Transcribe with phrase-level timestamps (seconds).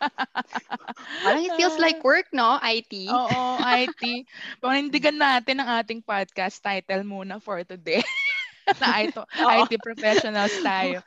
[1.24, 2.58] Parang it feels like work, no?
[2.62, 2.92] IT.
[3.08, 4.02] Oo, IT.
[4.62, 8.02] Panindigan natin ang ating podcast title muna for today.
[8.80, 11.02] na IT, IT professionals tayo.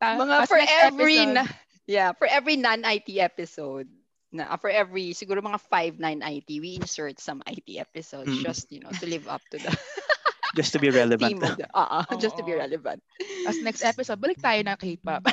[0.00, 1.44] Ta- Mga for every na,
[1.86, 3.86] yeah, for every non-IT episode,
[4.32, 8.42] na for every siguro mga 5 9 IT, we insert some IT episodes mm.
[8.42, 9.70] just, you know, to live up to the
[10.56, 11.40] just to be relevant.
[11.42, 13.00] Oo, uh, uh, just to be relevant.
[13.48, 15.24] As next episode, balik tayo na K-pop.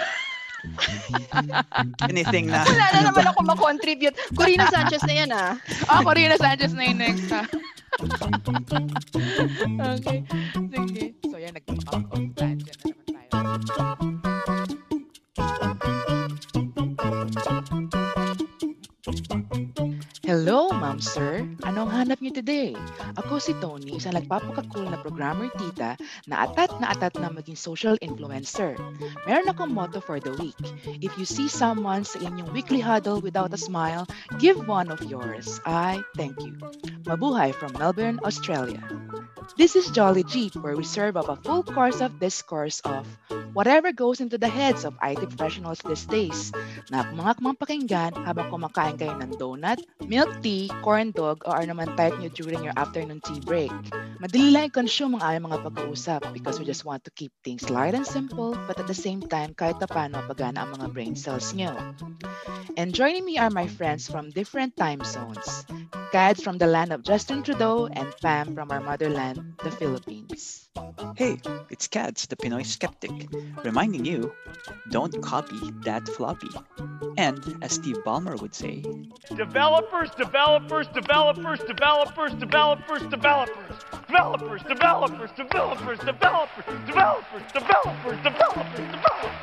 [2.09, 2.63] Anything na.
[2.67, 4.15] Wala na naman ako makontribute.
[4.35, 5.55] Corina Sanchez na yan ah.
[5.91, 7.43] Oh, Corina Sanchez na yung next ha.
[9.97, 10.23] okay.
[10.53, 11.14] Sige.
[11.27, 13.39] So yan, nag-out of tangent na naman tayo.
[20.29, 21.42] Hello, ma'am sir.
[21.65, 22.78] Anong hanap niyo today?
[23.18, 25.97] Ako si Tony, isang nagpapakakul na programmer tita
[26.29, 28.78] na atat na atat na maging social influencer.
[29.25, 30.54] Meron akong motto for the week.
[31.01, 34.06] If you see someone sa inyong weekly huddle without a smile,
[34.38, 35.58] give one of yours.
[35.66, 36.53] I thank you.
[37.09, 38.86] Mabuhay from Melbourne, Australia.
[39.58, 43.08] This is Jolly Jeep, where we serve up a full course of discourse of
[43.53, 46.52] whatever goes into the heads of IT professionals these days
[46.91, 52.14] na mga pakinggan habang kumakain kayo ng donut, milk tea, corn dog, or naman type
[52.22, 53.73] nyo during your afternoon tea break.
[54.19, 57.95] Madali lang i-consume ang aming mga pag-uusap because we just want to keep things light
[57.95, 61.56] and simple but at the same time kahit na paano pagana ang mga brain cells
[61.56, 61.72] nyo.
[62.75, 65.63] And joining me are my friends from different time zones.
[66.11, 70.69] Cads from the land of Justin Trudeau and Pam from our motherland, the Philippines.
[71.16, 73.12] Hey, it's Cads, the Pinoy skeptic,
[73.64, 74.31] reminding you
[74.92, 76.50] don't copy that floppy.
[77.17, 78.84] And as Steve Ballmer would say,
[79.36, 89.40] developers, developers, developers, developers, developers, developers, developers, developers, developers, developers, developers, developers, developers, developers.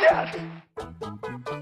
[0.00, 0.36] Yes!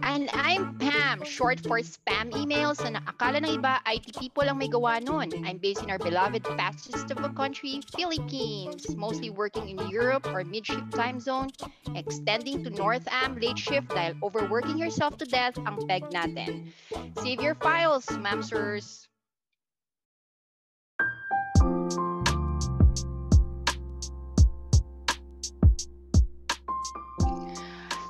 [0.02, 4.68] And I'm Pam, short for spam emails na akala ng iba IT people lang may
[4.68, 5.28] gawa nun.
[5.44, 10.42] I'm based in our beloved fastest of a country, Philippines, mostly working in Europe or
[10.44, 11.48] mid-shift time zone,
[11.94, 16.72] extending to North Am late shift dahil overworking yourself to death ang peg natin.
[17.20, 19.04] Save your files, mamsers!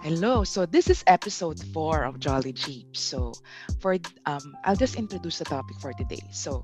[0.06, 0.46] Hello.
[0.46, 2.94] So this is episode four of Jolly Jeep.
[2.94, 3.34] So
[3.82, 3.98] for
[4.30, 6.22] um, I'll just introduce the topic for today.
[6.30, 6.62] So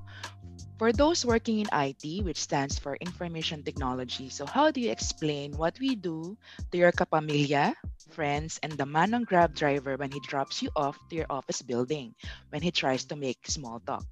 [0.77, 5.55] for those working in IT, which stands for Information Technology, so how do you explain
[5.57, 6.37] what we do
[6.71, 7.73] to your kapamilya,
[8.11, 11.61] friends, and the man on Grab driver when he drops you off to your office
[11.61, 12.15] building
[12.49, 14.03] when he tries to make small talk?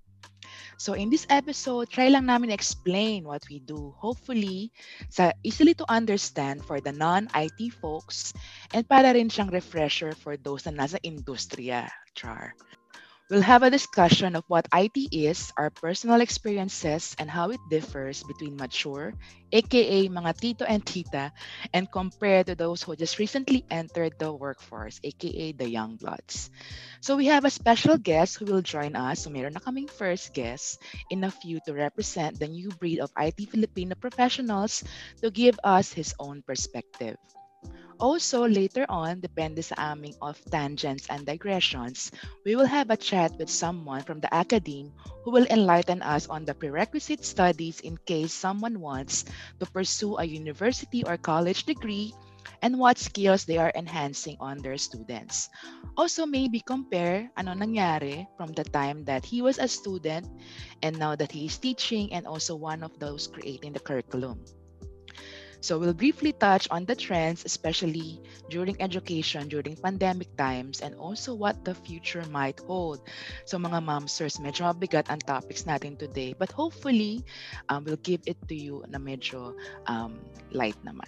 [0.77, 3.93] So in this episode, try lang namin explain what we do.
[4.01, 4.73] Hopefully,
[5.13, 8.33] sa easily to understand for the non-IT folks
[8.73, 11.85] and para rin siyang refresher for those na nasa industriya,
[12.17, 12.57] char.
[13.31, 18.21] We'll have a discussion of what IT is, our personal experiences, and how it differs
[18.21, 19.15] between mature,
[19.51, 21.31] aka mga tito and tita,
[21.73, 26.51] and compared to those who just recently entered the workforce, aka the young bloods.
[27.01, 29.21] So we have a special guest who will join us.
[29.25, 30.77] So meron na kaming first guest
[31.09, 34.83] in a few to represent the new breed of IT Filipino professionals
[35.23, 37.17] to give us his own perspective.
[38.01, 42.09] Also, later on, depende sa aming off tangents and digressions,
[42.41, 44.89] we will have a chat with someone from the academe
[45.22, 49.29] who will enlighten us on the prerequisite studies in case someone wants
[49.61, 52.09] to pursue a university or college degree
[52.66, 55.45] and what skills they are enhancing on their students.
[55.94, 60.25] Also, maybe compare ano nangyari from the time that he was a student
[60.81, 64.41] and now that he is teaching and also one of those creating the curriculum.
[65.61, 68.17] So we'll briefly touch on the trends, especially
[68.49, 73.05] during education, during pandemic times, and also what the future might hold.
[73.45, 77.22] So mga momsers, medyo mabigat ang topics natin today, but hopefully,
[77.69, 79.53] um, we'll give it to you na medyo
[79.85, 80.17] um,
[80.49, 81.07] light naman.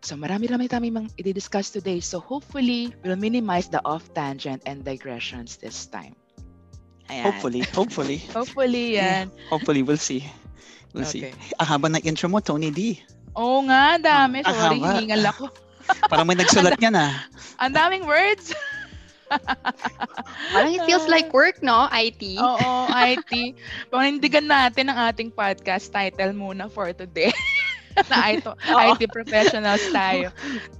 [0.00, 2.00] So marami-rami tami mang i-discuss today.
[2.00, 6.16] So hopefully, we'll minimize the off-tangent and digressions this time.
[7.12, 7.28] Ayan.
[7.28, 8.18] Hopefully, hopefully.
[8.34, 9.28] hopefully, yan.
[9.52, 10.24] Hopefully, we'll see.
[10.96, 11.30] We'll okay.
[11.30, 11.52] see.
[11.60, 12.96] Ang haba ng intro mo, Tony D.
[13.36, 14.44] Oo nga, dami.
[14.44, 15.44] Ah, Sorry, ah, hiningal ako.
[16.10, 17.06] Parang may nagsulat niya na.
[17.58, 18.52] Ang daming words.
[20.52, 21.88] Parang it feels like work, no?
[21.88, 22.22] IT.
[22.36, 23.32] Oo, IT.
[23.88, 27.32] Panindigan natin ang ating podcast title muna for today.
[28.12, 30.32] na IT, IT professionals tayo.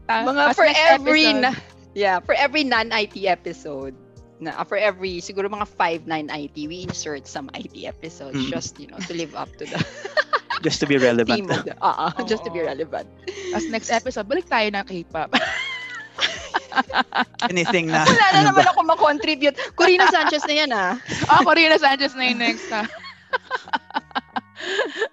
[0.09, 1.53] Ta- mga for every na,
[1.93, 3.97] yeah, for every non-IT episode,
[4.43, 8.51] na for every siguro mga 5 9 IT, we insert some IT episodes mm.
[8.51, 9.79] just, you know, to live up to the
[10.63, 11.51] Just to be relevant.
[11.51, 13.11] Oo, uh, just to be relevant.
[13.51, 15.35] As next episode, balik tayo na K-pop.
[17.51, 18.71] Anything na, Wala na ano naman ba?
[18.71, 19.59] ako makontribute.
[19.75, 20.95] Corina Sanchez na yan ah.
[21.35, 22.87] oh, Corina Sanchez na yung next ha.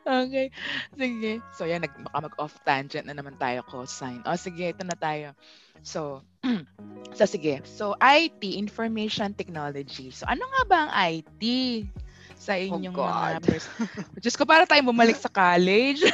[0.05, 0.53] okay.
[0.93, 1.41] Sige.
[1.57, 1.81] So, yan.
[1.81, 4.21] Nag, baka mag-off tangent na naman tayo ko sign.
[4.29, 4.69] O, sige.
[4.69, 5.33] Ito na tayo.
[5.81, 6.21] So,
[7.17, 7.61] so sige.
[7.65, 10.11] So, IT, Information Technology.
[10.11, 11.41] So, ano nga ba ang IT?
[12.39, 13.71] Sa inyong Oh, mga pers-
[14.23, 16.03] Diyos ko, para tayong bumalik sa college.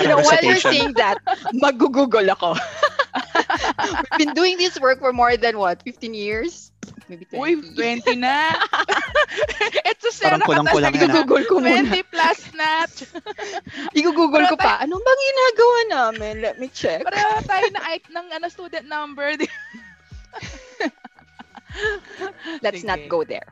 [0.00, 1.18] You know, while you're saying that,
[1.54, 2.56] mag-google ako.
[3.78, 6.72] We've been doing this work for more than what, 15 years?
[7.08, 7.40] Maybe 20.
[7.40, 8.52] Uy, 20 na.
[9.96, 11.16] Ito siya, Parang kulang-kulang nakataas yan, ah.
[11.24, 11.88] Google ko muna.
[11.88, 12.84] 20 plus na.
[13.96, 14.84] I-google ko pa.
[14.84, 16.34] Ano bang ginagawa namin?
[16.44, 17.08] Let me check.
[17.08, 19.32] Pareho tayo na ng ano, student number.
[22.64, 23.08] Let's not Sige.
[23.08, 23.48] go there.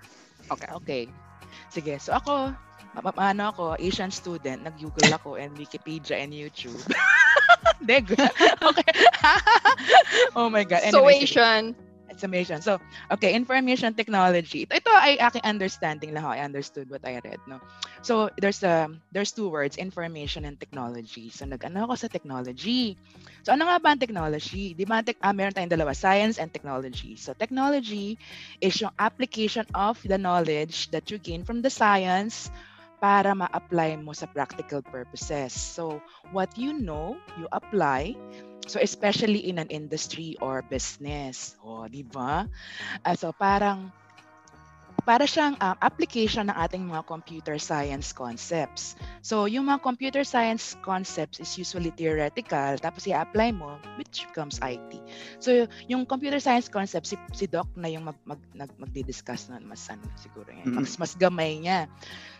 [0.52, 0.70] Okay.
[0.76, 1.02] Okay.
[1.72, 1.96] Sige.
[1.96, 2.52] So ako,
[3.00, 6.76] ano ako, Asian student, nag-Google ako and Wikipedia and YouTube.
[7.88, 8.04] Deg.
[8.68, 8.90] okay.
[10.36, 10.84] oh my God.
[10.92, 11.40] so Anyway, sige.
[11.40, 11.85] Asian.
[12.08, 12.62] It's Asian.
[12.62, 12.78] So,
[13.10, 14.62] okay, information technology.
[14.66, 17.58] Ito, ito ay aking understanding lang I understood what I read, no.
[18.02, 21.34] So, there's um there's two words, information and technology.
[21.34, 22.94] So, nag-ano ako sa technology.
[23.42, 24.74] So, ano nga ba ang technology?
[24.78, 27.18] Di ba, tech, ah, meron tayong dalawa, science and technology.
[27.18, 28.18] So, technology
[28.62, 32.50] is yung application of the knowledge that you gain from the science
[32.98, 35.52] para ma-apply mo sa practical purposes.
[35.52, 36.00] So,
[36.32, 38.16] what you know, you apply
[38.66, 41.54] So especially in an industry or business.
[41.62, 42.50] O, di ba?
[43.06, 43.94] Ah, so parang
[45.06, 48.98] para siyang um, application ng ating mga computer science concepts.
[49.22, 54.98] So yung mga computer science concepts is usually theoretical tapos i-apply mo which becomes IT.
[55.38, 59.62] So yung computer science concepts si, si Doc na yung mag, mag, nag, magdi-discuss nun
[59.70, 60.74] mas ano siguro yan.
[60.74, 61.86] Mas, mas gamay niya.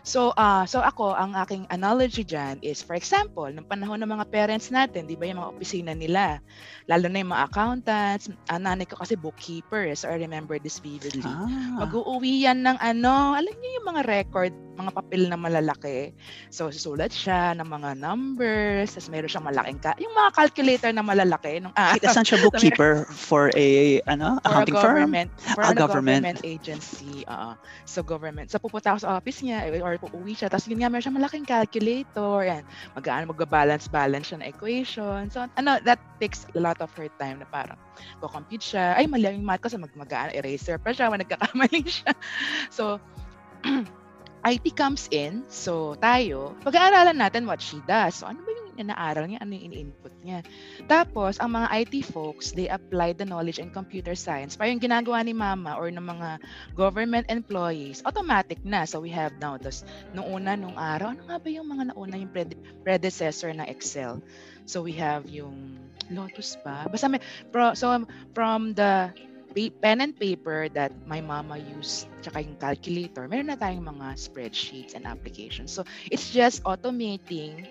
[0.07, 4.25] So ah so ako ang aking analogy diyan is for example nung panahon ng mga
[4.31, 6.39] parents natin, 'di ba yung mga opisina nila,
[6.87, 10.79] lalo na yung mga accountants, ang nanay ko kasi bookkeeper, eh, so I remember this
[10.79, 11.35] vividly.
[11.35, 16.13] Ah, Mag-uuwi yan ng ano, alam niyo yung mga record, mga papel na malalaki.
[16.49, 21.03] So, susulat siya ng mga numbers, tapos meron siyang malaking, ka- yung mga calculator na
[21.03, 21.59] malalaki.
[21.59, 25.11] Nung, ah, Wait, saan siya bookkeeper for a ano for a accounting firm?
[25.11, 26.27] government, for Ah, a government.
[26.27, 27.23] government agency.
[27.27, 27.51] oo.
[27.85, 28.49] so, government.
[28.51, 29.71] So, pupunta ako sa office niya, eh,
[30.03, 30.49] or uuwi siya.
[30.51, 32.45] Tapos, yun nga, meron siyang malaking calculator.
[32.45, 32.63] Yan.
[32.93, 35.21] Mag-ano, magbabalance-balance siya ng equation.
[35.33, 37.77] So, ano, that takes a lot of her time na parang,
[38.21, 38.97] ko-compute siya.
[38.97, 39.69] Ay, mali yung math ko.
[39.69, 41.11] So, mag, mag eraser pa siya.
[41.11, 42.11] Nagkakamali siya.
[42.71, 42.99] So,
[44.45, 45.41] IT comes in.
[45.49, 48.21] So, tayo, pag-aaralan natin what she does.
[48.21, 49.41] So, ano ba yung inaaral niya?
[49.41, 50.45] Ano yung in-input niya?
[50.85, 54.53] Tapos, ang mga IT folks, they apply the knowledge in computer science.
[54.53, 56.37] Parang yung ginagawa ni mama or ng mga
[56.77, 58.85] government employees, automatic na.
[58.85, 59.81] So, we have now, this,
[60.13, 64.21] nung una, nung araw, ano nga ba yung mga nauna yung pred- predecessor ng Excel?
[64.69, 66.87] So, we have yung Lotus ba?
[66.87, 67.19] Basta may,
[67.51, 67.91] pro, so,
[68.31, 69.36] from the pa-
[69.81, 74.93] pen and paper that my mama used, tsaka yung calculator, meron na tayong mga spreadsheets
[74.93, 75.73] and applications.
[75.73, 75.81] So,
[76.13, 77.65] it's just automating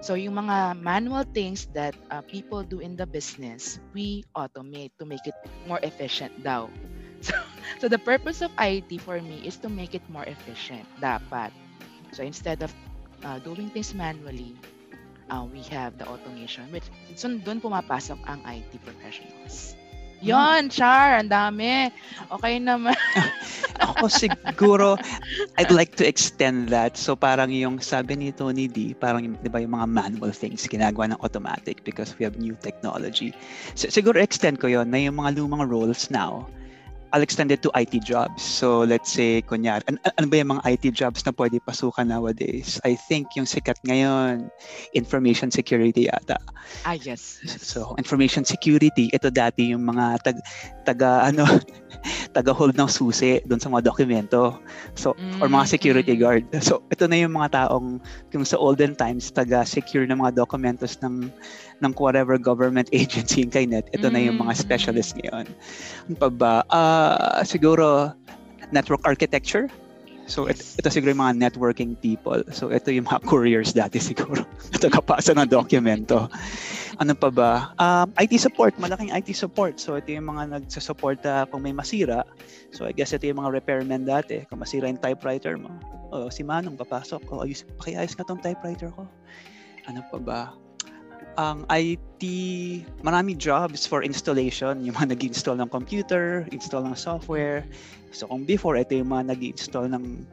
[0.00, 5.04] So yung mga manual things that uh, people do in the business, we automate to
[5.04, 5.36] make it
[5.68, 6.68] more efficient daw.
[7.20, 7.36] So,
[7.76, 10.88] so the purpose of IT for me is to make it more efficient.
[11.04, 11.52] Dapat.
[12.16, 12.72] So instead of
[13.20, 14.56] uh, doing things manually,
[15.28, 16.64] uh, we have the automation.
[16.72, 16.88] Which,
[17.20, 19.76] so doon pumapasok ang IT professionals.
[20.20, 21.88] Yon, Char, ang dami.
[22.28, 22.92] Okay naman.
[23.80, 25.00] Ako siguro,
[25.56, 27.00] I'd like to extend that.
[27.00, 31.16] So parang yung sabi ni Tony D, parang di ba yung mga manual things ginagawa
[31.16, 33.32] ng automatic because we have new technology.
[33.72, 36.44] So, siguro extend ko yon na yung mga lumang roles now,
[37.12, 38.38] I'll extend it to IT jobs.
[38.42, 42.06] So let's say, kunyari, an- an- ano ba yung mga IT jobs na pwede pasukan
[42.06, 42.78] nowadays?
[42.86, 44.46] I think yung sikat ngayon,
[44.94, 46.38] information security yata.
[46.86, 47.42] ah, yes.
[47.60, 50.38] So, information security, ito dati yung mga tag,
[50.86, 51.42] taga, ano,
[52.36, 54.54] taga-hold ng susi doon sa mga dokumento.
[54.94, 56.20] So, or mga security Mm.
[56.22, 56.44] guard.
[56.62, 57.98] So, ito na yung mga taong,
[58.30, 61.26] yung sa olden times, taga-secure ng mga documentos ng,
[61.80, 63.88] ng whatever government agency yung kainet.
[63.92, 64.60] Ito na yung mga Mm.
[64.60, 65.46] specialist ngayon.
[66.08, 66.54] Ano pa ba?
[66.68, 68.12] Ah, siguro,
[68.70, 69.66] network architecture.
[70.30, 72.38] So, it, ito siguro yung mga networking people.
[72.54, 74.46] So, ito yung mga couriers dati siguro.
[74.78, 76.30] Tagapasa ng dokumento.
[77.02, 77.52] Ano pa ba?
[77.82, 78.78] Um, IT support.
[78.78, 79.82] Malaking IT support.
[79.82, 82.22] So, ito yung mga nagsusupport uh, kung may masira.
[82.70, 84.46] So, I guess ito yung mga repairmen dati.
[84.46, 85.74] Kung masira yung typewriter mo.
[86.14, 87.26] O, si Manong papasok.
[87.34, 89.10] O, ayus, pakiayos nga tong typewriter ko.
[89.90, 90.40] Ano pa ba?
[91.40, 92.20] Ang IT,
[93.00, 94.84] marami jobs for installation.
[94.84, 97.64] Yung mga nag-install ng computer, install ng software.
[98.12, 100.28] So, kung before, ito yung mga nag-install ng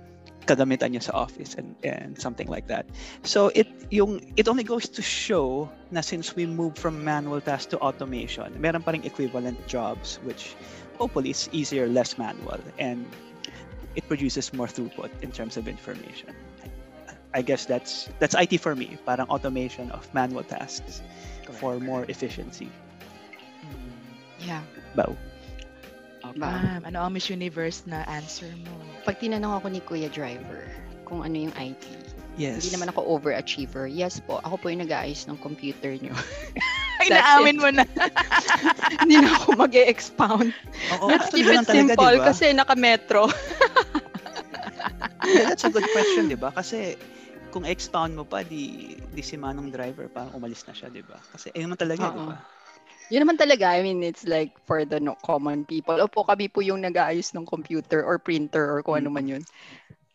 [0.48, 2.88] kagamitan niya sa office and, and something like that.
[3.28, 7.68] So it yung it only goes to show na since we move from manual tasks
[7.76, 10.56] to automation, meron pa ring equivalent jobs which
[10.96, 13.04] hopefully is easier, less manual, and
[14.00, 16.32] it produces more throughput in terms of information.
[17.38, 21.06] I guess that's that's IT for me, parang automation of manual tasks
[21.62, 22.66] for more efficiency.
[23.62, 23.94] Mm.
[24.42, 24.66] Yeah.
[24.98, 25.14] Bow.
[26.26, 26.42] Okay.
[26.42, 28.74] Ma'am, ano ang Miss Universe na answer mo?
[29.06, 30.66] Pag tinanong ako ni Kuya Driver
[31.06, 31.86] kung ano yung IT,
[32.38, 32.62] Yes.
[32.66, 33.86] hindi naman ako overachiever.
[33.90, 36.14] Yes po, ako po yung nag-aayos ng computer nyo.
[37.02, 37.82] Ay, naamin mo na.
[39.02, 40.54] hindi na ako mag expound
[40.98, 42.26] Oo, Let's keep it talaga, simple di ba?
[42.34, 43.30] kasi naka-metro.
[45.28, 46.56] Yeah, that's a good question, di ba?
[46.56, 46.96] Kasi
[47.52, 51.18] kung expound mo pa, di, di si Manong driver, parang umalis na siya, di ba?
[51.34, 52.36] Kasi ayun naman talaga, di ba?
[53.08, 55.96] Yun naman talaga, I mean, it's like for the no, common people.
[55.96, 59.44] Opo, kami po yung nag-aayos ng computer or printer or kung ano man yun.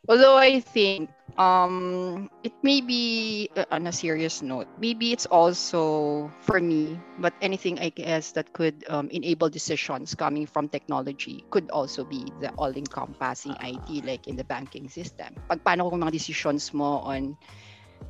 [0.08, 4.66] Although I think um it may be uh, on a serious note.
[4.76, 10.44] Maybe it's also for me, but anything I guess that could um, enable decisions coming
[10.46, 15.38] from technology could also be the all-encompassing IT like in the banking system.
[15.48, 17.38] Pag paano kung mga decisions mo on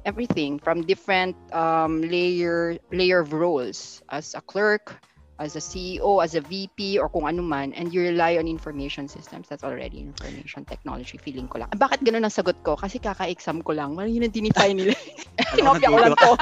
[0.08, 4.96] everything from different um, layer layer of roles as a clerk,
[5.42, 9.10] as a CEO, as a VP, or kung ano man, and you rely on information
[9.10, 11.68] systems, that's already information technology, feeling ko lang.
[11.74, 12.78] Ah, Bakit ganun ang sagot ko?
[12.78, 13.98] Kasi kaka-exam ko lang.
[13.98, 14.94] Well, yun ang dinify nila.
[15.58, 16.32] Kinopya ko lang to.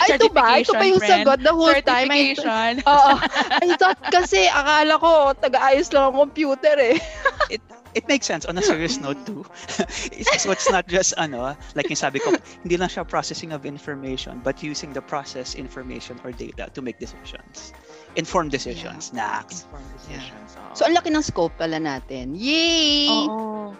[0.00, 0.56] Ay, ito ba?
[0.56, 2.08] Ito pa yung Certification, sagot the whole time.
[2.08, 2.32] I.
[2.82, 3.12] Oo.
[3.60, 6.96] I thought kasi, akala ko, taga-ayos lang ang computer eh.
[7.52, 7.62] It
[8.06, 9.42] makes sense on a serious note too.
[10.12, 13.66] It's- so it's not just ano, like yung sabi ko, hindi lang siya processing of
[13.66, 17.72] information, but using the process information or data to make decisions.
[18.14, 19.10] Informed decisions.
[19.16, 19.64] Next.
[19.66, 20.50] Informed decisions.
[20.54, 20.74] oo.
[20.76, 22.36] So, ang laki ng scope pala natin.
[22.36, 23.08] Yay!
[23.26, 23.72] Oo.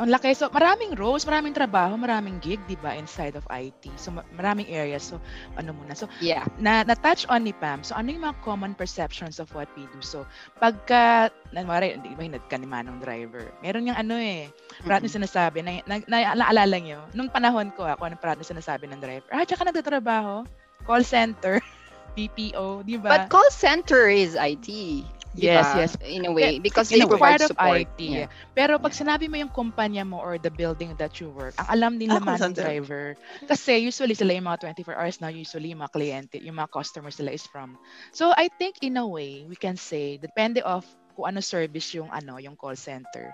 [0.00, 0.32] Ang laki.
[0.32, 3.92] So, maraming roles, maraming trabaho, maraming gig, di ba, inside of IT.
[4.00, 5.04] So, ma- maraming areas.
[5.04, 5.20] So,
[5.60, 5.92] ano muna.
[5.92, 6.48] So, Yeah.
[6.56, 7.84] na, na-touch on ni Pam.
[7.84, 10.00] So, ano yung mga common perceptions of what we do?
[10.00, 10.24] So,
[10.56, 13.52] pagka, nanwari, di ba, hinad ka ni Manong driver.
[13.60, 14.48] Meron yung ano eh,
[14.82, 15.12] parang Mm-mm.
[15.12, 19.28] sinasabi, na, na, na, naalala nyo, nung panahon ko, ako, ano parang sinasabi ng driver,
[19.28, 20.48] ah, tsaka nagtatrabaho,
[20.88, 21.60] call center,
[22.16, 23.28] BPO, di ba?
[23.28, 24.68] But call center is IT.
[25.34, 25.80] Yes, ba?
[25.80, 25.92] yes.
[26.04, 26.60] In a way.
[26.60, 27.88] Because in they provide support.
[27.88, 28.00] IT.
[28.00, 28.28] Yeah.
[28.52, 31.92] Pero pag sinabi mo yung kumpanya mo or the building that you work, ang alam
[31.96, 32.62] din Ah, naman call ng center.
[32.68, 33.04] driver.
[33.48, 37.16] Kasi usually sila yung mga 24 hours na usually yung mga kliyente, yung mga customers
[37.16, 37.80] sila is from.
[38.12, 40.84] So I think in a way, we can say, depende of
[41.16, 43.32] kung ano service yung ano, yung call center.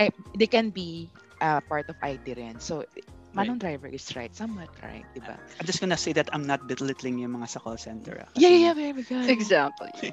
[0.00, 1.12] Eh, they can be
[1.44, 2.56] uh, part of IT rin.
[2.56, 2.84] So
[3.32, 5.40] Manong driver is right, somewhat right, di ba?
[5.56, 8.20] I'm just gonna say that I'm not belittling yung mga sa call center.
[8.20, 9.24] ah, Yeah, yeah, yeah, very good.
[9.24, 10.12] Exactly.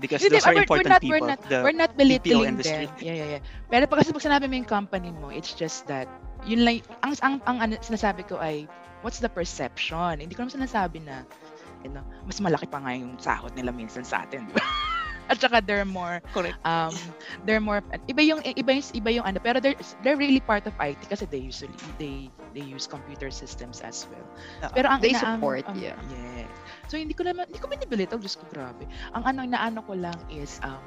[0.00, 1.20] Because Hindi, those are important we're not, people.
[1.20, 2.86] We're not, the we're not belittling industry.
[2.86, 2.98] them.
[2.98, 3.42] Yeah, yeah, yeah.
[3.70, 6.10] Pero pag kasi pag sinabi mo yung company mo, it's just that,
[6.42, 8.66] yun lang, ang, ang, ang, ano, sinasabi ko ay,
[9.06, 10.18] what's the perception?
[10.18, 11.22] Hindi ko naman sinasabi na,
[11.86, 14.64] you know, mas malaki pa nga yung sahod nila minsan sa atin, di ba?
[15.24, 16.58] At saka they're more, Correct.
[16.68, 16.92] um,
[17.48, 20.76] they're more, iba yung, iba yung, iba yung ano, pero they're, they're really part of
[20.76, 24.24] IT kasi they usually, they, they use computer systems as well.
[24.62, 25.98] Ah, Pero ang They inaam- support, um, yeah.
[26.08, 26.46] Yes.
[26.86, 28.86] So hindi ko naman, hindi ko binibilito, Diyos ko grabe.
[29.12, 30.78] Ang ano, inaano ko lang is, um,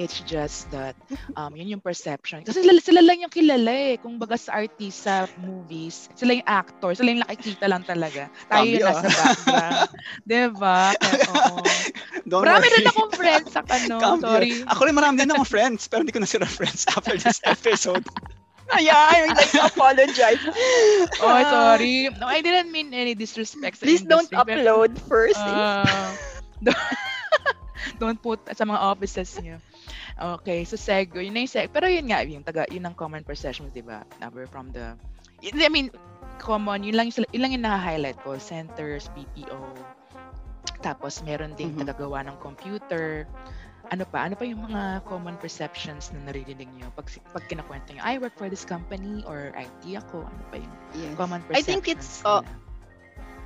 [0.00, 0.96] it's just that,
[1.36, 2.40] um, yun yung perception.
[2.42, 3.94] Kasi sila, sila lang yung kilala eh.
[4.00, 8.32] Kung baga sa artist, sa movies, sila yung actor, sila yung nakikita lang talaga.
[8.48, 9.18] Tayo yung Cambio, nasa ah.
[9.20, 9.90] background.
[10.30, 10.80] diba?
[10.96, 11.58] Kaya, oo.
[12.30, 12.76] Don't Marami worry.
[12.80, 14.24] rin akong friends sa ano, Cambio.
[14.24, 14.52] sorry.
[14.70, 18.06] Ako rin marami din akong friends, pero hindi ko na sila friends after this episode.
[18.70, 20.42] Ayan, I'd like to apologize.
[21.20, 22.08] Oh, sorry.
[22.18, 25.40] No, I didn't mean any disrespect Please don't upload first.
[25.42, 26.14] Ah,
[26.62, 26.78] don't,
[28.00, 29.58] don't put sa mga offices niyo.
[30.20, 31.72] Okay, so seg, yun na yung seg.
[31.72, 34.04] Pero yun nga, yung taga, yun ang common perceptions, di ba?
[34.20, 34.92] Number from the,
[35.40, 35.88] I mean,
[36.36, 39.60] common, yun lang, yun lang yung naka-highlight call centers, BPO.
[40.80, 41.84] Tapos meron ding Mhm.
[41.84, 43.24] tagagawa ng computer.
[43.90, 44.22] Ano pa?
[44.22, 48.38] Ano pa yung mga common perceptions na naririnig niyo pag, pag kinakwento niyo, I work
[48.38, 50.22] for this company or IT ako.
[50.22, 51.14] Ano pa yung Yeah.
[51.18, 52.46] common I perceptions think it's, uh?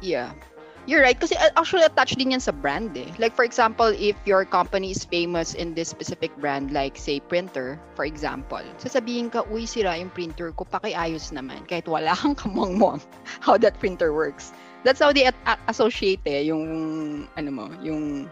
[0.05, 0.37] Yeah.
[0.85, 1.17] You're right.
[1.17, 3.09] Kasi uh, actually attached din yan sa brand eh.
[3.17, 7.81] Like for example, if your company is famous in this specific brand, like say printer,
[7.97, 11.65] for example, sasabihin ka, uy, sira yung printer ko, pakiayos naman.
[11.65, 13.01] Kahit wala kang kamangmong
[13.41, 14.53] how that printer works.
[14.85, 15.41] That's how they at-
[15.73, 16.69] associate eh, yung,
[17.33, 18.29] ano mo, yung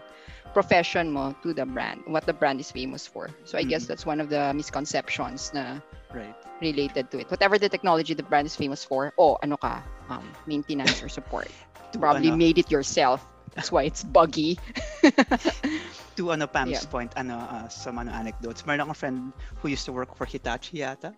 [0.53, 3.29] profession mo to the brand, what the brand is famous for.
[3.45, 3.89] So I guess Mhm.
[3.89, 5.79] that's one of the misconceptions na
[6.13, 6.35] Right.
[6.61, 7.29] related to it.
[7.31, 11.51] Whatever the technology the brand is famous for, oh, ano ka, um, maintenance or support.
[11.93, 13.25] To, Probably ano, made it yourself.
[13.55, 14.57] That's why it's buggy.
[16.17, 16.85] to ano Pam's Yeah.
[16.85, 18.65] point, ano, uh, some ano anecdotes.
[18.65, 19.17] Meron akong friend
[19.61, 21.13] who used to work for Hitachi yata.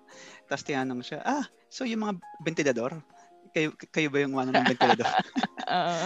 [0.48, 2.13] Tapos tinanong siya, ah, so yung mga
[2.44, 3.01] ventilador,
[3.55, 5.07] kayo, kayo ba yung ano ng ventilador?
[5.65, 6.05] Uh,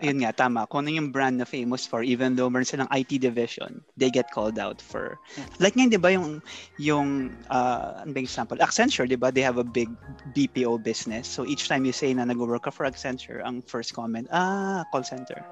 [0.00, 0.64] Yun nga, tama.
[0.66, 4.32] Kung ano yung brand na famous for, even though meron silang IT division, they get
[4.32, 5.20] called out for...
[5.60, 6.40] Like ngayon, di ba, yung,
[6.80, 8.56] yung uh, ano ba yung example?
[8.62, 9.92] Accenture, di ba, they have a big
[10.32, 11.28] BPO business.
[11.28, 15.04] So each time you say na nag-work ka for Accenture, ang first comment, ah, call
[15.04, 15.44] center.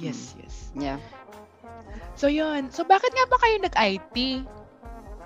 [0.00, 0.72] yes, yes.
[0.72, 0.98] Yeah.
[2.16, 2.72] So yun.
[2.72, 4.16] So bakit nga ba kayo nag-IT?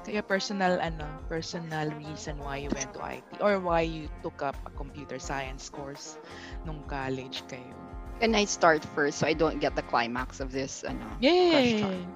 [0.06, 4.54] Kaya personal ano, personal reason why you went to IT or why you took up
[4.62, 6.14] a computer science course
[6.62, 7.74] nung college kayo.
[8.22, 11.02] Can I start first so I don't get the climax of this ano?
[11.18, 11.50] Yay!
[11.82, 12.06] Question.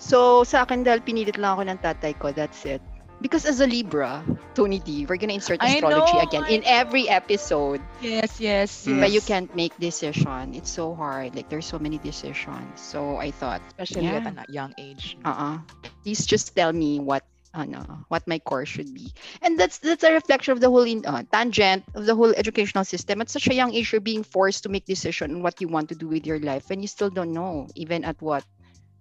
[0.00, 2.80] So, sa akin dahil pinilit lang ako ng tatay ko, that's it.
[3.20, 7.08] Because as a Libra, Tony D, we're gonna insert astrology know, again I in every
[7.08, 7.82] episode.
[8.00, 8.98] Yes, yes, yes.
[8.98, 10.54] But you can't make decision.
[10.54, 11.34] It's so hard.
[11.34, 12.80] Like there's so many decisions.
[12.80, 15.16] So I thought, Especially at a young age.
[15.24, 15.58] uh-uh.
[16.02, 19.12] Please just tell me what ano, what my course should be.
[19.42, 22.84] And that's that's a reflection of the whole in, uh, tangent of the whole educational
[22.84, 23.20] system.
[23.20, 25.88] At such a young age, you're being forced to make decision on what you want
[25.90, 27.68] to do with your life, and you still don't know.
[27.74, 28.44] Even at what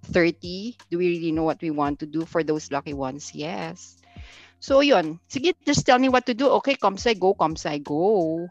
[0.04, 3.34] 30, do we really know what we want to do for those lucky ones?
[3.34, 3.97] Yes.
[4.60, 6.50] So yun, sige, just tell me what to do.
[6.62, 8.50] Okay, comsci go, comsci go.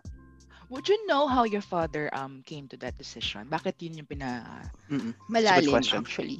[0.70, 3.46] Would you know how your father um came to that decision?
[3.46, 4.42] Bakit yun yung pina...
[4.90, 5.14] Mm-mm.
[5.30, 6.38] Malalim actually.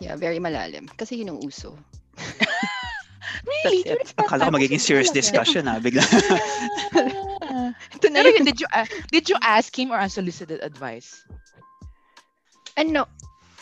[0.00, 0.88] Yeah, very malalim.
[0.96, 1.76] Kasi yun ang uso.
[3.46, 3.82] Really?
[3.86, 4.18] That's it.
[4.18, 6.02] Akala ko magiging serious discussion ah, bigla.
[6.02, 7.70] Ah.
[7.96, 8.44] Ito na yun.
[8.44, 11.22] did you, uh, did you ask him or unsolicited advice?
[12.76, 13.06] Ano?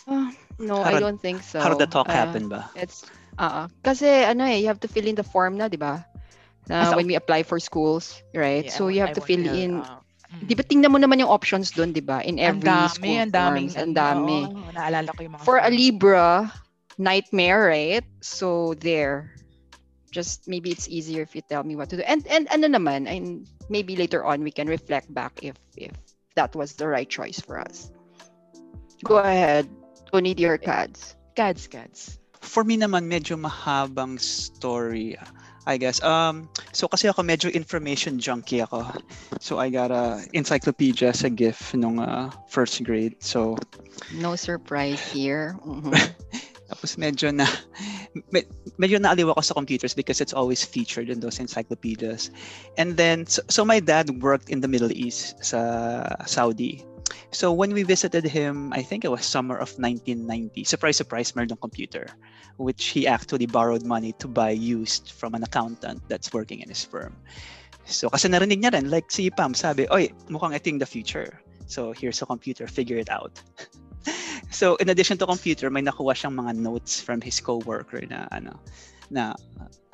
[0.08, 1.60] Ah, no, How I did- don't think so.
[1.60, 2.68] How did the talk Ah, happen ba?
[2.74, 3.04] It's,
[3.40, 6.04] ah, kasi ano eh, you have to fill in the form na, di ba?
[6.68, 8.68] Na a- when we apply for schools, right?
[8.68, 9.80] Yeah, so you have I to fill wonder, in.
[9.80, 10.44] uh, mm.
[10.44, 12.20] Di ba tingnan mo naman yung options doon, di ba?
[12.20, 13.80] In every dami, school ang daming, forms.
[13.80, 14.38] Ang ano, dami.
[14.44, 15.70] oo, naalala ko yung mga For a.
[15.72, 16.52] Libra,
[17.00, 18.04] nightmare, right?
[18.20, 19.32] So there.
[20.12, 22.04] Just maybe it's easier if you tell me what to do.
[22.04, 25.94] And and ano naman, and maybe later on we can reflect back if if
[26.34, 27.88] that was the right choice for us.
[29.02, 29.64] Go ahead.
[30.12, 31.16] Tony dear Cads.
[31.38, 32.19] Cads, cads.
[32.40, 35.16] For me naman, medyo mahabang story.
[35.66, 36.02] I guess.
[36.02, 38.86] Um, so kasi ako medyo information junkie ako.
[39.40, 43.20] So I got a encyclopedia sa GIF nung uh, first grade.
[43.20, 43.60] So
[44.16, 45.54] No surprise here.
[45.62, 45.92] Mhm.
[46.70, 47.44] Tapos medyo na
[48.32, 48.46] me,
[48.78, 52.30] medyo naaliw ako sa computers because it's always featured in those encyclopedias.
[52.78, 56.82] And then so, so my dad worked in the Middle East sa Saudi.
[57.30, 60.64] So when we visited him, I think it was summer of 1990.
[60.64, 62.06] Surprise surprise, meron computer
[62.60, 66.84] which he actually borrowed money to buy used from an accountant that's working in his
[66.84, 67.16] firm.
[67.88, 71.96] So kasi narinig niya rin like si Pam sabi, "Oy, mukhang ito the future." So
[71.96, 73.32] here's a computer, figure it out.
[74.50, 78.58] So in addition to computer, may nakuha siyang mga notes from his coworker na ano
[79.06, 79.30] na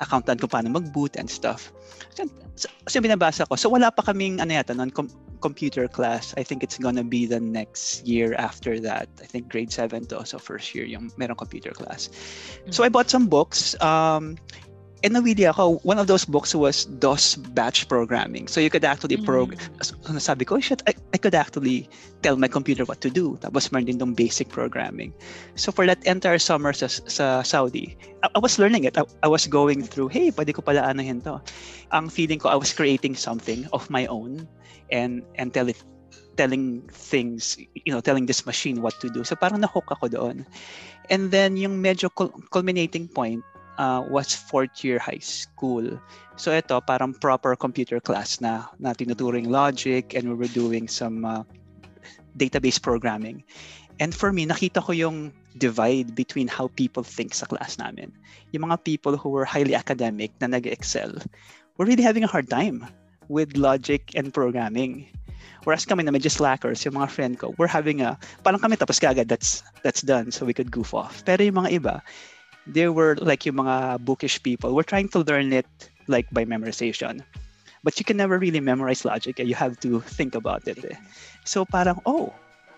[0.01, 1.69] accountant kung paano mag-boot and stuff.
[2.17, 2.25] So,
[2.57, 3.53] so, so binabasa ko.
[3.53, 6.33] So wala pa kaming ano yata non com- computer class.
[6.37, 9.09] I think it's gonna be the next year after that.
[9.21, 10.25] I think grade 7 to.
[10.25, 12.09] So first year yung merong computer class.
[12.69, 13.79] So I bought some books.
[13.81, 14.37] Um,
[15.03, 15.77] and nawili ako.
[15.83, 18.47] One of those books was DOS batch programming.
[18.47, 21.89] So you could actually program so, sabi ko, shit, I, I could actually
[22.23, 23.37] tell my computer what to do.
[23.41, 25.13] Tapos meron din tong basic programming.
[25.55, 28.97] So for that entire summer sa, sa Saudi, I, I was learning it.
[28.97, 31.41] I, I was going through, hey, pwede ko pala anuhin to.
[31.93, 34.47] Ang feeling ko, I was creating something of my own
[34.91, 35.79] and and tell it
[36.37, 39.25] telling things, you know, telling this machine what to do.
[39.25, 40.45] So parang na-hook ako doon.
[41.09, 43.41] And then yung medyo cul- culminating point
[43.81, 45.83] uh, was fourth year high school.
[46.37, 51.25] So ito, parang proper computer class na, na tinuturing logic and we were doing some
[51.25, 51.43] uh,
[52.37, 53.43] database programming.
[53.97, 58.13] And for me, nakita ko yung divide between how people think sa class namin.
[58.53, 61.17] Yung mga people who were highly academic na nag-excel
[61.81, 62.85] were really having a hard time
[63.29, 65.07] with logic and programming.
[65.67, 69.03] Whereas kami na medyo slackers, yung mga friend ko, we're having a, parang kami tapos
[69.03, 71.23] kagad, that's, that's done, so we could goof off.
[71.27, 71.95] Pero yung mga iba,
[72.67, 74.75] they were like yung mga bookish people.
[74.75, 75.67] We're trying to learn it
[76.07, 77.23] like by memorization.
[77.83, 79.39] But you can never really memorize logic.
[79.39, 79.43] eh.
[79.43, 80.83] You have to think about it.
[80.83, 80.95] eh.
[81.43, 82.33] So parang, oh,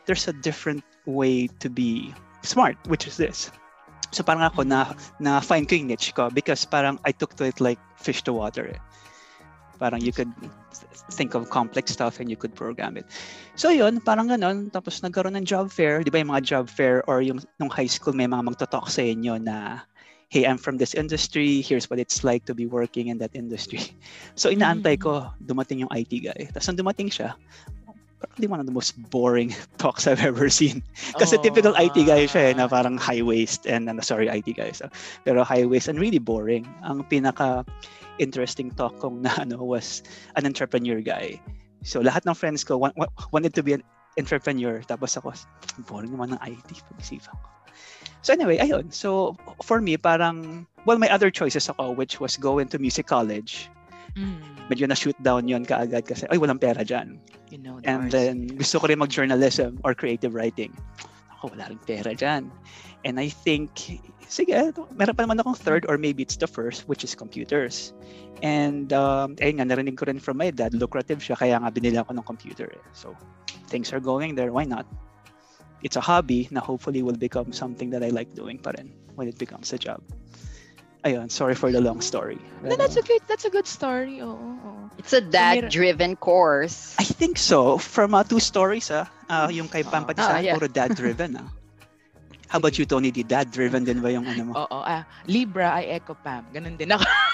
[0.05, 3.49] there's a different way to be smart, which is this.
[4.11, 7.45] So parang ako na, na find ko yung niche ko because parang I took to
[7.45, 8.65] it like fish to water.
[8.65, 8.77] Eh.
[9.79, 10.29] Parang you could
[11.15, 13.07] think of complex stuff and you could program it.
[13.55, 14.69] So yun, parang ganon.
[14.69, 16.03] Tapos nagkaroon ng job fair.
[16.03, 19.01] Di ba yung mga job fair or yung nung high school may mga magtotalk sa
[19.01, 19.81] inyo na
[20.29, 21.61] hey, I'm from this industry.
[21.65, 23.81] Here's what it's like to be working in that industry.
[24.37, 26.47] So inaantay ko dumating yung IT guy.
[26.53, 27.33] Tapos nung dumating siya,
[28.19, 30.83] probably one of the most boring talks I've ever seen.
[31.17, 34.53] Kasi Oh, typical IT guy siya eh, na parang high waist and ano, sorry IT
[34.53, 34.83] guys.
[34.85, 34.91] ah,
[35.25, 36.67] pero high waist and really boring.
[36.85, 37.65] Ang pinaka
[38.19, 40.03] interesting talk kong na ano was
[40.35, 41.39] an entrepreneur guy.
[41.81, 43.83] So lahat ng friends ko wa- wa- wanted to be an
[44.19, 45.31] entrepreneur tapos ako
[45.87, 47.47] boring naman ng IT pag-isipan ko.
[48.19, 48.91] So anyway, ayun.
[48.91, 53.71] So for me parang well my other choices ako which was go into music college.
[54.19, 57.15] Mm, Medyo na shoot down yon kaagad kasi ay walang pera diyan.
[57.49, 60.69] you know, the And then, gusto ko rin mag-journalism or creative writing.
[61.39, 62.51] Ako, wala rin pera dyan.
[63.07, 63.71] And I think,
[64.27, 64.51] sige,
[64.91, 67.95] meron pa naman akong third or maybe it's the first, which is computers.
[68.43, 71.95] And, um, ayun nga, narinig ko rin from my dad, lucrative siya, kaya nga binili
[71.95, 72.67] ako ng computer.
[72.67, 72.83] eh.
[72.91, 73.15] So,
[73.71, 74.83] things are going there, why not?
[75.79, 79.31] It's a hobby na hopefully will become something that I like doing pa rin when
[79.31, 80.03] it becomes a job.
[81.05, 82.37] Ayun, sorry for the long story.
[82.63, 84.19] No, that's a good, that's a good story.
[84.19, 84.89] Oo, oo.
[84.99, 86.95] It's a dad-driven course.
[86.99, 87.79] I think so.
[87.79, 90.55] From uh, two stories, ah, uh, yung kay Pam Ah, Patisan, ah, yeah.
[90.59, 91.47] puro dad-driven, ah.
[92.51, 93.15] How about you, Tony?
[93.15, 94.53] Di dad-driven din ba yung ano mo?
[94.59, 96.43] Oo, ah, Libra, I echo Pam.
[96.51, 97.07] Ganun din ako.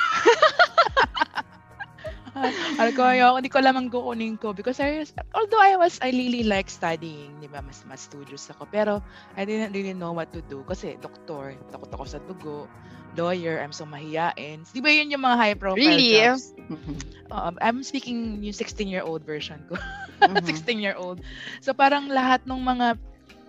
[2.80, 6.12] Alam ko, ayoko, hindi ko alam ang kukunin ko because I, although I was, I
[6.12, 8.68] really like studying, di ba, mas, mas studious ako.
[8.68, 9.00] Pero,
[9.40, 12.68] I didn't really know what to do kasi doktor, takot ako sa dugo,
[13.16, 14.68] lawyer, I'm so mahiyain.
[14.68, 16.12] Di ba yun yung mga high profile Really?
[16.12, 16.52] jobs?
[16.68, 16.96] Mhm.
[17.32, 19.80] Um, I'm speaking yung 16-year-old version ko.
[20.26, 20.44] Mhm.
[20.44, 21.24] 16-year-old.
[21.64, 22.98] So parang lahat ng mga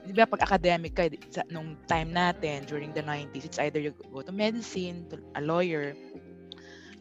[0.07, 3.91] di ba pag academic ka sa, nung time natin during the 90s it's either you
[4.15, 5.99] go to medicine to a lawyer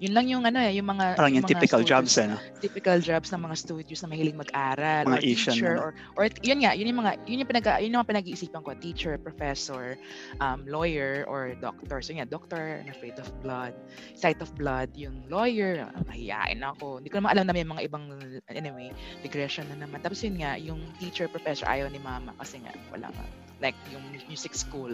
[0.05, 2.37] yun lang yung ano eh yung mga Parang yung mga typical studios- jobs, eh, no?
[2.61, 5.81] typical jobs ng mga studios na mahilig mag-aral Mga or Asian, teacher ano?
[5.81, 8.69] or or yun nga yun yung mga yun yung pinag yun yung mga pinag-iisipan ko
[8.77, 9.97] teacher professor
[10.37, 13.73] um, lawyer or doctor so yun nga doctor I'm afraid of blood
[14.13, 17.81] sight of blood yung lawyer ah, mahihain ako hindi ko naman alam na may mga
[17.89, 18.05] ibang
[18.53, 18.93] anyway
[19.25, 23.09] digression na naman tapos yun nga yung teacher professor ayaw ni mama kasi nga wala
[23.09, 23.25] nga
[23.63, 24.93] like yung music school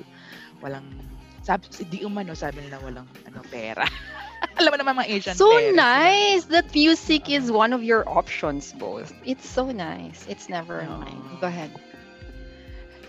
[0.62, 0.86] walang
[1.42, 3.86] sabi si di umano sabi nila walang ano pera
[4.58, 5.74] alam mo naman mga Asian So ba?
[5.74, 9.14] nice that music is one of your options both.
[9.26, 10.26] It's so nice.
[10.28, 11.02] It's never Oo.
[11.02, 11.22] mine.
[11.40, 11.72] Go ahead.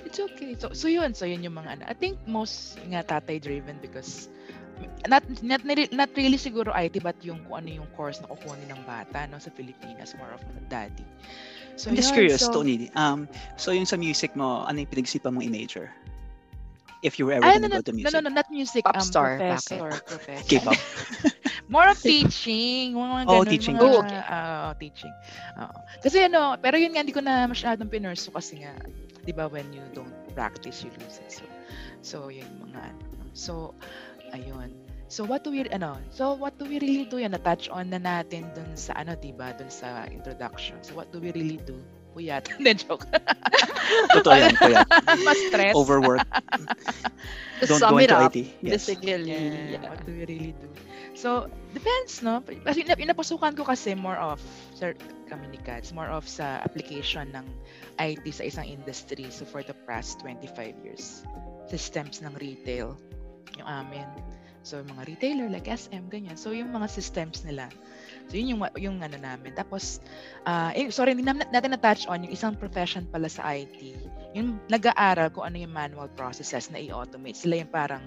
[0.04, 0.56] It's okay.
[0.60, 1.16] So, so yun.
[1.16, 1.82] So, yun yung mga ano.
[1.88, 4.28] I think most nga tatay driven because
[5.08, 8.82] not, not, not really siguro IT but yung kung ano yung course na kukunin ng
[8.84, 10.12] bata no, sa Pilipinas.
[10.20, 11.04] More of daddy.
[11.80, 12.28] So, I'm just yun.
[12.28, 12.92] curious, so, Tony.
[12.92, 13.24] Um,
[13.56, 15.88] so yung sa music mo, ano yung pinag-isipan mong i-major?
[17.02, 18.14] If you were ever no, no, go to no, music.
[18.14, 18.84] no, no, not music.
[18.84, 19.90] Pop um, star, professor.
[20.06, 20.46] professor.
[20.46, 20.78] K-pop.
[21.68, 22.94] More of teaching.
[22.94, 23.76] Mga Oh, ganun, teaching.
[23.76, 24.22] Mga, Oh, okay.
[24.22, 25.14] ah, teaching.
[25.58, 25.78] Oo.
[25.98, 28.70] Kasi ano, pero yun nga, hindi ko na masyadong pinurso kasi nga,
[29.26, 31.30] di ba, when you don't practice, you lose it.
[31.34, 31.44] So,
[32.02, 33.02] so yun yung mga, ano.
[33.34, 33.74] so,
[34.30, 34.70] ayun.
[35.12, 36.00] So what do we ano?
[36.08, 37.20] So what do we really do?
[37.20, 39.52] Yan na-touch on na natin dun sa ano, 'di ba?
[39.52, 40.80] Dun sa introduction.
[40.80, 41.76] So what do we really do?
[42.12, 42.44] Puyat.
[42.60, 43.08] Hindi joke.
[44.12, 44.84] Totoo yan, kuya.
[45.26, 45.72] Mas stress.
[45.72, 46.24] Overwork.
[47.68, 48.38] Don't sum go it into up, IT.
[48.60, 48.86] Yes.
[48.86, 49.88] basically, Yeah, yeah.
[49.88, 50.68] What do we really do?
[51.14, 52.42] So, depends, no?
[52.42, 54.42] Kasi ina- inapasukan ko kasi more of,
[54.74, 54.96] sir,
[55.30, 57.46] kami ni Kats, more of sa application ng
[58.02, 59.30] IT sa isang industry.
[59.30, 61.22] So, for the past 25 years.
[61.70, 62.98] Systems ng retail,
[63.56, 64.08] yung amin.
[64.66, 66.34] So, yung mga retailer like SM, ganyan.
[66.34, 67.70] So, yung mga systems nila.
[68.32, 69.52] So, yun yung, yung ano namin.
[69.52, 70.00] Tapos,
[70.48, 73.92] ah, eh, sorry, hindi namin natin na-touch on yung isang profession pala sa IT.
[74.32, 77.36] Yung nag-aaral kung ano yung manual processes na i-automate.
[77.36, 78.00] Sila yung parang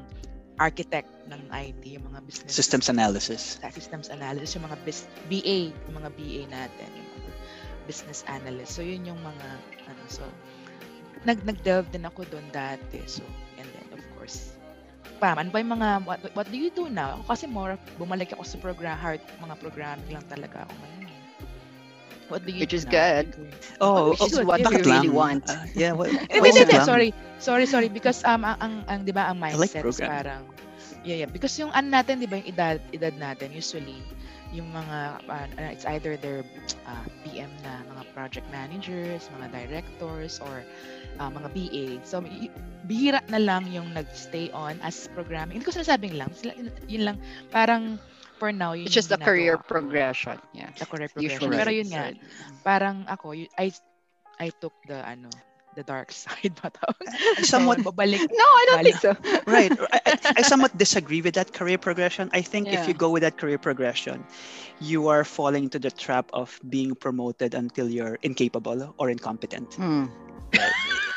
[0.58, 3.62] architect ng IT, yung mga business Systems analysis.
[3.62, 7.32] sa systems analysis, yung mga bis- BA, yung mga BA natin, yung mga
[7.86, 8.74] business analyst.
[8.74, 9.48] So, yun yung mga,
[9.86, 10.26] ano, so,
[11.22, 12.98] nag, nag-delve din ako doon dati.
[13.06, 13.22] So,
[15.20, 17.16] Pam, ano ba yung mga, what, what do you do now?
[17.20, 21.04] Ako kasi more, bumalik ako sa program, hard, mga programming lang talaga ako ngayon.
[21.10, 21.14] eh.
[22.28, 22.92] What do you Which do is now?
[22.92, 23.36] good.
[23.82, 25.10] Oh, Which is oh, what bakit we really lang?
[25.10, 25.44] want.
[25.48, 27.14] Ah, yeah, why Hindi, is sorry.
[27.38, 27.90] Sorry, sorry.
[27.90, 30.02] Because, um, ang, ang, ang di ba, ang I like mindset is programming.
[30.02, 30.44] parang,
[31.04, 31.30] yeah, yeah.
[31.30, 34.02] Because yung ano natin, di ba, yung edad, edad natin, usually,
[34.52, 34.98] yung mga,
[35.28, 36.44] uh, uh, it's either their
[36.88, 40.64] uh, PM na, mga project managers, mga directors, or
[41.20, 41.86] uh, mga BA.
[42.04, 42.52] So, y-
[42.86, 45.58] bihira na lang yung nag-stay on as programming.
[45.58, 46.30] Hindi ko sinasabing lang.
[46.34, 47.18] Sila, yun, yun lang,
[47.50, 47.98] parang,
[48.38, 49.72] for now, yun It's just a yung career ginagawa ko.
[49.72, 50.38] progression.
[50.54, 50.70] Yeah.
[50.76, 51.50] The career progression.
[51.50, 51.58] Usually.
[51.58, 52.04] Pero yun nga,
[52.62, 53.72] parang ako, y- I,
[54.40, 55.30] I took the, ano,
[55.76, 57.04] the dark side ba tawag?
[57.36, 58.22] I somewhat So, babalik.
[58.22, 58.88] No, I don't Wala.
[58.88, 59.12] think so.
[59.48, 59.72] right.
[59.92, 62.30] I, I, I somewhat disagree with that career progression.
[62.32, 62.88] I think if Yeah.
[62.88, 64.24] you go with that career progression,
[64.80, 69.74] you are falling into the trap of being promoted until you're incapable or incompetent.
[69.76, 70.06] Hmm.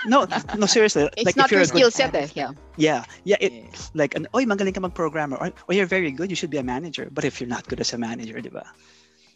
[0.07, 1.09] No, no, seriously.
[1.17, 2.29] It's like not if you're your skill set eh.
[2.35, 2.53] Yeah.
[2.77, 3.37] yeah, yeah.
[3.41, 3.65] It, Yeah.
[3.95, 5.37] like, an, oy, magaling ka mag-programmer.
[5.37, 7.09] Or, or you're very good, you should be a manager.
[7.11, 8.65] But if you're not good as a manager, di ba?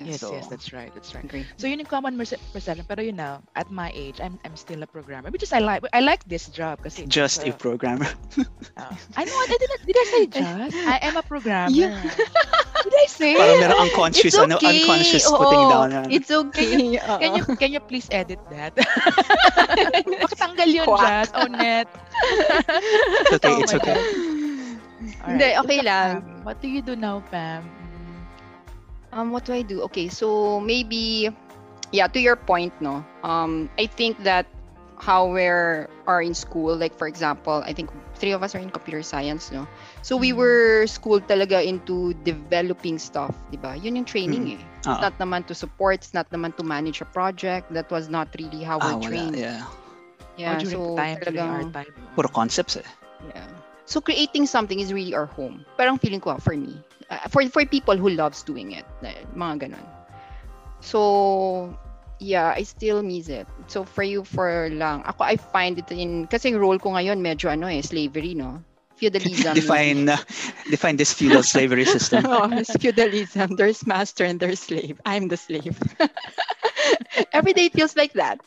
[0.07, 0.93] Yes, So, yes, that's right.
[0.95, 1.25] That's right.
[1.25, 1.47] Agree.
[1.57, 2.85] So yun yung common perce- perception.
[2.89, 5.31] Pero you know, at my age, I'm I'm still a programmer.
[5.31, 8.09] Which is I like I like this job kasi it's, just a uh, programmer.
[8.77, 10.77] uh, I know I did, I- did I say just?
[10.87, 11.71] I am a programmer.
[11.73, 12.01] Yeah.
[12.83, 13.31] Did I say?
[13.39, 14.83] Parang merong unconscious, It's ano, okay.
[14.83, 15.89] unconscious Oo, putting down.
[15.95, 16.09] Ano.
[16.11, 16.99] It's okay.
[16.99, 18.75] Can you can you please edit that?
[20.23, 20.99] Pakitanggal yun, Quack.
[21.01, 21.29] Jazz.
[21.35, 21.87] Oh, net.
[23.23, 23.95] It's okay, Oh it's okay.
[23.95, 25.31] God.
[25.31, 26.11] Hindi, okay ikaw, lang.
[26.43, 27.63] What do you do now, Pam?
[29.13, 29.83] Mm, Um, what do I do?
[29.83, 31.29] Okay, so maybe,
[31.93, 33.05] yeah, to your point, no.
[33.23, 34.47] Um, I think that
[34.99, 38.59] how we are are in school, like for example, I think three of us are
[38.63, 39.67] in computer science, no.
[40.03, 40.37] So we Mhm.
[40.39, 43.75] were schooled talaga into developing stuff, di ba?
[43.77, 44.63] Yun yung training eh.
[44.83, 44.99] It's Ah.
[45.11, 47.71] not naman to support, it's not naman to manage a project.
[47.75, 49.09] That was not really how Ah, we're wala.
[49.11, 49.37] trained.
[49.39, 49.67] Yeah.
[50.41, 51.93] Yeah, oh, during so time, during our talagang- time.
[52.17, 52.87] Puro concepts eh.
[53.35, 53.47] Yeah.
[53.85, 55.67] So creating something is really our home.
[55.77, 56.73] Parang feeling ko ah, for me.
[57.11, 58.87] Uh, for for people who loves doing it.
[59.35, 59.87] Mga ganun.
[60.83, 61.73] So
[62.23, 63.47] yeah, I still miss it.
[63.67, 65.03] So for you for lang.
[65.03, 68.63] Ako I find it in kasi role ko ngayon medyo ano eh slavery no.
[68.97, 69.55] Feudalism.
[69.59, 70.21] define uh,
[70.71, 72.23] define this feudal slavery system.
[72.31, 73.59] oh, it's feudalism.
[73.59, 75.01] There's master and there's slave.
[75.03, 75.75] I'm the slave.
[77.33, 78.39] Every day feels like that.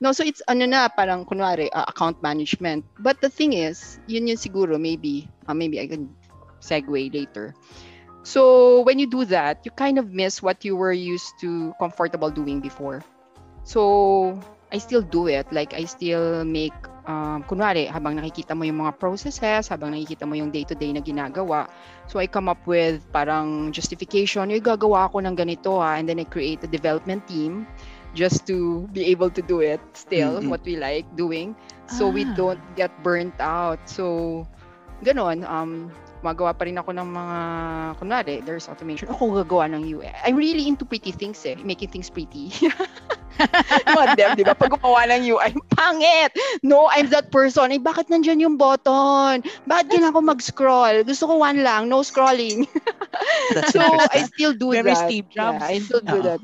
[0.00, 2.84] no, so it's ano na, parang kunwari, uh, account management.
[2.98, 6.14] But the thing is, yun yun siguro, maybe, uh, maybe I can
[6.62, 7.52] segue later.
[8.22, 12.30] So when you do that, you kind of miss what you were used to comfortable
[12.30, 13.02] doing before.
[13.66, 14.38] So
[14.70, 15.50] I still do it.
[15.50, 16.72] Like I still make
[17.06, 21.66] um, kunwari, habang nakikita mo yung mga processes, habang nakikita mo yung day-to-day na ginagawa,
[22.06, 26.22] so I come up with parang justification, yung gagawa ako ng ganito ha, and then
[26.22, 27.66] I create a development team
[28.14, 30.48] just to be able to do it still, Mm-mm.
[30.52, 31.56] what we like doing.
[31.90, 32.34] So we Ah.
[32.38, 33.82] don't get burnt out.
[33.90, 34.46] So,
[35.02, 35.90] ganon, um,
[36.22, 37.36] magawa pa rin ako ng mga,
[37.98, 39.10] kunwari, there's automation.
[39.10, 40.10] Ako gagawa ng UI.
[40.24, 42.54] I'm really into pretty things eh, making things pretty.
[43.96, 44.54] mga dev, di ba?
[44.54, 46.32] Pag gumawa ng UI, pangit!
[46.62, 47.74] No, I'm that person.
[47.74, 49.42] Ay, bakit nandyan yung button?
[49.66, 50.96] Bakit kailangan ko mag-scroll?
[51.02, 52.64] Gusto ko one lang, no scrolling.
[53.54, 55.04] That's so, I still do Very that.
[55.04, 55.60] Steve Jobs.
[55.60, 56.26] Yeah, I still do Oo.
[56.26, 56.40] that.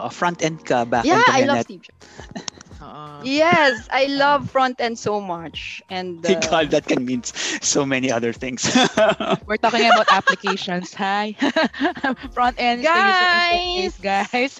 [0.00, 1.66] Oo, front end ka, back Yeah, end ka I na love.
[1.66, 2.04] Steve Jobs.
[2.90, 3.22] Oo.
[3.22, 5.82] Yes, I love front end so much.
[5.90, 7.22] And My uh, God, that can mean
[7.62, 8.66] so many other things.
[9.46, 10.92] We're talking about applications.
[10.94, 11.38] Hi.
[12.34, 14.58] Front end user interface, guys.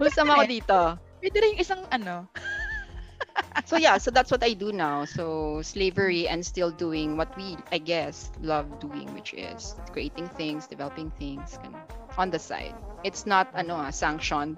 [0.00, 0.78] Kung sama ko dito.
[1.20, 2.26] Pwede rin yung isang ano.
[3.64, 5.04] So yeah, so that's what I do now.
[5.04, 10.66] So slavery and still doing what we, I guess, love doing, which is creating things,
[10.66, 11.80] developing things, ganun,
[12.18, 12.74] on the side.
[13.02, 14.56] It's not ano ah, sanctioned.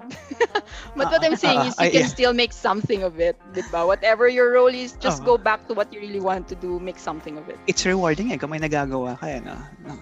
[0.97, 3.87] but what I'm saying is you Ah, can still make something of it, diba?
[3.89, 5.35] Whatever your role is, just Oo.
[5.35, 7.57] go back to what you really want to do, make something of it.
[7.67, 9.57] It's rewarding eh, kung may nagagawa ka eh, no?
[9.89, 9.97] no?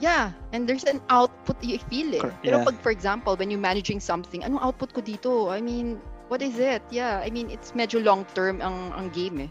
[0.00, 2.24] Yeah, and there's an output you feel it.
[2.40, 2.64] Pero yeah.
[2.64, 5.50] pag, for example, when you're managing something, anong output ko dito?
[5.52, 6.80] I mean, what is it?
[6.88, 9.50] Yeah, I mean, it's medyo long term ang, ang game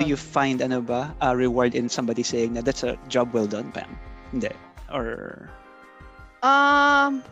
[0.00, 3.48] Do you find ano ba, a reward in somebody saying na that's a job well
[3.48, 3.88] done, Pam?
[4.32, 4.52] Hindi.
[4.92, 5.48] Or
[6.46, 7.26] Um,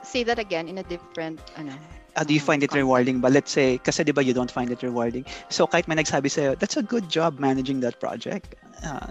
[0.00, 1.76] say that again in a different, ano.
[2.16, 3.20] uh, do you um, find it rewarding?
[3.20, 5.24] But let's say, kasi di ba you don't find it rewarding.
[5.48, 8.56] So kahit may nagsabi sa'yo, that's a good job managing that project.
[8.82, 9.06] Uh,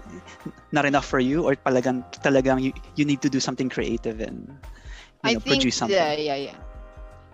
[0.72, 4.48] not enough for you or talagang, talagang you, you need to do something creative and
[5.22, 5.96] you I know, think, produce something.
[5.96, 6.58] yeah, yeah, yeah.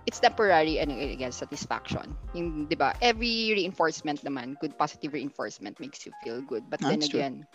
[0.06, 2.12] It's temporary and again, satisfaction.
[2.34, 6.68] Yung, di ba, every reinforcement naman, good positive reinforcement makes you feel good.
[6.68, 7.24] But then That's true.
[7.24, 7.46] again,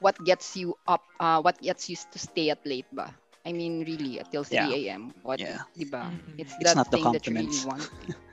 [0.00, 3.14] what gets you up, uh, what gets you to stay at late ba?
[3.46, 4.90] I mean, really, until 3 Yeah.
[4.90, 5.14] a.m.
[5.22, 5.62] What, Yeah.
[5.78, 6.10] di ba?
[6.10, 6.42] Mhm.
[6.42, 7.62] It's, It's that not the thing that you really compliments.
[7.62, 7.86] want.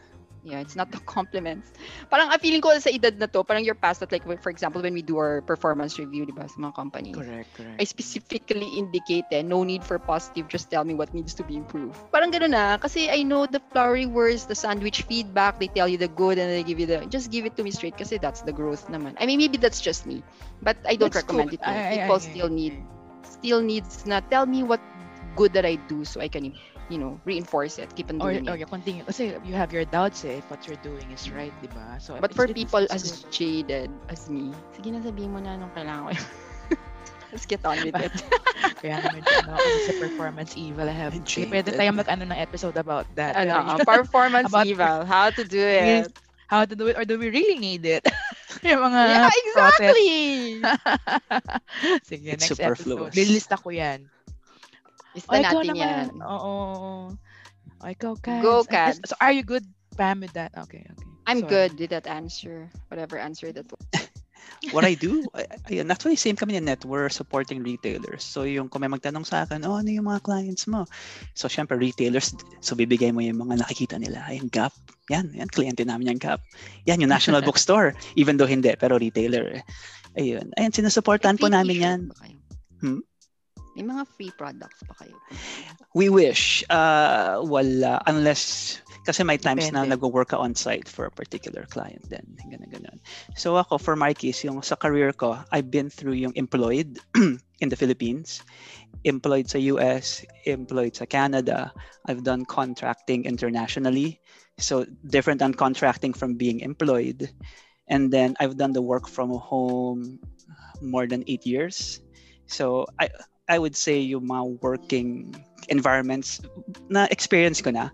[0.43, 1.71] Yeah, it's not the compliments.
[2.11, 4.83] Parang a feeling ko sa edad na to, parang you're past that, like, for example,
[4.83, 7.15] when we do our performance review, di ba, sa mga companies.
[7.15, 7.79] Correct, correct.
[7.79, 11.55] I specifically indicate eh, no need for positive, just tell me what needs to be
[11.55, 11.95] improved.
[12.11, 15.95] Parang gano'n na, kasi I know the flowery words, the sandwich feedback, they tell you
[15.95, 18.43] the good and they give you the, just give it to me straight kasi that's
[18.43, 19.15] the growth naman.
[19.23, 20.27] I mean, maybe that's just me,
[20.59, 21.63] but I don't That's recommend good.
[21.63, 21.63] it.
[21.63, 22.75] to I- I- People I- still need,
[23.23, 24.83] still needs na, tell me what
[25.35, 26.53] good that I do so I can,
[26.89, 28.59] you know, reinforce it, keep on Or, doing or it.
[28.59, 29.03] you continue.
[29.03, 31.97] Kasi you have your doubts eh, if what you're doing is right, di ba?
[31.99, 33.31] So, But for people as good.
[33.31, 36.23] jaded as me, sige na sabihin mo na anong kailangan ko.
[37.33, 38.13] Let's get on with it.
[38.85, 40.85] Kaya naman dyan ako sa performance evil.
[40.85, 41.49] I have, Jaded.
[41.49, 43.33] pwede tayong mag-ano ng episode about that.
[43.33, 46.05] ano, uh, performance About- eval, how to do Yes.
[46.05, 46.13] it.
[46.45, 48.05] How to do it or do we really need it?
[48.61, 50.13] yung mga Yeah, exactly.
[52.05, 52.77] Sige, It's next episode.
[52.85, 53.13] superfluous.
[53.17, 54.05] Lilista ko yan.
[55.13, 56.07] Lista O, ikaw natin yan.
[56.09, 56.25] naman.
[56.25, 56.53] Oo.
[57.81, 58.41] O, ikaw, Kads.
[58.41, 58.97] Go, Kads.
[59.05, 59.65] So, are you good,
[59.97, 60.51] Pam, with that?
[60.57, 61.07] Okay, okay.
[61.23, 62.67] I'm So, good with that answer.
[62.91, 63.79] Whatever answer that was.
[64.75, 68.23] what I do, ay- ayun, actually same kami ni Net, we're supporting retailers.
[68.27, 70.83] So yung kung may magtanong sa akin, oh, ano yung mga clients mo?
[71.35, 74.23] So syempre retailers, so bibigay mo yung mga nakikita nila.
[74.27, 74.75] Ayun, Gap,
[75.07, 76.43] yan, yan, kliyente namin yung Gap.
[76.87, 79.59] Yan, yung National Bookstore, even though hindi, pero retailer.
[79.59, 79.63] eh.
[80.19, 81.99] Ayun, ayun, sinusuportahan po namin yan.
[82.83, 82.99] Hmm?
[83.75, 85.17] May mga free products pa kayo.
[85.97, 89.97] We wish, uh, wala, unless, kasi may times na Depende.
[89.97, 92.97] nag-work ka on-site for a particular client then ganun ganun.
[93.35, 97.01] So ako, for my case, yung sa career ko, I've been through yung employed
[97.63, 98.45] in the Philippines,
[99.03, 101.73] employed sa US, employed sa Canada.
[102.05, 104.21] I've done contracting internationally.
[104.61, 107.29] So different than contracting from being employed.
[107.87, 110.19] And then I've done the work from home
[110.81, 111.99] more than eight years.
[112.45, 113.09] So I
[113.49, 115.35] I would say yung mga working
[115.67, 116.39] environments
[116.89, 117.89] na experience ko na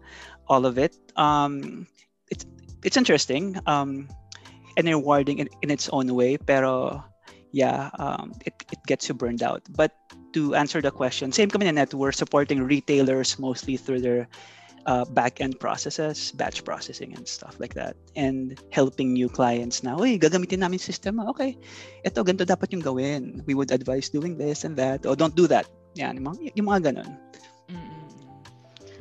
[0.48, 0.98] all of it.
[1.16, 1.88] Um,
[2.30, 2.46] it's
[2.84, 4.08] it's interesting um,
[4.78, 6.38] and rewarding in, in its own way.
[6.38, 7.04] Pero
[7.52, 9.66] yeah, um, it it gets you burned out.
[9.74, 9.94] But
[10.34, 14.30] to answer the question, same kami na net, we're supporting retailers mostly through their
[14.90, 19.94] uh, back end processes, batch processing and stuff like that, and helping new clients na,
[19.94, 21.22] uy, gagamitin namin system.
[21.30, 21.54] Okay,
[22.02, 23.46] ito, ganito dapat yung gawin.
[23.46, 25.06] We would advise doing this and that.
[25.06, 25.70] Or don't do that.
[25.94, 27.12] Yan, yung mga, yung mga ganun.
[27.70, 28.02] Mm-mm.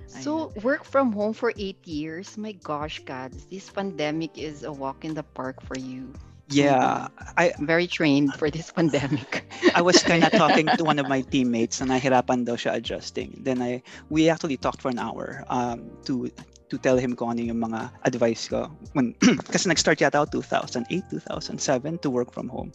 [0.09, 2.37] So, work from home for eight years.
[2.37, 6.12] My gosh, Gads, this pandemic is a walk in the park for you.
[6.50, 9.44] Yeah, I, I'm very trained for this pandemic.
[9.74, 13.40] I was kind of talking to one of my teammates na nahirapan daw siya adjusting.
[13.44, 16.32] Then I we actually talked for an hour um, to
[16.68, 18.68] to tell him kung ano yung mga advice ko.
[18.92, 19.16] When,
[19.52, 22.72] kasi nag-start yata ako 2008, 2007 to work from home.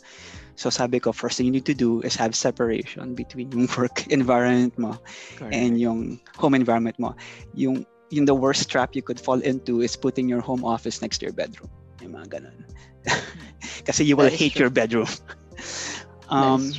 [0.55, 4.05] So sabi ko, first thing you need to do is have separation between yung work
[4.13, 4.97] environment mo
[5.37, 5.53] Correct.
[5.53, 7.13] and yung home environment mo.
[7.53, 11.21] Yung, yung the worst trap you could fall into is putting your home office next
[11.21, 11.69] to your bedroom.
[12.01, 12.65] Yung mga ganun.
[13.85, 14.67] Kasi you will That hate true.
[14.67, 15.09] your bedroom.
[16.29, 16.73] Um.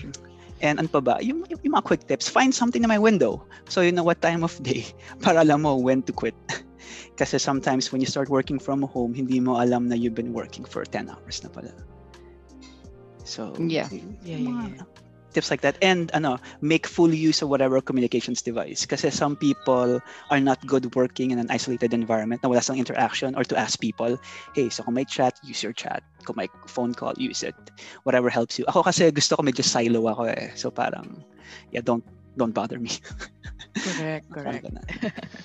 [0.65, 1.15] And ano pa ba?
[1.21, 2.27] Yung, yung, yung mga quick tips.
[2.27, 3.45] Find something in my window.
[3.69, 4.83] So you know what time of day
[5.23, 6.35] para alam mo when to quit.
[7.21, 10.65] Kasi sometimes when you start working from home, hindi mo alam na you've been working
[10.65, 11.71] for 10 hours na pala.
[13.23, 13.87] So, Yeah.
[13.93, 14.85] yung Yeah, mga yeah,
[15.35, 15.77] tips like that.
[15.83, 18.87] And ano, make full use of whatever communications device.
[18.87, 19.99] because some people
[20.31, 23.81] are not good working in an isolated environment na wala sang interaction or to ask
[23.81, 24.15] people,
[24.55, 26.03] hey, so kung may chat, use your chat.
[26.25, 27.55] Kung may phone call, use it.
[28.07, 28.65] Whatever helps you.
[28.71, 30.55] Ako kasi gusto ko medyo silo ako eh.
[30.55, 31.27] So parang,
[31.75, 32.07] yeah, don't
[32.39, 32.91] don't bother me.
[33.75, 34.71] Correct, correct.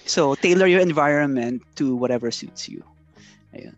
[0.05, 2.85] so tailor your environment to whatever suits you.
[3.57, 3.73] Ayun.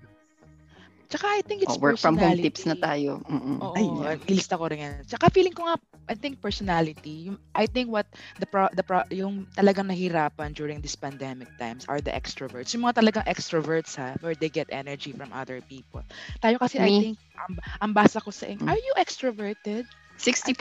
[1.08, 2.84] Tsaka I think it's Oh, work from home tips na personality.
[3.08, 3.12] tayo.
[3.28, 3.58] Mm-mm.
[3.60, 4.32] Oo, Ay, yeah.
[4.32, 5.04] ilista ko rin yan.
[5.08, 5.76] Tsaka feeling ko nga,
[6.10, 8.08] I think personality, yung, I think what
[8.40, 12.74] the pro, the pro, yung talagang nahirapan during this pandemic times are the extroverts.
[12.74, 16.04] Yung mga talagang extroverts ha, where they get energy from other people.
[16.44, 16.98] Tayo kasi I Me.
[17.00, 18.68] think, ang, ang basa ko sa, Mm.
[18.68, 19.88] are you extroverted?
[20.22, 20.54] 60%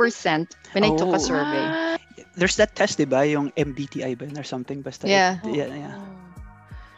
[0.73, 1.19] when I took Oh.
[1.19, 1.61] a survey.
[1.61, 2.01] What?
[2.33, 3.29] There's that test, di ba?
[3.29, 4.81] Yung MBTI ba or something?
[4.81, 5.05] Basta.
[5.05, 5.37] Yeah.
[5.45, 5.95] Yeah, yeah.
[6.01, 6.17] Oo.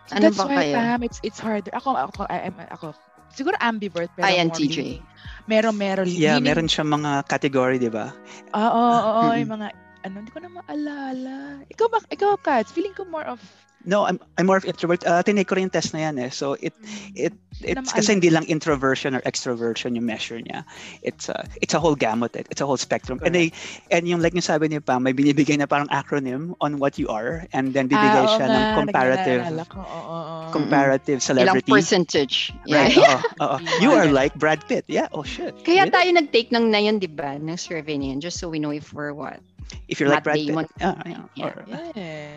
[0.06, 0.74] So Ano that's ba why, kayo?
[0.78, 1.70] Pam, it's, it's harder.
[1.74, 2.94] Ako, ako, I, I'm- ako,
[3.32, 4.58] siguro ambivert, pero INTJ.
[4.58, 5.02] leaning-
[5.42, 6.06] Meron, meron.
[6.06, 8.14] Yeah, leaning- meron siya mga category, di ba?
[8.54, 9.68] Oo, oo, oo, yung mga,
[10.06, 11.36] ano, hindi ko na maalala.
[11.66, 13.42] Ikaw ba, ikaw, Kats, feeling ko more of,
[13.84, 15.02] No, I'm I'm more of introvert.
[15.02, 16.30] Uh, tinake ko rin yung test na yan eh.
[16.30, 16.70] So it
[17.18, 20.62] it it's na kasi hindi lang introversion or extroversion yung measure niya.
[21.02, 22.30] It's a it's a whole gamut.
[22.38, 22.46] eh.
[22.46, 23.18] It's a whole spectrum.
[23.26, 23.50] And they
[23.90, 27.10] and yung like yung sabi niya pa, may binibigay na parang acronym on what you
[27.10, 30.50] are and then bibigay Ah, siya nga, ng comparative ko, oo, oo, oo.
[30.54, 31.70] comparative Ilang celebrity.
[31.74, 32.36] percentage.
[32.66, 32.86] Yeah.
[32.86, 32.98] Right.
[32.98, 33.56] oo, oo.
[33.82, 34.14] You are Yeah.
[34.14, 34.86] like Brad Pitt.
[34.86, 35.10] Yeah.
[35.10, 35.58] Oh shit.
[35.66, 35.94] Kaya Really?
[35.94, 37.34] tayo nag-take ng na yun, di ba?
[37.34, 39.42] Ng survey na yun, just so we know if we're what.
[39.90, 40.66] If you're like Matt Brad Damon.
[40.70, 40.78] Pitt.
[40.78, 41.22] Yeah, yeah.
[41.34, 41.44] Yeah.
[41.50, 41.64] Or-
[41.98, 42.30] Yeah.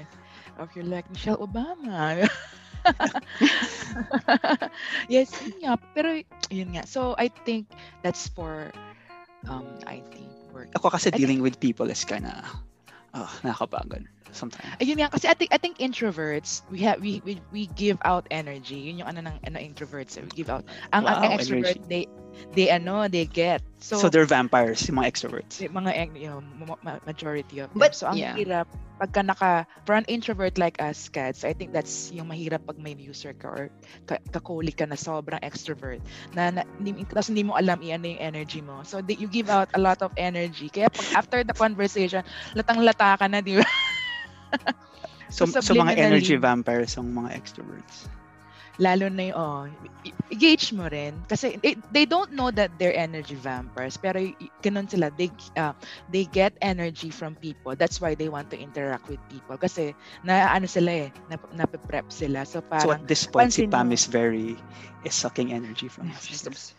[0.58, 2.24] Of you're like Michelle Obama.
[5.10, 5.74] yes, yun nga.
[5.92, 6.88] Pero, yun nga.
[6.88, 7.68] So, I think
[8.04, 8.72] that's for
[9.52, 10.16] um, IT
[10.54, 10.72] work.
[10.80, 12.40] Ako kasi I dealing with people is kind of
[13.16, 14.76] oh, nakakapagod sometimes.
[14.84, 18.28] Ayun nga kasi I think I think introverts we have we we, we give out
[18.30, 18.92] energy.
[18.92, 20.68] Yun yung ano ng ano introverts we give out.
[20.92, 21.88] Ang ang Wow, extrovert energy.
[21.88, 22.04] they
[22.54, 23.64] they ano they get.
[23.80, 25.62] So, So, they're vampires, yung mga extroverts.
[25.62, 27.80] yung mga you know, ma- ma- majority of them.
[27.80, 28.34] But, so ang yeah.
[28.34, 28.68] hirap
[28.98, 32.96] pagka naka for an introvert like us cats, I think that's yung mahirap pag may
[32.96, 33.66] user ka or
[34.08, 36.00] ka, kakuli ka na sobrang extrovert
[36.32, 38.82] na, na hindi, tapos hindi mo alam i-ano yung energy mo.
[38.88, 40.72] So they, you give out a lot of energy.
[40.72, 42.24] Kaya pag after the conversation,
[42.56, 43.68] latang-lata ka na, di ba?
[45.30, 48.08] So, So, so mga energy vampires ang mga extroverts.
[48.80, 49.64] Lalo na yung, oh,
[50.06, 51.24] i- i-gauge mo rin.
[51.28, 55.10] Kasi they, they don't know that they're energy vampires, pero y- y- ganun sila.
[55.16, 55.74] They, uh,
[56.10, 57.76] they get energy from people.
[57.76, 59.58] That's why they want to interact with people.
[59.58, 62.46] Kasi, na ano sila eh, nap, nape-prep sila.
[62.46, 64.58] So, So parang, at this point, si Pam is very,
[65.04, 66.34] is sucking energy from us.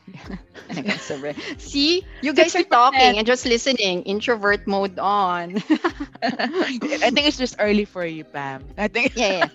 [1.59, 4.03] See, you guys are talking and just listening.
[4.03, 5.57] Introvert mode on.
[6.22, 8.64] I think it's just early for you, Pam.
[8.78, 9.49] I think, yeah, yeah.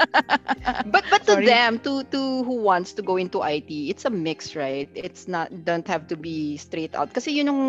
[0.85, 1.41] But but to Sorry.
[1.41, 4.87] them, to to who wants to go into IT, it's a mix, right?
[4.95, 7.11] It's not don't have to be straight out.
[7.11, 7.61] Kasi yun yung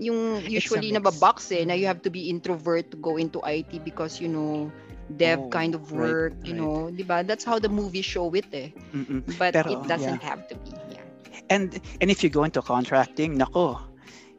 [0.00, 4.20] yung usually nababox eh, na you have to be introvert to go into IT because
[4.20, 4.72] you know
[5.12, 6.62] dev Oh, kind of right, work, you right.
[6.62, 7.20] know, 'di ba?
[7.22, 8.72] That's how the movies show it eh.
[8.96, 9.22] Mm-mm.
[9.36, 10.72] But Pero, it doesn't have to be.
[10.88, 11.04] Yeah.
[11.50, 13.76] And and if you go into contracting, nako,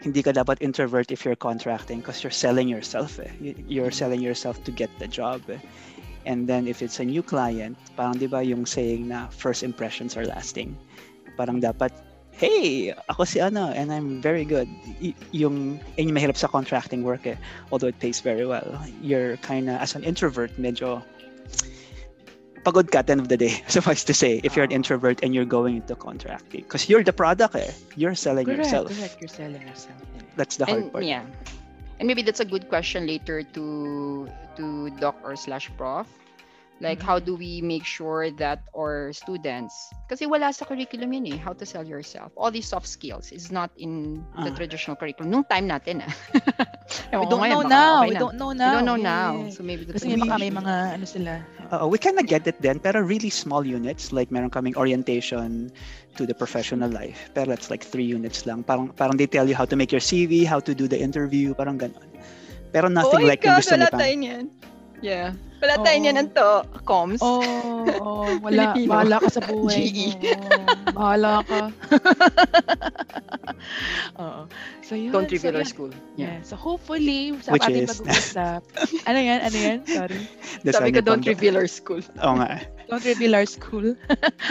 [0.02, 3.20] hindi ka dapat introvert if you're contracting because you're selling yourself.
[3.20, 3.30] Eh.
[3.40, 5.46] You- You're selling yourself to get the job.
[5.50, 5.60] Eh.
[6.26, 10.16] And then if it's a new client, parang 'di ba yung saying na first impressions
[10.16, 10.76] are lasting.
[11.36, 11.92] Parang dapat
[12.34, 14.66] Hey, ako si ano, and I'm very good.
[14.98, 17.38] Y- yung, yun yung mahirap sa contracting work eh.
[17.70, 18.66] Although it pays very well.
[19.06, 21.06] You're kind of, as an introvert, medyo
[22.66, 23.62] pagod ka at the end of the day.
[23.70, 27.14] Suffice to say, if you're an introvert and you're going into contracting, because you're the
[27.14, 27.70] product, eh.
[27.96, 28.90] You're selling correct, yourself.
[28.90, 29.22] correct.
[29.22, 30.02] You're selling yourself.
[30.36, 31.04] That's the hard and part.
[31.06, 31.22] yeah.
[32.00, 34.28] And maybe that's a good question later to
[34.58, 36.08] to doc or slash prof.
[36.82, 37.06] Like Mhm.
[37.06, 41.54] how do we make sure that our students kasi wala sa curriculum yun eh, how
[41.54, 42.34] to sell yourself.
[42.36, 44.56] All these soft skills is not in the Ah.
[44.58, 45.32] traditional curriculum.
[45.32, 46.12] Nung time natin ah.
[47.14, 47.94] We don't ngayon, know now.
[48.04, 48.72] okay We don't know We now.
[48.74, 49.32] don't know now.
[49.48, 49.54] yeah.
[49.56, 51.32] So maybe that's Kasi baka may mga ano sila.
[51.72, 55.72] Uh, we kind of get it then, pero really small units, like meron kaming orientation
[56.18, 57.32] to the professional life.
[57.34, 58.62] Pero it's like three units lang.
[58.62, 61.54] Parang, parang they tell you how to make your CV, how to do the interview,
[61.56, 62.06] parang ganon.
[62.74, 64.02] Pero nothing oh like yung gusto ni Pam.
[65.02, 65.34] Yeah.
[65.64, 66.04] Wala tayo Oo.
[66.04, 66.52] niyan to.
[66.84, 67.24] Comms.
[67.24, 67.40] Oh,
[68.04, 68.76] oh, wala.
[68.84, 68.92] Filipino.
[68.92, 70.20] Bahala ka sa buhay GE.
[70.20, 70.36] mo.
[70.92, 71.60] Bahala ka.
[74.20, 74.42] Oo.
[74.84, 75.16] So yun.
[75.16, 75.72] Don't so, reveal our yan.
[75.72, 75.92] school.
[76.20, 76.36] Yeah.
[76.44, 78.60] So hopefully, sa Which ating is- pag-uusap.
[79.08, 79.40] ano yan?
[79.40, 79.80] Ano yan?
[79.88, 80.20] Sorry.
[80.68, 82.04] That's Sabi ko, don't reveal our school.
[82.20, 82.60] Oo nga.
[82.92, 83.96] Don't reveal our school.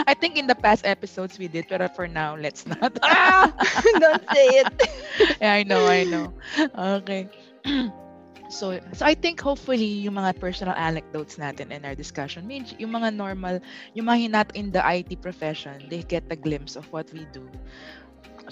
[0.09, 2.97] I think in the past episodes we did, pero for now, let's not.
[3.05, 3.53] ah!
[4.01, 4.73] don't say it.
[5.37, 6.33] yeah, I know, I know.
[6.73, 7.29] Okay.
[8.53, 12.93] So, so I think hopefully yung mga personal anecdotes natin in our discussion, medyo- yung
[12.93, 13.57] mga normal,
[13.97, 17.49] yung mga not in the IT profession, they get a glimpse of what we do.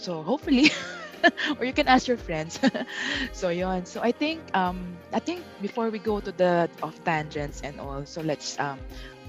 [0.01, 0.71] So hopefully,
[1.59, 2.57] or you can ask your friends.
[3.31, 3.85] so yon.
[3.85, 8.01] So I think um I think before we go to the off tangents and all,
[8.07, 8.81] so let's um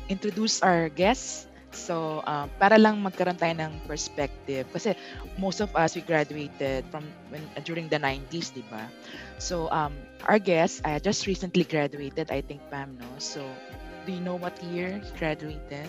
[0.09, 1.47] introduce our guests.
[1.73, 4.93] So um, para lang magkaroon tayo ng perspective kasi
[5.41, 8.93] most of us we graduated from when during the 90s, di ba?
[9.41, 9.97] So um
[10.27, 13.07] our guest I just recently graduated, I think Pam no.
[13.19, 13.45] So
[14.07, 15.89] do you know what year he graduated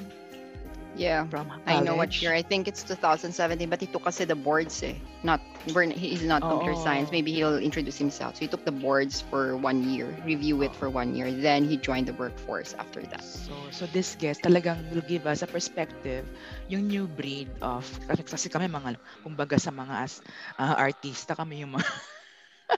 [0.95, 1.25] Yeah.
[1.29, 1.65] from college?
[1.65, 2.33] I know what year.
[2.33, 4.93] I think it's 2017, but he took kasi the boards eh.
[5.23, 5.41] Not,
[5.73, 7.09] we're, he's not computer science.
[7.11, 8.35] Maybe he'll introduce himself.
[8.35, 11.31] So he took the boards for one year, review it for one year.
[11.31, 13.23] Then he joined the workforce after that.
[13.23, 16.29] So, so this guest talagang will give us a perspective,
[16.69, 17.85] yung new breed of,
[18.29, 20.21] kasi, kami mga, kumbaga sa mga as,
[20.61, 21.89] ah, artista, kami yung mga,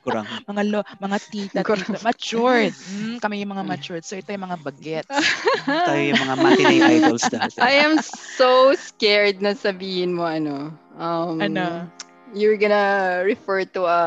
[0.01, 0.25] Kurang.
[0.49, 1.85] mga, lo, mga tita, Kurang.
[1.87, 2.73] tita, matured.
[2.93, 4.03] Mm, kami yung mga matured.
[4.03, 5.09] So ito yung mga bagets.
[5.87, 7.57] Tayo yung mga matinee idols dati.
[7.57, 7.97] I am
[8.37, 10.73] so scared na sabihin mo ano.
[10.95, 11.87] Um, Ano?
[12.35, 13.99] You're gonna refer to a,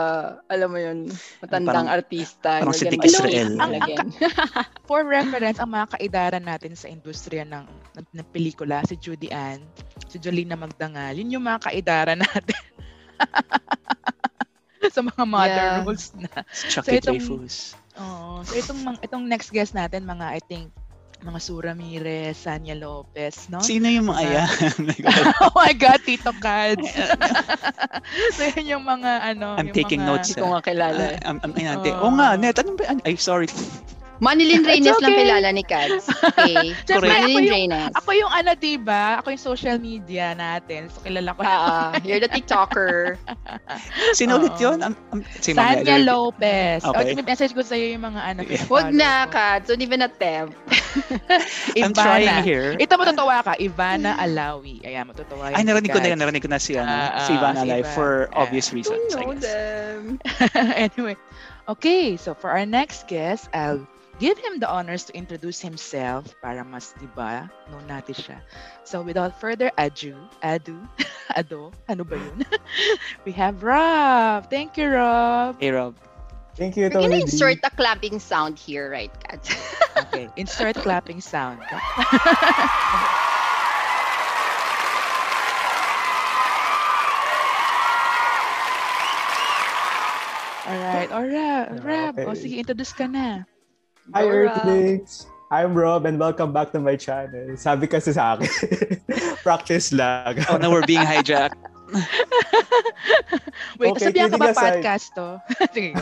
[0.52, 1.08] alam mo yun,
[1.40, 2.60] matandang Parang- artista.
[2.60, 3.56] parang si Dick Israel.
[3.56, 4.12] Ang- ang-.
[4.84, 7.64] For reference, ang mga kaidaran natin sa industriya ng,
[7.96, 9.64] ng, ng pelikula, si Judy Ann,
[10.12, 12.58] si Jolina Magdangal, yun yung mga kaidaran natin.
[14.94, 15.82] sa mga mother Yeah.
[15.82, 16.30] roles na.
[16.68, 17.74] Chucky itong- Dreyfus.
[17.98, 18.42] Oo.
[18.42, 20.70] So itong mga- itong next guest natin mga I think
[21.18, 23.58] mga Su Ramirez, Sanya Lopez, no?
[23.58, 24.30] Sino yung mga Ah.
[24.46, 24.48] yan?
[25.50, 25.98] Oh my God.
[25.98, 26.86] oh Tito Kads.
[28.38, 30.30] so yun yung mga ano, I'm yung taking mga, notes.
[30.30, 31.02] Hindi ko nga kilala.
[31.26, 31.90] Am- ay, ate.
[31.90, 32.02] Oo.
[32.06, 32.54] Oo nga, net.
[32.62, 32.94] Anong ba?
[33.02, 33.50] Ay, sorry.
[34.18, 35.22] Manilyn Reynes lang okay.
[35.24, 36.04] kilala ni Kads.
[36.10, 36.74] Okay.
[36.86, 37.92] Siyempre, ako Manilyn yung- Reynes.
[37.94, 39.04] Ako yung ano, diba?
[39.22, 40.90] Ako yung social media natin.
[40.90, 41.40] So kilala ko.
[41.46, 43.14] Ah, you're the TikToker.
[44.18, 44.82] Sino ulit yun?
[44.82, 46.02] Am- am- si Sanya.
[46.02, 46.82] Lopez.
[46.82, 46.98] Okay.
[46.98, 47.14] Okay.
[47.14, 48.40] may message ko sa'yo yung mga ano.
[48.42, 48.64] Yeah.
[48.66, 49.38] Huwag na, ko.
[49.38, 49.66] Kads.
[49.70, 50.56] Don't even attempt.
[51.76, 52.74] I'm trying here.
[52.78, 54.82] Ito matutuwa ka, Ivana Alawi.
[54.82, 56.18] Ayan, matutuwa Ay, yun narinig ko na yan.
[56.18, 58.42] Narinig ko na si, ano, Ah, si Ivana ah, si for Ah.
[58.42, 59.44] obvious reasons, I know guess.
[59.46, 60.00] them.
[60.74, 61.14] anyway,
[61.68, 62.16] okay.
[62.16, 63.84] So for our next guest, I'll
[64.18, 68.38] give him the honors to introduce himself para mas, di ba, know natin siya.
[68.82, 70.76] So, without further ado, ado,
[71.38, 72.42] ado, ano ba yun?
[73.24, 74.50] we have Rob.
[74.50, 75.56] Thank you, Rob.
[75.62, 75.94] Hey, Rob.
[76.58, 79.46] Thank you, We're gonna insert a clapping sound here, right, Kat?
[80.10, 81.62] okay, insert clapping sound.
[81.62, 81.78] All
[90.74, 91.08] right.
[91.08, 92.18] Alright, alright, Rob.
[92.18, 92.26] Okay.
[92.26, 93.46] O sige, introduce ka na.
[94.14, 94.24] Hi.
[94.24, 95.26] Earthlings!
[95.50, 97.56] I'm Rob and welcome back to my channel.
[97.60, 98.48] Sabi kasi sa akin,
[99.44, 100.40] practice lang.
[100.48, 101.56] Oh, now we're being hijacked.
[103.80, 104.80] Wait, Okay, sabihan ka ba aside.
[104.80, 105.40] podcast to?
[105.76, 105.92] sige.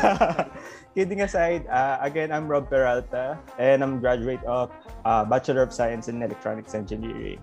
[0.95, 4.71] Kidding aside, uh, again, I'm Rob Peralta and I'm graduate of
[5.07, 7.39] uh, Bachelor of Science in Electronics Engineering.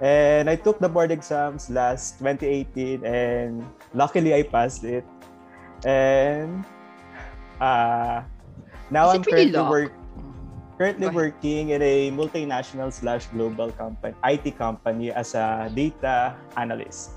[0.00, 5.04] And I took the board exams last 2018 and luckily I passed it.
[5.84, 6.64] And
[7.60, 8.24] uh,
[8.92, 9.70] now Is I'm really currently luck?
[9.72, 9.92] work,
[10.76, 17.16] currently working in a multinational slash global company, IT company as a data analyst.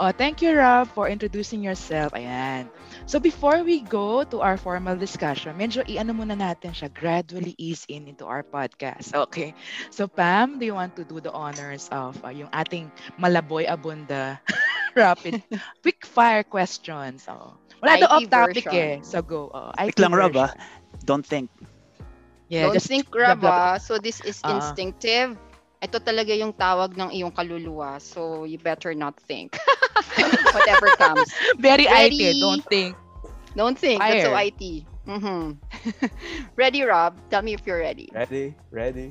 [0.00, 2.12] Oh, thank you, Rob, for introducing yourself.
[2.14, 2.70] Ayan.
[3.06, 7.84] So before we go to our formal discussion, medyo i-ano muna natin siya, gradually ease
[7.90, 9.14] in into our podcast.
[9.28, 9.54] Okay.
[9.90, 12.90] So Pam, do you want to do the honors of uh, yung ating
[13.20, 14.38] malaboy abunda
[14.98, 15.42] rapid
[15.82, 17.26] quick fire questions?
[17.30, 17.61] Oh.
[17.82, 18.72] Wala IT daw off topic version.
[18.72, 18.94] eh.
[19.02, 19.50] So go.
[19.52, 20.50] Oh, IT lang, Rob, ah.
[21.04, 21.50] Don't think.
[22.48, 23.78] Yeah, Don't just think, blah, Rob, blah, ah.
[23.78, 24.54] So this is Ah.
[24.56, 25.34] instinctive.
[25.82, 27.98] Ito talaga yung tawag ng iyong kaluluwa.
[27.98, 29.58] So you better not think.
[30.54, 31.26] Whatever comes.
[31.58, 32.22] very Ready?
[32.22, 32.94] IT, don't think.
[33.56, 33.98] Don't think.
[34.00, 34.46] That's so Fire.
[34.46, 34.62] IT.
[35.02, 35.58] Mm-hmm.
[36.56, 37.18] ready, Rob?
[37.30, 38.08] Tell me if you're ready.
[38.14, 38.54] Ready?
[38.70, 39.10] Ready?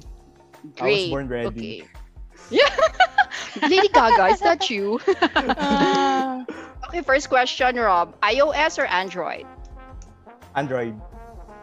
[0.79, 1.11] Great.
[1.11, 1.83] born ready.
[1.83, 2.00] Okay.
[2.51, 2.69] Yeah.
[3.69, 4.99] Lady Gaga, is that you?
[5.07, 6.45] Ah,
[6.87, 8.19] okay, first question, Rob.
[8.21, 9.45] iOS or Android?
[10.55, 10.99] Android.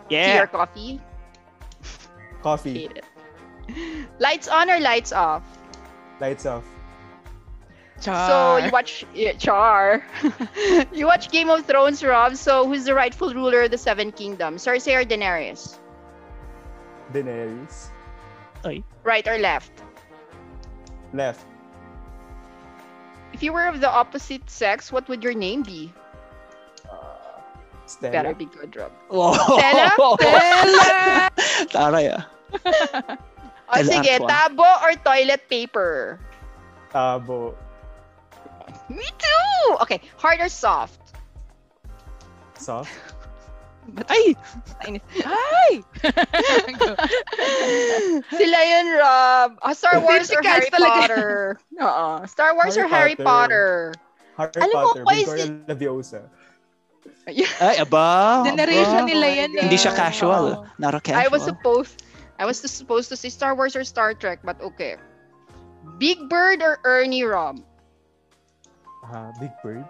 [0.08, 0.42] Tea Yeah.
[0.42, 1.00] or coffee?
[2.42, 2.74] Coffee.
[2.88, 3.04] Hate it.
[4.18, 5.42] Lights on or lights off?
[6.20, 6.64] Lights off.
[8.00, 8.28] Char.
[8.60, 10.02] So you watch yeah, Char.
[10.92, 12.36] you watch Game of Thrones, Rob.
[12.36, 14.64] So who's the rightful ruler of the Seven Kingdoms?
[14.64, 15.76] Cersei or Daenerys?
[17.12, 17.88] Daenerys.
[19.02, 19.72] Right or left?
[21.12, 21.44] Left.
[23.32, 25.92] If you were of the opposite sex, what would your name be?
[26.88, 26.96] Uh,
[27.86, 28.12] Stella.
[28.12, 28.92] Better be good, Rob.
[29.10, 29.32] Oh.
[29.58, 29.92] Stella?
[30.18, 31.30] Stella!
[31.72, 32.24] Taray ah.
[33.68, 34.28] O Stella sige, Artois.
[34.28, 36.18] tabo or toilet paper?
[36.92, 37.54] Tabo.
[38.88, 39.76] Me too!
[39.82, 41.00] Okay, hard or soft?
[42.58, 42.90] Soft.
[44.08, 44.36] Ay!
[45.24, 45.70] Hi!
[48.36, 49.56] Sila yun, Rob.
[49.64, 51.08] Ah, Star Wars or Harry talaga.
[51.08, 51.56] Potter?
[51.80, 52.08] Oo.
[52.28, 53.96] Star Wars Harry or Harry Potter.
[54.36, 54.60] Potter?
[54.60, 55.02] Harry Alam mo, Potter.
[55.08, 56.20] why is Victoria it- Leviosa.
[57.60, 58.40] Ay, aba.
[58.44, 59.08] Generation aba.
[59.08, 59.62] nila Oh yan eh.
[59.68, 60.64] Hindi siya casual.
[60.64, 60.66] Oo.
[60.80, 61.24] Not a casual.
[61.24, 62.04] I was supposed
[62.38, 64.96] I was supposed to say Star Wars or Star Trek, but okay.
[65.98, 67.58] Big Bird or Ernie Rob?
[69.04, 69.84] Ah, Big Bird.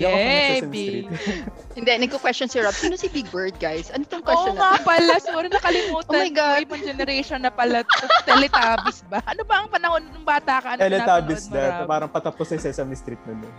[0.00, 0.88] Hindi ako fan ng Yay, Sesame Big.
[0.88, 1.08] Street.
[1.76, 2.72] Hindi, nagko-question si Rob.
[2.72, 3.86] Sino si Big Bird, guys?
[3.88, 4.82] Ano tong Oo question nga na?
[4.82, 5.12] pala.
[5.20, 6.08] Sorry, nakalimutan.
[6.10, 6.58] Oh my God.
[6.62, 7.84] Ibang generation na pala.
[7.84, 7.94] to.
[8.24, 9.20] Teletubbies ba?
[9.22, 10.68] Ano ba ang panahon ng bata ka?
[10.72, 11.84] Ano Teletubbies na.
[11.84, 11.86] Rob?
[11.86, 13.38] Parang patapos na yung Sesame Street nun.
[13.38, 13.54] eh.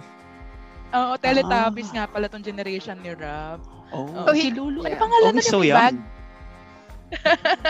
[0.92, 1.94] Oo, Teletubbies Ah.
[1.94, 3.62] nga pala tong generation ni Rob.
[3.92, 4.10] Oh.
[4.10, 4.82] Oh, Oh, si Lulu.
[4.82, 4.98] Ano yeah.
[4.98, 5.78] pangalan Oh, na he's so young.
[5.78, 5.96] Bag?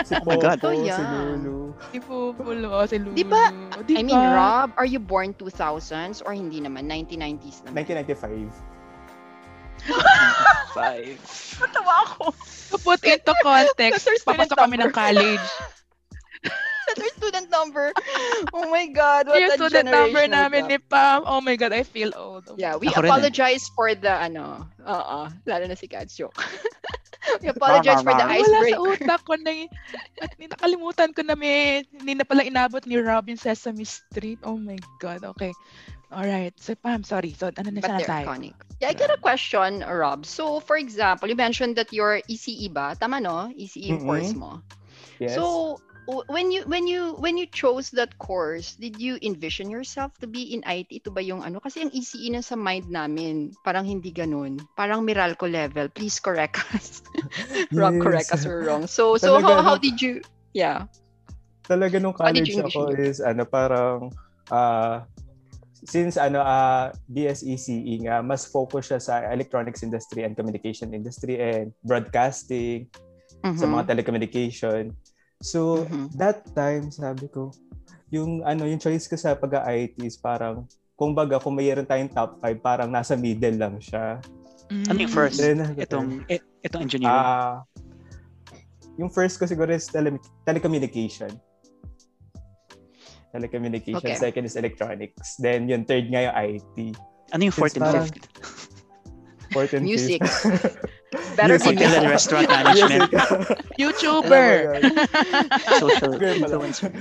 [0.05, 0.61] Si Oh my God.
[0.61, 1.01] Oh, si yeah.
[1.01, 1.73] Lulu.
[1.89, 2.67] Si Pupulo.
[2.69, 3.17] Oh, si Lulu.
[3.17, 3.49] Di ba?
[3.73, 4.17] Oh, di I mean?
[4.17, 6.85] Rob, are you born 2000s or hindi naman?
[6.85, 7.89] 1990s naman?
[8.05, 8.53] 1995.
[10.77, 11.17] Five.
[11.57, 12.25] Natawa ako.
[12.71, 15.41] To put into context, papasok kami ng college.
[16.91, 17.95] That's our student number.
[18.51, 21.23] Oh my God, what Yung a student number namin ni Pam.
[21.23, 22.51] Oh my God, I feel old.
[22.51, 23.11] Oh Yeah, we Ako rin eh.
[23.15, 24.67] apologize for the ano.
[24.83, 26.35] Oo, lalo na si Kat's joke.
[27.41, 28.35] we apologize for the rar.
[28.35, 29.07] Wala sa icebreaker.
[29.07, 29.51] utak ko na
[30.19, 34.41] at ni- nakalimutan ko na may hindi na pala inabot ni Robin Sesame Street.
[34.43, 35.23] Oh my God.
[35.37, 35.53] Okay.
[36.11, 36.51] Alright.
[36.59, 37.31] So, Pam, sorry.
[37.31, 38.25] So, ano na But siya they're tayo?
[38.27, 38.55] iconic.
[38.83, 40.27] Yeah, I got a question, Rob.
[40.27, 42.99] So, for example, you mentioned that you're ECE ba?
[42.99, 43.47] Tama no?
[43.55, 44.09] ECE yung Mhm.
[44.11, 44.59] course mo.
[45.23, 45.37] Yes.
[45.39, 50.27] So, when you when you when you chose that course, did you envision yourself to
[50.27, 50.89] be in IT?
[50.89, 51.61] Ito ba yung ano?
[51.61, 54.57] Kasi ang ECE na sa mind namin, parang hindi ganun.
[54.73, 55.89] Parang Meralco level.
[55.93, 57.01] Please correct us.
[57.71, 58.01] Yes.
[58.01, 58.83] correct us we're wrong.
[58.89, 60.21] So, so how Talaga, how did you
[60.51, 60.91] Yeah.
[61.63, 64.11] talaga nung college ako is ano parang
[64.51, 65.07] ah
[65.87, 71.71] since ano ah BSECE nga mas focus siya sa electronics industry and communication industry and
[71.87, 72.91] broadcasting
[73.55, 73.71] sa Mhm.
[73.71, 74.91] mga telecommunication.
[75.41, 76.13] So Mhm.
[76.15, 77.49] that time sabi ko
[78.13, 82.37] yung ano yung choice ko sa pag-IT is parang kung baga kung mayroon tayong top
[82.37, 84.21] 5 parang nasa middle lang siya.
[84.87, 85.41] Ano yung first?
[85.41, 87.11] Then, Itong, eh, itong engineering.
[87.11, 87.65] ah
[88.95, 91.33] yung first ko siguro is tele- telecommunication.
[93.31, 93.97] Telecommunication.
[93.97, 94.13] Okay.
[94.13, 95.39] Second is electronics.
[95.39, 96.75] Then yung third nga yung IT.
[97.31, 98.27] ano yung fourth and fifth?
[99.49, 100.19] Fourth and Music.
[100.21, 100.75] fifth.
[101.35, 101.75] Better Music.
[101.75, 103.11] Hotel and restaurant management.
[103.75, 104.51] YouTuber.
[104.79, 105.89] Oh.
[105.91, 106.91] Social influencer.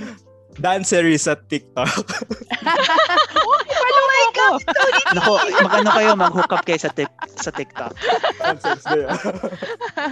[0.59, 1.87] dancery sa TikTok.
[3.39, 4.59] oh, follow my God!
[5.15, 5.33] Nako,
[5.63, 7.07] magano kayo, mag-hook up kayo sa, tik
[7.39, 7.95] sa TikTok.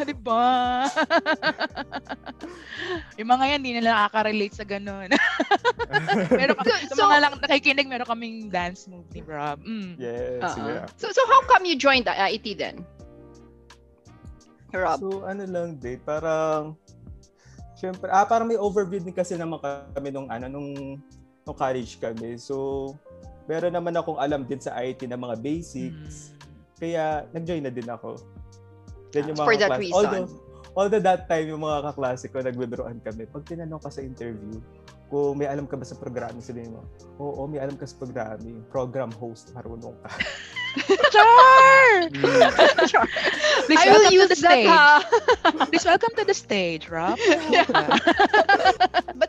[0.08, 0.88] Di ba?
[3.20, 5.12] yung mga yan, hindi nila nakaka-relate sa ganun.
[6.32, 9.60] Pero sa So- mga lang nakikinig, meron kaming dance move ni Rob.
[9.68, 10.00] Mm.
[10.00, 10.66] yes, Uh-uh.
[10.72, 10.86] yeah.
[10.95, 12.88] So, so how come you joined the IT then?
[14.74, 14.98] Rob.
[15.00, 16.78] So, ano lang din, parang,
[17.76, 19.62] syempre, ah, parang may overview din kasi naman
[19.94, 20.70] kami nung, ano, nung,
[21.48, 22.38] nung college kami.
[22.38, 22.94] So,
[23.50, 26.38] meron naman akong alam din sa IT na mga basics.
[26.78, 28.22] Kaya, nag-join na din ako.
[29.10, 29.98] Then yung mga For that kaklas- reason.
[29.98, 30.28] Although,
[30.78, 33.26] although that time, yung mga kaklase ko, nagbibiroan kami.
[33.26, 34.62] Pag tinanong ka sa interview,
[35.10, 36.86] kung may alam ka ba sa programming, sabihin mo,
[37.18, 38.62] oo, may alam ka sa programming.
[38.70, 40.10] Program host, marunong ka.
[41.12, 42.10] Char!
[42.20, 43.08] Mm.
[43.66, 44.68] Please I will use the that, stage.
[44.68, 45.66] ha?
[45.70, 47.20] Please welcome to the stage, Rob.
[47.28, 47.68] but,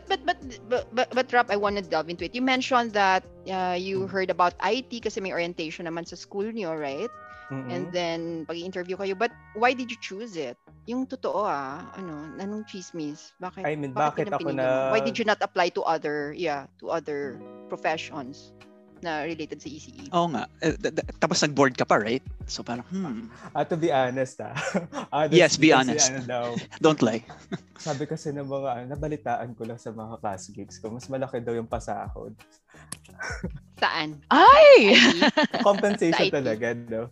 [0.07, 0.37] but, but,
[0.69, 2.33] but, but, but, Rob, I want to delve into it.
[2.33, 6.79] You mentioned that uh, you heard about IT kasi may orientation naman sa school niyo,
[6.79, 7.09] right?
[7.51, 7.69] Mm-mm.
[7.69, 9.17] And then, pag-interview kayo.
[9.17, 10.57] But why did you choose it?
[10.87, 13.35] Yung totoo ah, ano, anong chismis?
[13.43, 13.67] Bakit?
[13.67, 14.95] I mean, bakit ang ako na-?
[14.95, 17.37] Why did you not apply to other, yeah, to other
[17.67, 18.55] professions
[19.01, 19.77] na related sa E?
[19.77, 20.07] ECE?
[20.13, 20.45] Oo nga.
[20.61, 22.23] Eh, d- d- tapos nag-board ka pa, right?
[22.45, 24.53] So parang, hmm, Ah, to be honest, ah.
[25.15, 26.07] honest Yes, be kasi honest.
[26.09, 26.45] Ano daw,
[26.83, 27.21] don't lie.
[27.85, 31.69] sabi kasi ng mga, nabalitaan ko lang sa mga classmates ko, mas malaki daw yung
[31.69, 32.33] pasahod.
[33.81, 34.21] Saan?
[34.29, 34.93] Ay!
[35.65, 37.09] Compensation Sa talaga, no?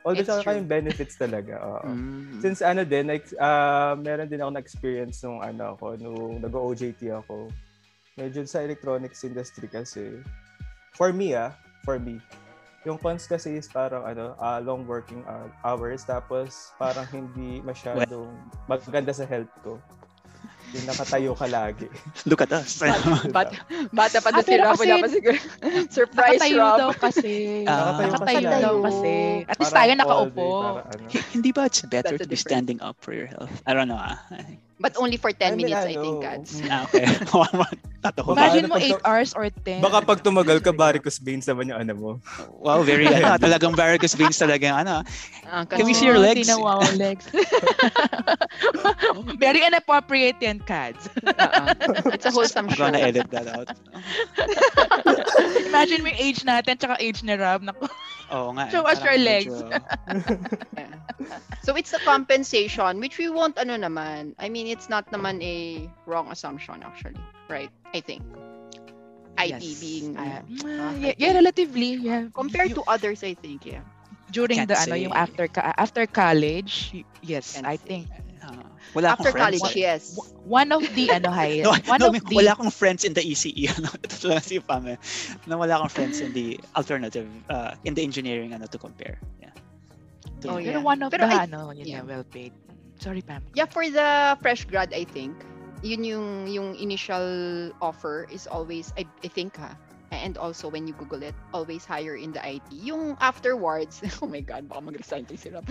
[0.00, 0.56] Although true.
[0.56, 1.92] yung benefits talaga, oo.
[1.92, 2.40] Mm.
[2.40, 7.52] Since ano din, like, ah, meron din ako na-experience nung ano ako, nung nag-OJT ako.
[8.16, 10.24] Medyo sa electronics industry kasi,
[11.00, 12.20] for me ah, for me,
[12.82, 18.28] yung cons kasi is parang ano, ah, long working hou- hours, tapos parang hindi masyadong
[18.66, 19.80] maganda sa health ko.
[20.70, 21.88] Yung nakatayo ka lagi.
[22.30, 22.78] Look at us.
[23.26, 23.58] Bata,
[23.90, 25.38] bata pa Ah, doon si pero Rob, wala kasi- pa siguro.
[25.98, 26.78] Surprise, Nakatayo Rob.
[26.78, 27.34] daw kasi.
[27.66, 27.74] Ah.
[27.74, 29.12] Nakatayo ka Nakatayo sa daw kasi.
[29.42, 30.46] At least tayo all day, nakaupo.
[30.62, 31.02] parang ano.
[31.32, 33.50] Hindi ba it's better That's to be standing up for your health?
[33.66, 33.98] I don't know.
[33.98, 34.20] Ah.
[34.80, 36.50] But only for 10 I mean, minutes, I ano, think, Gads.
[36.56, 36.72] mm.
[36.72, 37.04] Ah, okay.
[38.32, 39.84] Imagine ano mo pag- 8 hours or 10.
[39.84, 42.10] Baka pag tumagal ka, varicose veins naman yung ano mo.
[42.56, 44.64] Wow, very, ano, talagang varicose veins talaga.
[44.64, 45.04] yung Ano,
[45.44, 46.46] Ah, Can we see your legs?
[46.46, 47.26] Hindi na wow legs.
[49.36, 51.10] Very inappropriate yan, Kads.
[51.26, 51.74] Uh-uh.
[52.14, 52.86] It's a wholesome I'm show.
[52.86, 53.68] gonna edit that out.
[55.66, 57.66] Imagine mo yung age natin tsaka age ni Rob.
[57.66, 57.84] Naku.
[58.30, 58.64] Oo nga.
[58.66, 58.70] eh.
[58.70, 59.54] Show us Parang your legs.
[59.58, 59.82] Yeah.
[61.62, 64.34] So it's the compensation, which we won't ano naman.
[64.38, 67.70] I mean, it's not naman a wrong assumption actually, right?
[67.94, 68.22] I think.
[69.38, 69.80] IT Yes.
[69.80, 72.28] being Ah, uh, yeah, yeah, relatively, yeah.
[72.34, 73.80] compared to others, I think, yeah.
[74.30, 75.02] During Can't the ano, say.
[75.08, 78.08] yung after after college, yes, Can't I think
[78.94, 79.60] wala akong After friends.
[79.60, 80.02] college, yes.
[80.44, 83.22] one of the ano high, No, one no, of the wala akong friends in the
[83.22, 83.70] ECE.
[83.78, 84.98] Ano, ito lang si Pam eh.
[85.46, 89.18] Na wala akong friends in the alternative, uh, in the engineering ano to compare.
[89.40, 89.54] Yeah.
[90.42, 90.82] To- Oh, pero yeah.
[90.82, 92.00] one of Pero the I- ano, yun yeah.
[92.00, 92.52] yeah, well paid.
[93.00, 93.40] Sorry, Pam.
[93.56, 95.32] Yeah, for the fresh grad, I think,
[95.80, 99.72] yun yung, yung initial offer is always, I, I think ha,
[100.10, 102.66] and also when you Google it, always higher in the IT.
[102.70, 105.66] Yung afterwards, oh my God, baka mag-resign to si Rob.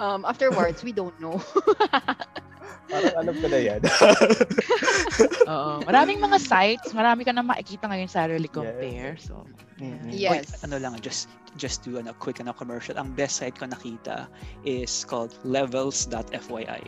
[0.00, 1.40] Um, afterwards, we don't know.
[2.92, 3.80] Parang alam ko na yan.
[5.52, 5.84] Oo.
[5.84, 9.16] Maraming mga sites, marami ka na makikita ngayon sa Salary Compare.
[9.20, 9.44] So,
[9.82, 10.12] Mhm.
[10.14, 10.62] yes.
[10.62, 11.26] Oy, ano lang, just
[11.58, 12.94] just do ano, quick ano, commercial.
[12.96, 14.30] Ang best site ko nakita
[14.62, 16.80] is called levels.fyi.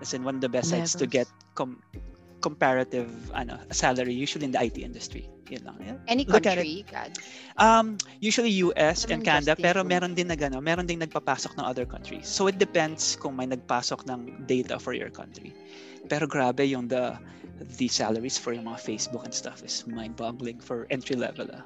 [0.00, 1.26] As in one of the best sites to Levels.
[1.26, 1.80] get com-
[2.44, 5.24] comparative ano, salary, usually in the IT industry.
[5.48, 5.76] Yun lang.
[5.80, 5.96] Yeah.
[6.04, 7.16] Any Look country, God.
[7.56, 11.88] Um, usually US and Canada, pero meron din nag, ano, meron din nagpapasok ng other
[11.88, 12.28] countries.
[12.28, 15.56] So it depends kung may nagpasok ng data for your country.
[16.12, 17.16] Pero grabe yung the
[17.80, 21.64] the salaries for yung mga Facebook and stuff is mind-boggling for entry level ah.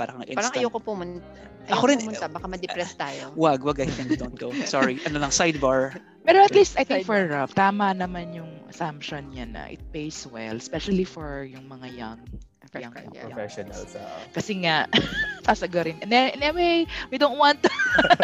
[0.00, 0.40] Parang instant.
[0.40, 1.20] Parang ayoko pumunta.
[1.68, 3.22] Ayoko Ako rin, pumunta, baka ma-depress tayo.
[3.44, 4.48] Wag, wag, I think don't go.
[4.64, 6.00] Sorry, ano lang, sidebar.
[6.24, 10.24] pero at least I think for Rob, tama naman yung assumption niya na it pays
[10.24, 12.20] well, especially for yung mga young
[12.78, 13.26] young, yeah.
[13.26, 13.92] young Professionals.
[13.98, 14.06] ah.
[14.32, 14.86] Kasi nga,
[15.46, 15.98] sasagurin.
[16.00, 17.60] And then, anyway, we don't want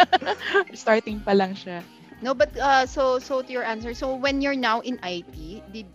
[0.73, 1.83] starting pa lang siya.
[2.21, 5.85] No, but uh, so so to your answer, so when you're now in IT, did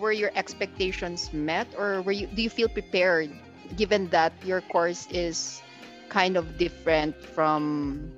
[0.00, 3.30] were your expectations met, or were you do you feel prepared,
[3.76, 5.62] given that your course is
[6.10, 8.10] kind of different from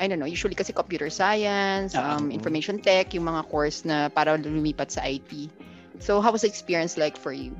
[0.00, 4.08] I don't know, usually kasi computer science, Ah, um, information tech, yung mga course na
[4.08, 5.52] para lumipat sa IT.
[6.00, 7.52] So how was the experience like for you?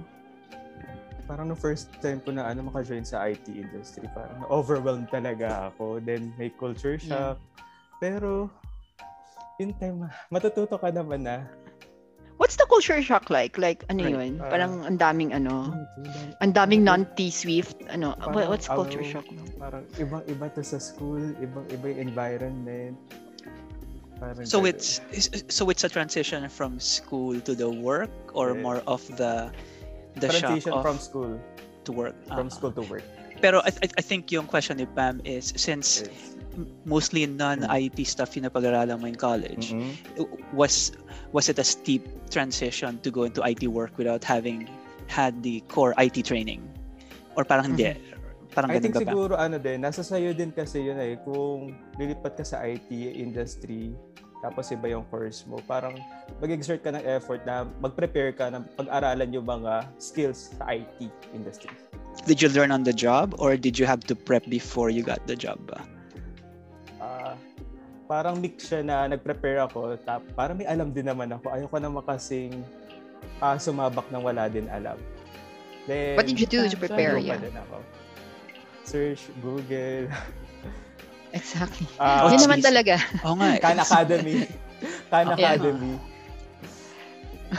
[1.28, 6.00] Parang no first time ko na ano maka-join sa IT industry, parang overwhelmed talaga ako.
[6.00, 7.36] Then may culture shock.
[8.00, 8.48] Pero
[9.60, 11.44] in time, matututo ka naman na.
[12.50, 13.54] What's the culture shock like?
[13.62, 14.42] Like, ano Right, yun?
[14.42, 15.70] parang- Parang ang daming ano,
[16.42, 19.22] Ang daming non-T-Swift, ano, Parang what- what's culture shock?
[19.54, 22.98] Parang ibang-iba to sa school, ibang-iba yung environment.
[24.18, 24.74] Parang So ganun.
[24.74, 24.98] it's
[25.46, 28.66] so it's a transition from school to the work or Yes.
[28.66, 29.54] more of the
[30.18, 31.38] the shock transition of from school,
[31.86, 32.18] to work.
[32.26, 32.56] from Ah.
[32.58, 33.06] school to work.
[33.38, 36.34] Pero I, I- I think yung question ni Pam is since Yes.
[36.84, 39.90] Mostly non-IT stuff yung napag-aralan mo in college, Mhm.
[40.56, 40.94] was
[41.32, 44.66] was it a steep transition to go into IT work without having
[45.06, 46.62] had the core IT training?
[47.34, 47.94] Or parang hindi?
[48.50, 49.06] Parang I think pa?
[49.06, 53.94] siguro ano din, nasa sayo din kasi yun eh, kung lilipat ka sa IT industry,
[54.42, 55.94] tapos iba yung course mo, parang
[56.42, 61.70] mag-exert ka ng effort na mag-prepare ka na pag-aralan yung mga skills sa IT industry.
[62.26, 65.22] Did you learn on the job or did you have to prep before you got
[65.30, 65.78] the job ba?
[67.00, 67.34] Ah,
[68.04, 71.48] parang mix siya na nag-prepare ako, tap, parang may alam din naman ako.
[71.48, 72.60] Ayoko naman kasing
[73.40, 75.00] ah, sumabak ng wala din alam.
[75.88, 77.16] Then, What did you do to Ah, prepare?
[77.16, 77.80] Yeah, din ako.
[78.84, 80.10] Search, Google,
[81.38, 81.86] exactly.
[81.96, 83.00] ah, Yun It's naman talaga.
[83.24, 83.56] Oo nga.
[83.56, 83.60] eh.
[83.60, 84.34] Khan Academy.
[85.08, 85.56] Khan Yeah.
[85.56, 85.94] Academy.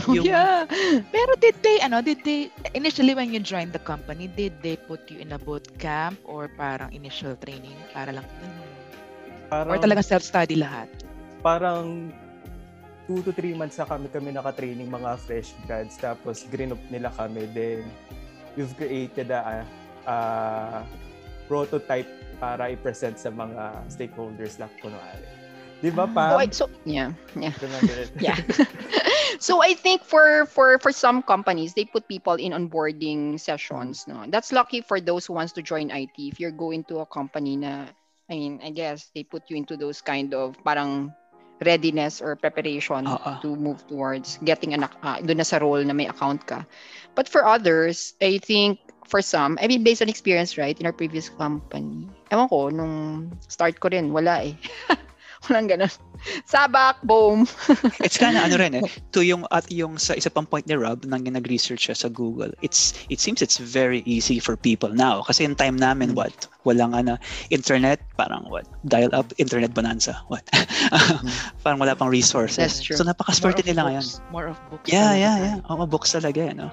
[0.08, 0.64] Oh, Yung- yeah.
[1.12, 5.04] Pero did they, ano, did they, initially when you joined the company, did they put
[5.12, 8.24] you in a boot camp or parang initial training para lang
[9.52, 10.88] Parang, Or talaga self-study lahat?
[11.43, 12.08] parang
[13.10, 17.10] 2 to 3 months na kami kami naka-training mga fresh grads tapos green up nila
[17.18, 17.82] kami then
[18.56, 19.66] we've created a,
[20.06, 20.18] a
[21.49, 25.28] prototype para i-present sa mga stakeholders lang kunwari.
[25.82, 26.14] Di ba, Ah.
[26.14, 26.30] Pam?
[26.30, 27.54] So, I- so yeah, yeah.
[28.22, 28.38] Yeah.
[29.41, 34.30] so I think for for for some companies they put people in onboarding sessions no.
[34.30, 36.14] That's lucky for those who wants to join IT.
[36.16, 37.89] If you're going to a company na
[38.32, 41.12] I mean, I guess they put you into those kind of parang
[41.62, 43.32] readiness or preparation Oo.
[43.44, 46.64] to move towards getting an uh, doon na sa role na may account ka.
[47.14, 48.80] But for others, I think
[49.12, 52.08] for some, I mean based on experience, right, in our previous company.
[52.32, 52.96] Ewan ko, nung
[53.52, 54.56] start ko rin, wala eh.
[55.50, 55.89] Walang ganun.
[56.46, 57.50] Sabak, boom.
[58.06, 58.86] It's kind of ano rin eh.
[59.18, 62.54] To yung at yung sa isa pang point ni Rob nang nag-research siya sa Google.
[62.62, 66.18] It's it seems it's very easy for people now kasi in time namin Mm.
[66.22, 67.18] what walang ano
[67.50, 70.46] internet parang what dial up internet bonanza what
[71.66, 72.62] parang wala pang resources.
[72.62, 72.98] That's true.
[72.98, 74.06] So napaka-swerte nila ngayon.
[74.30, 74.94] More of books.
[74.94, 75.74] Yeah, talaga yeah, yeah.
[75.74, 76.70] Oo, books talaga eh, no?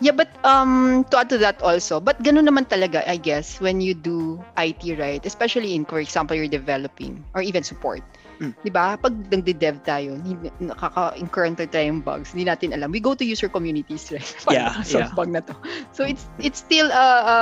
[0.00, 3.84] Yeah, but um to add to that also, but ganun naman talaga, I guess, when
[3.84, 5.20] you do IT, right?
[5.24, 8.00] Especially in, for example, you're developing or even support.
[8.40, 8.56] Mm.
[8.64, 8.96] 'Di ba?
[8.96, 10.16] Pag nagde-dev tayo,
[10.56, 12.88] nakaka-encounter tayong bugs, hindi natin alam.
[12.88, 14.24] We go to user communities, right?
[14.48, 15.12] Yeah, Paano solve yeah.
[15.12, 15.52] bug na to.
[15.92, 17.36] So it's it's still a a,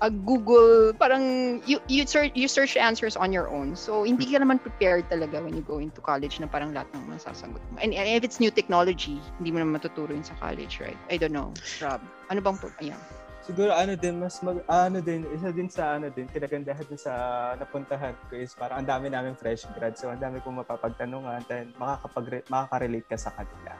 [0.00, 3.72] a Google parang you you search you search answers on your own.
[3.72, 7.08] So hindi ka naman prepared talaga when you go into college na parang lahat ng
[7.08, 7.76] masasagot mo.
[7.80, 10.98] And, and if it's new technology, hindi mo naman matuturo yun sa college, right?
[11.08, 11.56] I don't know.
[11.80, 13.00] Rob, ano bang ayan.
[13.46, 17.14] Siguro ano din, mas mag, ano din, isa din sa ano din, kinagandahan din sa
[17.54, 19.94] napuntahan ko is parang ang dami namin fresh grad.
[19.94, 23.72] So ang dami kong mapapagtanungan then makakapag makaka-relate ka sa kanila.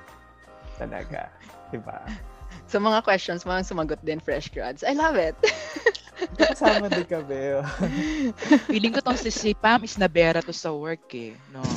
[0.78, 1.28] Talaga.
[1.74, 1.98] Diba?
[2.64, 4.82] So mga questions, mga sumagot din fresh grads.
[4.82, 5.36] I love it.
[6.40, 7.61] Kasama din kami.
[8.72, 11.36] Feeling ko tong si, si Pam is nabera to sa work eh.
[11.52, 11.61] No.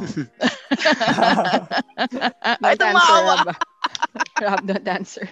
[2.64, 3.36] Answer, maawa.
[3.44, 3.56] Rob.
[4.40, 5.28] Rob, don't answer.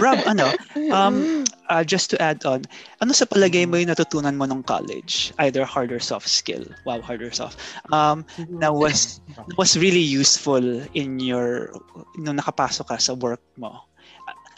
[0.00, 0.48] Rob, ano,
[0.88, 2.64] um, uh, just to add on,
[3.04, 5.32] ano sa palagay mo yung natutunan mo nung college?
[5.36, 6.64] Either hard or soft skill.
[6.88, 7.60] Wow, hard or soft.
[7.92, 9.20] Um, na was
[9.60, 10.64] was really useful
[10.96, 11.76] in your
[12.16, 13.84] nung nakapasok ka sa work mo.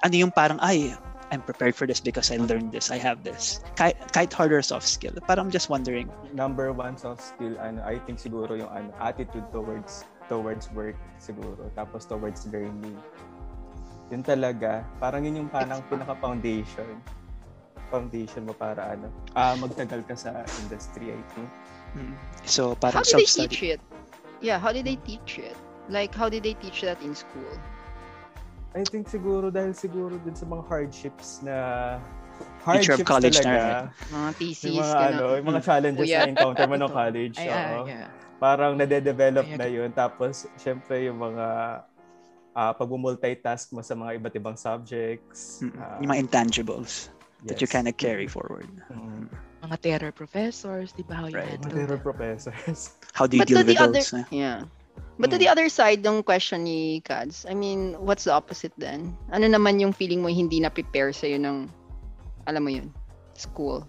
[0.04, 0.92] Ano yung parang ay
[1.32, 2.92] I'm prepared for this because I learned this.
[2.92, 3.64] I have this.
[3.74, 5.16] Kahit, kahit hard or soft skill.
[5.26, 6.06] Parang I'm just wondering.
[6.36, 11.70] number one soft skill ano I think siguro yung ano attitude towards towards work siguro
[11.78, 12.96] tapos towards learning
[14.10, 16.98] yun talaga parang yun yung parang pinaka foundation
[17.92, 19.06] foundation mo para ano
[19.38, 21.48] ah magtagal ka sa industry I think
[21.94, 22.14] Mm.
[22.42, 23.80] So How parang did they teach it?
[24.42, 25.56] Yeah, how did they teach it?
[25.88, 27.54] Like, how did they teach that in school?
[28.74, 31.56] I think siguro dahil siguro din sa mga hardships na
[32.66, 33.70] Nature of hardships college na, talaga
[34.10, 37.54] Mga thesis, yung mga ano yung mga challenges na encounter mo no college Ay, oo.
[37.54, 38.08] ah, yeah.
[38.42, 39.88] parang nade-develop Ay, na yun.
[39.94, 41.46] Tapos, syempre, yung mga
[42.54, 45.62] uh, pag-multitask mo sa mga iba't ibang subjects.
[45.62, 45.78] Mm.
[45.78, 47.14] ah, yung mga intangibles
[47.46, 47.74] that you yes.
[47.74, 48.66] kind of carry forward.
[48.90, 49.30] Mm.
[49.62, 51.24] Mga terror professors, di ba?
[51.24, 51.62] How you Right.
[51.62, 52.98] Mga terror professors.
[53.14, 54.12] How do you But deal to the with other, those?
[54.12, 54.26] eh?
[54.34, 54.66] yeah.
[55.14, 55.42] But to Mm.
[55.46, 59.14] the other side ng question ni Kads, I mean, what's the opposite then?
[59.30, 61.70] Ano naman yung feeling mo hindi na-prepare sa'yo ng,
[62.46, 62.90] alam mo yun,
[63.38, 63.86] school?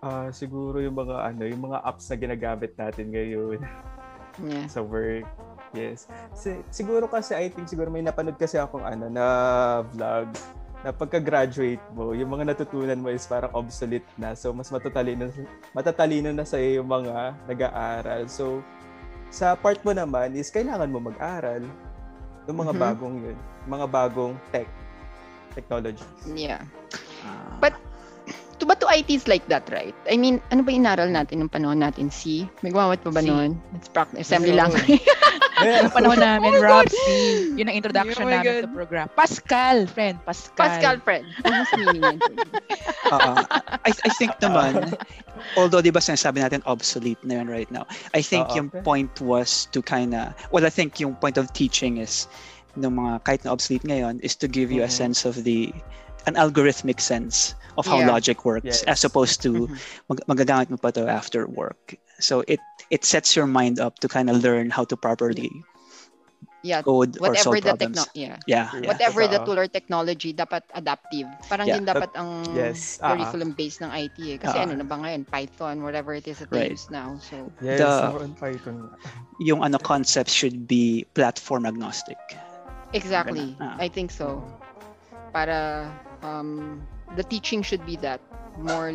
[0.00, 3.60] Ah, siguro yung mga ano, yung mga apps na ginagamit natin ngayon
[4.38, 4.70] Yeah.
[4.70, 5.26] sa work.
[5.74, 6.06] Yes.
[6.32, 9.26] Si, siguro kasi I think siguro may napanood kasi akong ano na
[9.90, 10.30] vlog
[10.78, 14.38] na pagka-graduate mo, yung mga natutunan mo is parang obsolete na.
[14.38, 15.26] So, mas matatalino,
[15.74, 18.30] matatalino na sa yung mga nag-aaral.
[18.30, 18.62] So,
[19.28, 21.62] sa part mo naman is kailangan mo mag-aral
[22.48, 22.80] ng mga Mhm.
[22.80, 23.38] bagong yun.
[23.68, 24.68] Mga bagong tech,
[25.52, 26.04] technology.
[26.26, 26.64] Yeah.
[27.20, 27.74] Ah, But
[28.56, 29.94] to ba to IT is like that, right?
[30.08, 32.08] I mean, ano ba inaral natin nung panahon natin?
[32.08, 32.48] C?
[32.60, 33.28] May gumamit pa ba C.
[33.28, 33.60] noon?
[33.76, 34.24] It's practice.
[34.24, 34.72] Assembly lang.
[35.62, 35.90] Meron.
[35.90, 36.86] Panahon namin, Oh Rob!
[36.88, 36.96] C.
[37.58, 38.62] Yun ang introduction Oh namin God.
[38.64, 39.06] to program.
[39.14, 40.56] Pascal, friend, Pascal.
[40.56, 41.24] Pascal, friend.
[43.10, 43.32] Oo.
[43.88, 44.94] I, I think naman,
[45.56, 48.56] although di ba sinasabi natin obsolete na yun right now, I think Oo.
[48.56, 52.28] yung point was to kinda, well I think yung point of teaching is,
[52.78, 54.98] ng mga kahit na obsolete ngayon, is to give you a Mhm.
[55.14, 55.72] sense of the,
[56.26, 58.10] an algorithmic sense of how Yeah.
[58.10, 58.82] logic works Yes.
[58.90, 59.78] as opposed to Mhm.
[60.10, 61.94] mag- magagamit mo pa to after work.
[62.18, 62.58] So it
[62.90, 65.52] it sets your mind up to kind of learn how to properly
[66.66, 66.82] Yeah.
[66.82, 68.02] code or Whatever solve the problems.
[68.02, 68.34] techno, yeah.
[68.50, 68.80] Yeah, Yeah.
[68.82, 68.88] yeah.
[68.90, 69.46] Whatever the Totoo.
[69.46, 71.28] tool or technology, dapat adaptive.
[71.46, 71.78] Parang Yeah.
[71.78, 72.98] yun dapat ang Yes.
[72.98, 73.14] ah.
[73.14, 74.38] curriculum based ng IT eh.
[74.42, 74.64] Kasi Ah.
[74.66, 75.22] ano na ba ngayon?
[75.22, 76.74] Python, whatever it is that Right.
[76.74, 77.14] they use now.
[77.22, 78.90] So, Yes, The- more on Python.
[79.38, 82.18] Yung ano concepts should be platform agnostic.
[82.90, 83.54] exactly.
[83.62, 83.76] Ah.
[83.78, 84.42] I think so.
[85.30, 85.86] Para
[86.22, 86.82] um,
[87.16, 88.20] the teaching should be that.
[88.58, 88.90] More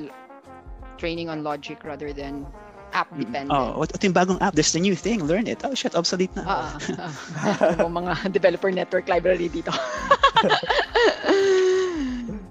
[0.97, 2.45] training on logic rather than
[2.91, 3.51] app dependent.
[3.51, 4.55] Oh, what, what yung bagong app?
[4.55, 5.23] There's the new thing.
[5.23, 5.63] Learn it.
[5.63, 6.43] Oh shit, obsolete na.
[6.45, 7.85] Ah, ah, ah.
[7.87, 9.71] Mga developer network library dito.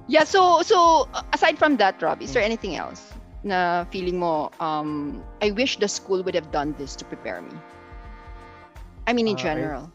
[0.09, 3.13] yeah, so so uh, aside from that, Rob, is there anything else
[3.45, 7.53] na feeling mo um I wish the school would have done this to prepare me?
[9.07, 9.87] I mean in Ah, I-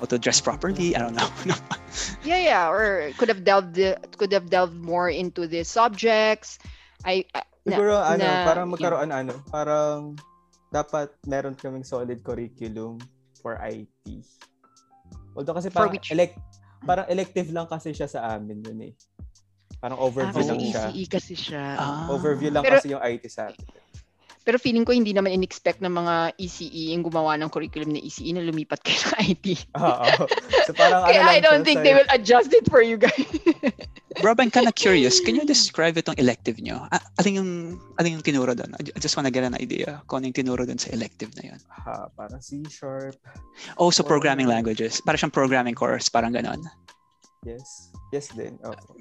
[0.00, 0.96] How to dress properly.
[0.96, 1.28] I don't know.
[1.44, 1.54] No.
[2.24, 6.56] Yeah, yeah, or could have delved the, could have delved more into the subjects.
[7.04, 8.72] I, I na- Siguro ano, na- parang yeah.
[8.72, 9.98] magkaroon ano, parang
[10.70, 12.96] dapat meron kaming solid curriculum
[13.42, 14.06] for IT.
[15.36, 16.38] Although kasi parang which- elect
[16.80, 18.92] parang elective lang kasi siya sa amin yun eh.
[19.80, 20.84] Parang Ah, overview kasi lang siya.
[20.88, 21.64] ECE kasi siya.
[21.76, 22.06] Ah.
[22.08, 23.66] Overview lang Pero- kasi yung IT sa atin.
[24.40, 28.32] Pero feeling ko hindi naman in-expect ng mga ECE yung gumawa ng curriculum na ECE
[28.32, 29.68] na lumipat kayo sa IT.
[29.76, 30.26] Oo.
[30.64, 32.96] So parang ano Kaya lang I don't think sa- they will adjust it for you
[32.96, 33.28] guys.
[34.26, 35.22] Rob, I'm kind of curious.
[35.22, 36.84] Can you describe itong elective nyo?
[36.90, 37.50] Ah, Alin yung,
[37.96, 38.74] alin yung tinuro doon?
[38.76, 41.60] I just wanna get an idea kung ano yung tinuro doon sa elective na yun.
[41.86, 43.16] Ha, parang C sharp.
[43.78, 44.98] Oh, so Or- programming languages.
[45.04, 46.10] Para siyang programming course.
[46.10, 46.60] Parang ganon.
[47.46, 47.88] Yes.
[48.12, 48.60] Yes din.
[48.66, 48.98] Opo.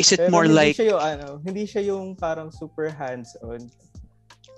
[0.00, 0.76] Is it Pero more hindi like...
[0.78, 3.68] siya yung ano, hindi siya yung parang super hands-on.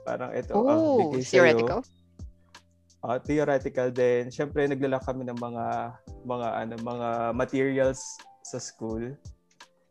[0.09, 1.29] Parang ito, ah, Oh, bigay sa'yo.
[1.29, 1.81] theoretical?
[3.05, 4.33] Ah, theoretical din.
[4.33, 5.65] Syempre naglalak kami ng mga
[6.25, 8.01] mga ano, mga materials
[8.41, 9.13] sa school.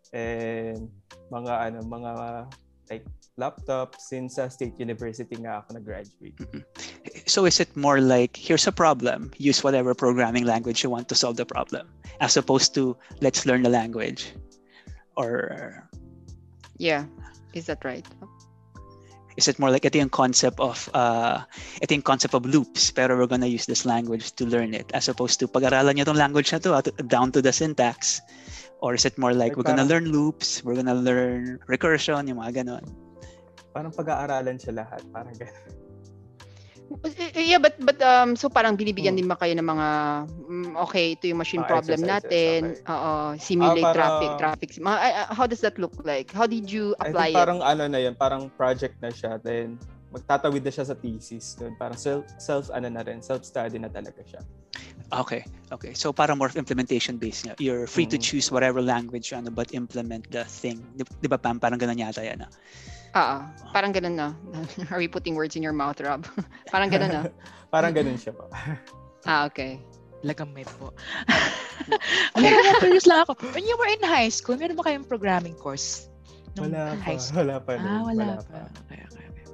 [0.09, 0.89] And
[1.29, 2.11] mga ano, mga
[2.89, 3.05] like
[3.37, 6.33] laptop since sa State University nga ako nag-graduate.
[7.29, 9.29] So is it more like, here's a problem.
[9.37, 11.85] Use whatever programming language you want to solve the problem.
[12.17, 14.33] As opposed to, let's learn the language.
[15.13, 15.85] Or
[16.81, 17.05] Yeah.
[17.53, 18.05] Is that right?
[19.37, 21.45] Is it more like ito yung concept of uh,
[21.79, 25.05] ito yung concept of loops pero we're gonna use this language to learn it as
[25.07, 28.17] opposed to pag-aralan nyo tong language na to ah, down to the syntax
[28.81, 32.25] or is it more like Like we're gonna parang- learn loops we're gonna learn recursion
[32.25, 32.83] yung mga ganon
[33.77, 35.76] Parang pag-aaralan siya lahat, parang ganun.
[37.35, 39.19] Eh, Yeah, but but um so parang binibigyan Hmm.
[39.19, 39.87] din ba kayo ng mga
[40.47, 42.59] mm, okay, ito yung machine Ah, problem exercises, natin.
[42.75, 42.91] okay.
[42.91, 44.69] Oo, simulate Ah, traffic, parang- traffic.
[44.77, 46.31] Mga, ah, ah, how does that look like?
[46.31, 47.39] How did you I apply think it?
[47.39, 49.37] parang ano na yun, parang project na siya.
[49.37, 49.75] Then
[50.07, 51.53] magtatawid na siya sa thesis.
[51.53, 51.75] Dun.
[51.75, 54.41] Parang self, self ano na rin, self-study na talaga siya.
[55.09, 55.39] okay
[55.71, 57.55] okay so para more implementation based nga.
[57.57, 58.27] you're free to Mm.
[58.27, 61.95] choose whatever language you want but implement the thing di, di ba Pam parang ganon
[61.95, 62.51] yata yan ah.
[63.17, 63.37] Oo,
[63.73, 64.29] parang ganun na.
[64.93, 66.29] Are we putting words in your mouth, Rob?
[66.73, 67.21] parang ganun na.
[67.73, 68.45] parang ganun siya pa.
[69.25, 69.81] Ah, okay.
[70.21, 70.93] Lagamay po.
[72.37, 73.37] Alam mo, curious lang ako.
[73.53, 76.09] When you were in high school, meron ba kayong programming course?
[76.57, 77.05] Nung Wala pa.
[77.05, 77.45] high school?
[77.45, 77.71] Wala pa.
[77.77, 78.57] din, Ah, wala, pa.
[78.85, 79.45] Okay, okay, okay.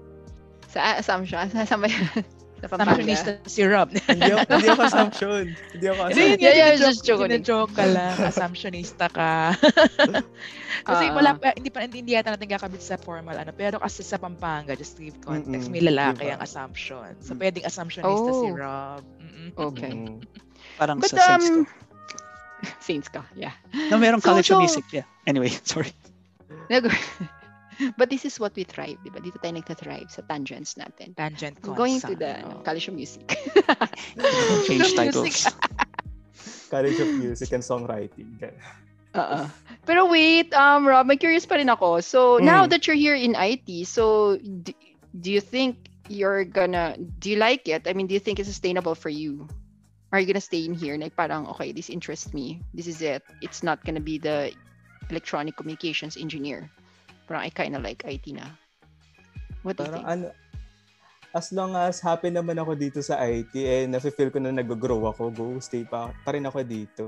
[0.72, 2.24] Sa ah, assumption, sa ba yan?
[2.64, 3.92] Sa Assumptionista si Rob.
[3.92, 5.44] hindi, ako, hindi ako assumption.
[5.76, 6.32] Hindi ako Hindi, assumption.
[6.32, 7.00] yun, Yeah, yeah, just
[7.44, 8.16] joke ka lang.
[8.32, 9.52] Assumptionista ka.
[10.88, 11.14] kasi Ah.
[11.14, 13.52] wala pa, hindi pa, hindi, hindi yata natin kakabit sa formal ano.
[13.52, 16.36] Pero kasi sa Pampanga, just to give context, Mm-mm, may lalaki diba?
[16.36, 17.12] ang assumption.
[17.20, 18.56] So, pwedeng assumptionista si Oh.
[18.56, 19.04] Rob.
[19.20, 19.50] Mm-mm.
[19.54, 19.92] Okay.
[19.92, 20.24] Mm.
[20.80, 21.72] parang But sa Saints um to.
[22.80, 23.52] Saints ka, yeah.
[23.92, 25.92] no merong so- college so- music yeah anyway sorry
[26.72, 26.88] Nag-
[28.00, 29.20] But this is what we thrive, di ba?
[29.20, 31.16] Dito tayo nagtathrive sa tangents natin.
[31.16, 31.78] Tangent cons.
[31.78, 32.62] Going to the ano.
[32.64, 33.26] College of Music.
[34.68, 35.48] change titles
[36.74, 38.34] College of Music and Songwriting.
[39.14, 39.40] Oo.
[39.86, 42.02] Pero wait, um, Rob, may curious pa rin ako.
[42.02, 42.46] So, Mm.
[42.50, 44.74] now that you're here in IT, so do,
[45.14, 45.78] do you think
[46.10, 47.86] you're gonna do you like it?
[47.86, 49.46] I mean, do you think it's sustainable for you?
[50.12, 50.98] Are you gonna stay in here?
[50.98, 52.62] Like parang okay, this interests me.
[52.74, 53.22] This is it.
[53.42, 54.52] It's not gonna be the
[55.10, 56.70] electronic communications engineer.
[57.28, 58.48] Parang I kinda like IT na.
[59.64, 60.06] What do you think?
[60.08, 60.26] ano,
[61.34, 65.34] as long as happy naman ako dito sa IT and nafe-feel ko na nag-grow ako,
[65.34, 67.04] go, stay pa, pa rin ako dito.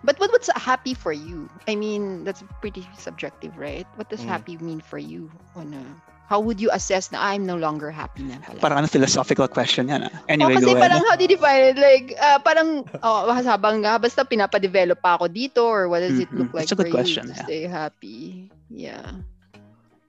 [0.00, 1.48] But what what's happy for you?
[1.68, 3.84] I mean, that's pretty subjective, right?
[4.00, 4.32] What does Mm.
[4.32, 5.28] happy mean for you?
[5.54, 5.82] On a,
[6.24, 8.58] how would you assess na I'm no longer happy na pala?
[8.60, 10.08] Parang ano philosophical question yan.
[10.08, 10.12] Ah.
[10.12, 10.84] Oh, Anyway, kasi go ahead.
[10.88, 11.76] parang how do you define it?
[11.76, 12.68] Like, uh, parang,
[13.04, 16.56] oh, habang nga, basta pinapadevelop pa ako dito or what does it look Mhm.
[16.56, 17.44] like It's a good for question, you to yeah.
[17.44, 18.48] stay happy?
[18.72, 19.20] Yeah.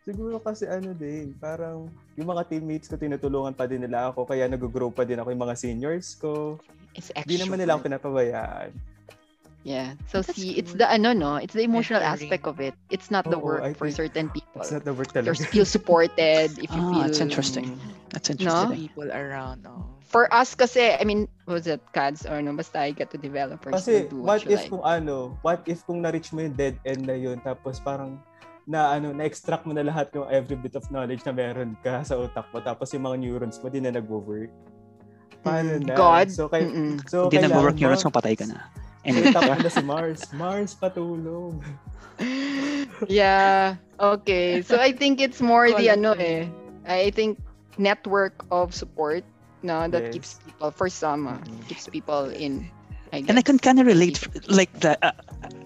[0.06, 4.46] Siguro kasi ano din, parang yung mga teammates ko tinutulungan pa din nila ako kaya
[4.46, 6.62] nag-grow pa din ako yung mga seniors ko.
[6.94, 7.26] It's extra.
[7.26, 8.70] Hindi naman nila ako pinapabayaan.
[9.66, 9.98] Yeah.
[10.06, 10.86] So That's see, it's good.
[10.86, 12.30] the ano no, it's the emotional Mentoring.
[12.30, 12.78] aspect of it.
[12.94, 14.62] It's not the Oo, work I for think certain people.
[14.62, 15.50] It's not the work If you talaga.
[15.50, 17.74] feel supported, if you Ah, feel that's interesting.
[17.74, 18.14] Mm.
[18.14, 18.38] That's No?
[18.38, 18.78] interesting.
[18.78, 19.66] People around.
[19.66, 19.90] Oh.
[20.06, 23.18] For us kasi, I mean, what was it CADs or no, basta I get to
[23.18, 24.70] developers Kasi to do what what, if like.
[24.70, 28.22] kung ano, what if kung na-reach mo yung dead end na yun tapos parang
[28.70, 32.16] na ano, na-extract mo na lahat yung every bit of knowledge na meron ka sa
[32.22, 34.54] utak mo tapos yung mga neurons mo di na nagwo-work.
[35.42, 35.96] Paano Mm, na?
[35.98, 36.28] God.
[36.30, 37.02] So, kay, Mm-mm.
[37.10, 38.62] so Hindi nag-work neurons mo, patay ka na.
[39.06, 40.34] Anyway, tap mo na si Mars.
[40.34, 41.62] Mars, patulong.
[43.08, 43.78] yeah.
[44.00, 44.62] Okay.
[44.62, 46.48] So I think it's more the ano eh.
[46.86, 47.38] I think
[47.78, 49.24] network of support
[49.66, 50.14] no that Yes.
[50.14, 51.68] keeps people for some uh, Mhm.
[51.68, 52.70] keeps people in
[53.14, 53.30] I guess.
[53.30, 55.00] And I can kind of relate f- like that.
[55.04, 55.16] uh,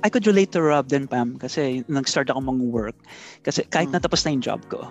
[0.03, 2.95] I could relate to Rob din Pam kasi nag-start ako mag-work
[3.43, 3.99] kasi kahit Mm.
[3.99, 4.87] natapos na yung job ko,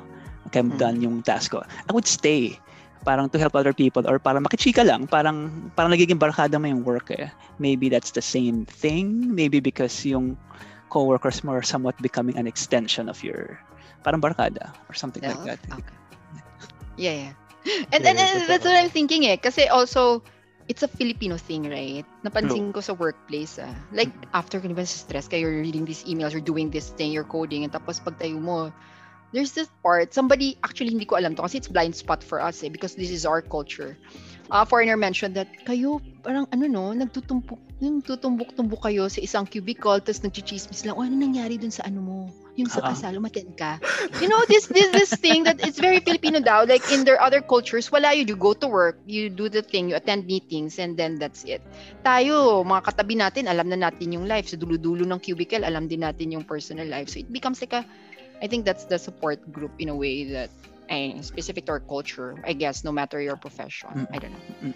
[0.48, 0.80] okay, I'm Mm.
[0.80, 2.56] done yung task ko, I would stay
[3.04, 6.82] parang to help other people or parang makichika lang, parang parang nagiging barkada mo yung
[6.84, 7.30] work eh.
[7.58, 10.36] Maybe that's the same thing, maybe because yung
[10.88, 13.60] coworkers mo are somewhat becoming an extension of your
[14.02, 15.46] parang barkada or something like Self?
[15.46, 15.60] that.
[15.72, 15.96] Okay.
[16.98, 17.32] Yeah, yeah.
[17.92, 18.72] And, and, Yeah, and that's totoo.
[18.72, 19.36] what I'm thinking eh.
[19.36, 20.22] Kasi also,
[20.68, 22.04] it's a Filipino thing, right?
[22.24, 23.72] Napansin ko sa workplace ah.
[23.92, 27.10] Like, after ka diba sa stress ka, you're reading these emails, you're doing this thing,
[27.10, 28.72] you're coding, and tapos pagtayo mo,
[29.32, 32.62] there's this part, somebody, actually hindi ko alam to kasi it's blind spot for us
[32.64, 33.96] eh, because this is our culture.
[34.48, 40.00] Uh, foreigner mentioned that kayo, parang ano no, nagtutumbok, yung tutumbok-tumbok kayo sa isang cubicle,
[40.00, 42.18] tapos nagchichismis lang, oh, ano nangyari dun sa ano mo?
[42.56, 42.90] Yung sa Ah.
[42.90, 43.78] kasal, umaten ka.
[44.18, 46.66] You know, this this this thing that it's very Filipino daw.
[46.66, 48.10] Like in their other cultures, wala.
[48.16, 51.62] You go to work, you do the thing, you attend meetings, and then that's it.
[52.02, 54.50] Tayo, mga katabi natin, alam na natin yung life.
[54.50, 57.06] Sa dulo-dulo ng cubicle, alam din natin yung personal life.
[57.14, 57.86] So it becomes like a,
[58.42, 60.50] I think that's the support group in a way that,
[60.88, 63.90] eh, specific to our culture, I guess, no matter your profession.
[63.94, 64.06] Mm.
[64.14, 64.72] I don't know.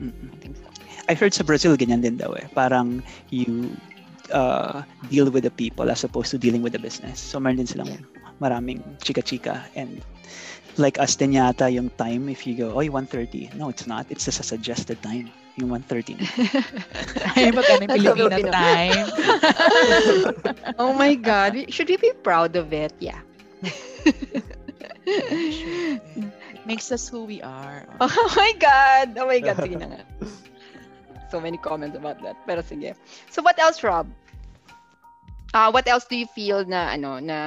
[0.00, 0.32] Mm-mm.
[0.32, 0.64] I think so.
[1.08, 2.48] I heard sa Brazil ganyan din daw eh.
[2.56, 3.76] Parang you
[4.32, 4.82] uh,
[5.12, 7.20] deal with the people as opposed to dealing with the business.
[7.20, 8.00] So meron din silang Yeah.
[8.40, 10.00] maraming chika-chika and
[10.80, 13.52] like us din yata yung time if you go, oh, 1.30.
[13.54, 14.08] No, it's not.
[14.08, 15.28] It's just a suggested time.
[15.58, 16.26] Yung 1.30 na.
[17.34, 18.52] Ay, magkano yung That's Filipino Filipino.
[18.54, 19.06] time?
[20.80, 21.56] Oh my God.
[21.72, 22.92] Should we be proud of it?
[23.00, 23.18] Yeah.
[26.66, 27.84] Makes us who we are.
[28.00, 29.18] Oh my God!
[29.18, 30.00] Oh my God, sige na nga.
[31.30, 32.36] So many comments about that.
[32.46, 32.94] Pero sige.
[33.28, 34.06] So what else, Rob?
[35.50, 37.38] Uh, what else do you feel na ano na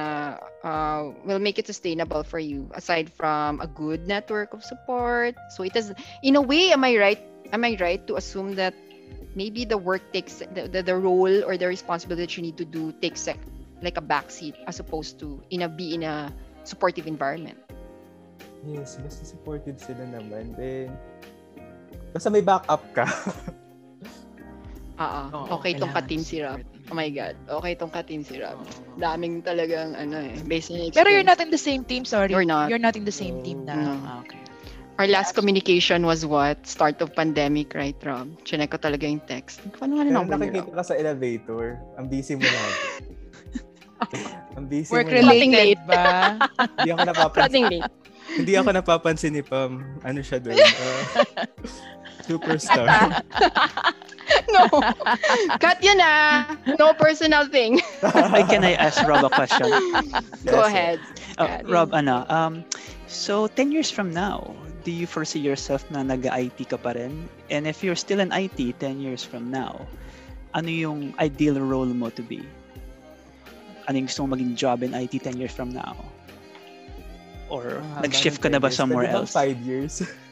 [0.60, 5.32] uh, will make it sustainable for you aside from a good network of support?
[5.56, 5.90] So it is
[6.20, 7.22] in a way, am I right?
[7.54, 8.74] Am I right to assume that
[9.38, 12.66] maybe the work takes the, the, the role or the responsibility that you need to
[12.66, 13.38] do takes sec-
[13.78, 16.34] like a backseat as opposed to in a be in a
[16.66, 17.54] supportive environment?
[18.66, 20.58] Yes, basta supportive sila naman.
[20.58, 20.98] Then,
[22.10, 23.06] basta may backup ka.
[24.94, 25.22] Oo.
[25.30, 26.58] Oo, okay tong katin si Rob.
[26.90, 27.34] Oh my God.
[27.62, 28.58] Okay tong katin si Rob.
[28.58, 28.98] Oo.
[28.98, 30.38] Daming talagang ano eh.
[30.46, 32.34] Based on Pero you're not in the same team, sorry.
[32.34, 32.70] You're not.
[32.70, 33.74] You're not in the same team na.
[33.74, 33.94] No.
[34.06, 34.43] Ah, okay.
[34.94, 36.62] Our last communication was what?
[36.66, 38.30] Start of pandemic, right, Rob?
[38.46, 39.58] Chinek ko talaga yung text.
[39.74, 42.78] Paano nga na Pero number nakikita ka sa elevator, ang busy mo lagi.
[44.56, 45.26] ang busy Work mo lagi.
[45.26, 46.04] Running related ba?
[46.78, 47.42] Hindi ako napapansin.
[47.42, 47.92] Running late.
[48.24, 49.72] hindi ako napapansin ni Pam.
[50.00, 50.56] Ano siya doon?
[52.24, 53.20] Uh, superstar.
[54.48, 54.64] no.
[55.60, 56.56] Cut yun ah.
[56.80, 57.84] No personal thing.
[58.32, 59.68] Ay, can I ask Rob a question?
[60.48, 60.98] Go Yes, ahead.
[61.36, 61.60] Oh, Yeah.
[61.68, 62.64] Rob, ano, um,
[63.04, 67.26] so 10 years from now, do you foresee yourself na nag-IT ka pa rin?
[67.48, 69.80] And if you're still in IT 10 years from now,
[70.52, 72.44] ano yung ideal role mo to be?
[73.88, 75.96] Ano yung gusto mo maging job in IT 10 years from now?
[77.48, 79.32] Or haba nag-shift ka na ba somewhere else?
[79.32, 80.04] Five years.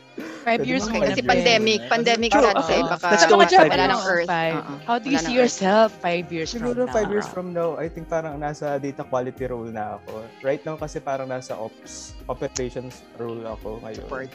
[0.42, 2.42] Five years Okay, kasi pandemic, pandemic True.
[2.44, 2.90] siya kasi Oo.
[2.90, 3.94] baka Let's go with five wala years.
[3.94, 4.28] ng earth.
[4.28, 4.54] Five.
[4.58, 5.40] Oo, How do you see earth.
[5.40, 6.96] yourself five years Siguro from now?
[6.98, 10.26] five years from now, I think parang nasa data quality role na ako.
[10.42, 14.02] Right now kasi parang nasa ops, operations role ako ngayon.
[14.04, 14.28] Support.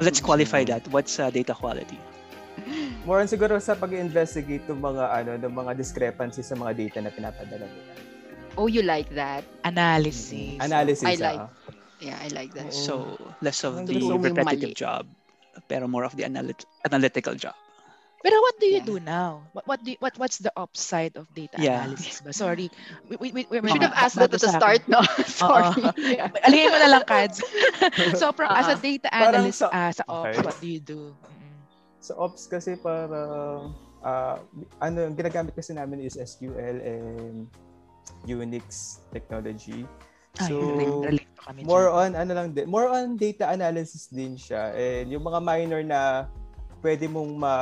[0.00, 0.88] Let's qualify that.
[0.88, 2.00] What's uh, data quality?
[3.04, 7.10] More on siguro sa pag-investigate ng mga ano, ng mga discrepancies sa mga data na
[7.12, 7.92] pinapadala nila.
[8.58, 9.44] Oh, you like that?
[9.62, 10.58] Analysis.
[10.58, 11.06] Analysis.
[11.06, 11.52] I like- ah.
[12.00, 12.72] Yeah, I like that.
[12.72, 14.72] So, less of the repetitive mali.
[14.72, 15.04] job,
[15.66, 17.54] pero more of the analyt- analytical job.
[18.20, 18.84] Pero what do you Yeah.
[18.84, 19.40] do now?
[19.56, 21.88] What what do you- what what's the upside of data Yeah.
[21.88, 22.36] analysis ba?
[22.36, 22.68] Sorry.
[23.08, 25.00] We, we, we, We should have asked that at the start, no?
[25.40, 25.72] Sorry.
[25.96, 26.28] Yeah.
[26.44, 27.40] Alingin mo na lang, Kads.
[28.20, 28.80] so, from, as a Ah.
[28.80, 30.44] data Parang analyst sa- ah, sa ops, Okay.
[30.44, 31.16] what do you do?
[32.04, 33.72] Sa ops kasi parang
[34.04, 34.36] ah,
[34.84, 37.48] ano yung ginagamit kasi namin is SQL and
[38.28, 39.88] Unix technology.
[40.38, 40.54] So,
[41.40, 41.98] kami more dyan.
[41.98, 44.70] on ano lang din, more on data analysis din siya.
[44.72, 46.30] And yung mga minor na
[46.80, 47.54] pwede mong ma,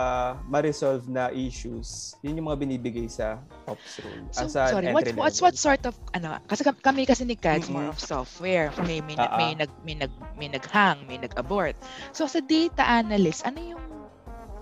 [0.46, 4.22] ma-resolve na issues, yun yung mga binibigay sa ops role.
[4.30, 5.46] So, as an sorry, what, entry what's level.
[5.50, 7.94] what sort of, ano, kasi kam- kami kasi ni Kads more Mm-mm.
[7.94, 8.70] of software.
[8.86, 9.66] May, may, Ah, may, ah.
[9.66, 11.74] nag, may, nag, may nag-hang, may nag-abort.
[12.14, 13.84] So, sa data analyst, ano yung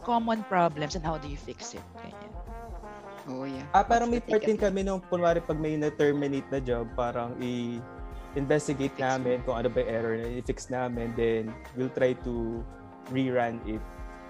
[0.00, 1.84] common problems and how do you fix it?
[2.00, 2.32] Ganyan.
[3.28, 3.66] Oh, yeah.
[3.74, 7.82] Ah, parang may part din kami nung kunwari pag may na-terminate na job, parang i-
[8.37, 12.61] investigate namin kung ano ba yung error na i-fix namin, then we'll try to
[13.11, 13.80] rerun it.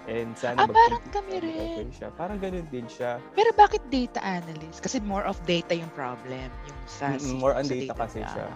[0.07, 1.91] And sana Ah, parang kami okay rin.
[1.91, 2.07] siya.
[2.15, 3.19] Parang ganun din siya.
[3.35, 4.79] Pero bakit data analyst?
[4.79, 6.47] Kasi more of data yung problem.
[6.47, 8.47] Yung sa, Mm-mm, more on sa data kasi siya.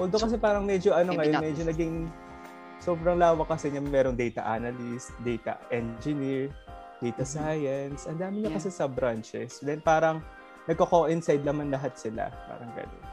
[0.00, 1.44] Although kasi parang medyo ano ngayon, not.
[1.44, 2.08] medyo naging
[2.80, 3.84] sobrang lawak kasi niya.
[3.84, 6.48] Merong data analyst, data engineer,
[7.04, 8.08] data science.
[8.08, 8.56] Ang dami niya Yeah.
[8.56, 9.60] kasi sa branches.
[9.60, 10.24] Then parang
[10.64, 12.32] nagko-coincide naman lahat sila.
[12.48, 13.03] Parang ganun.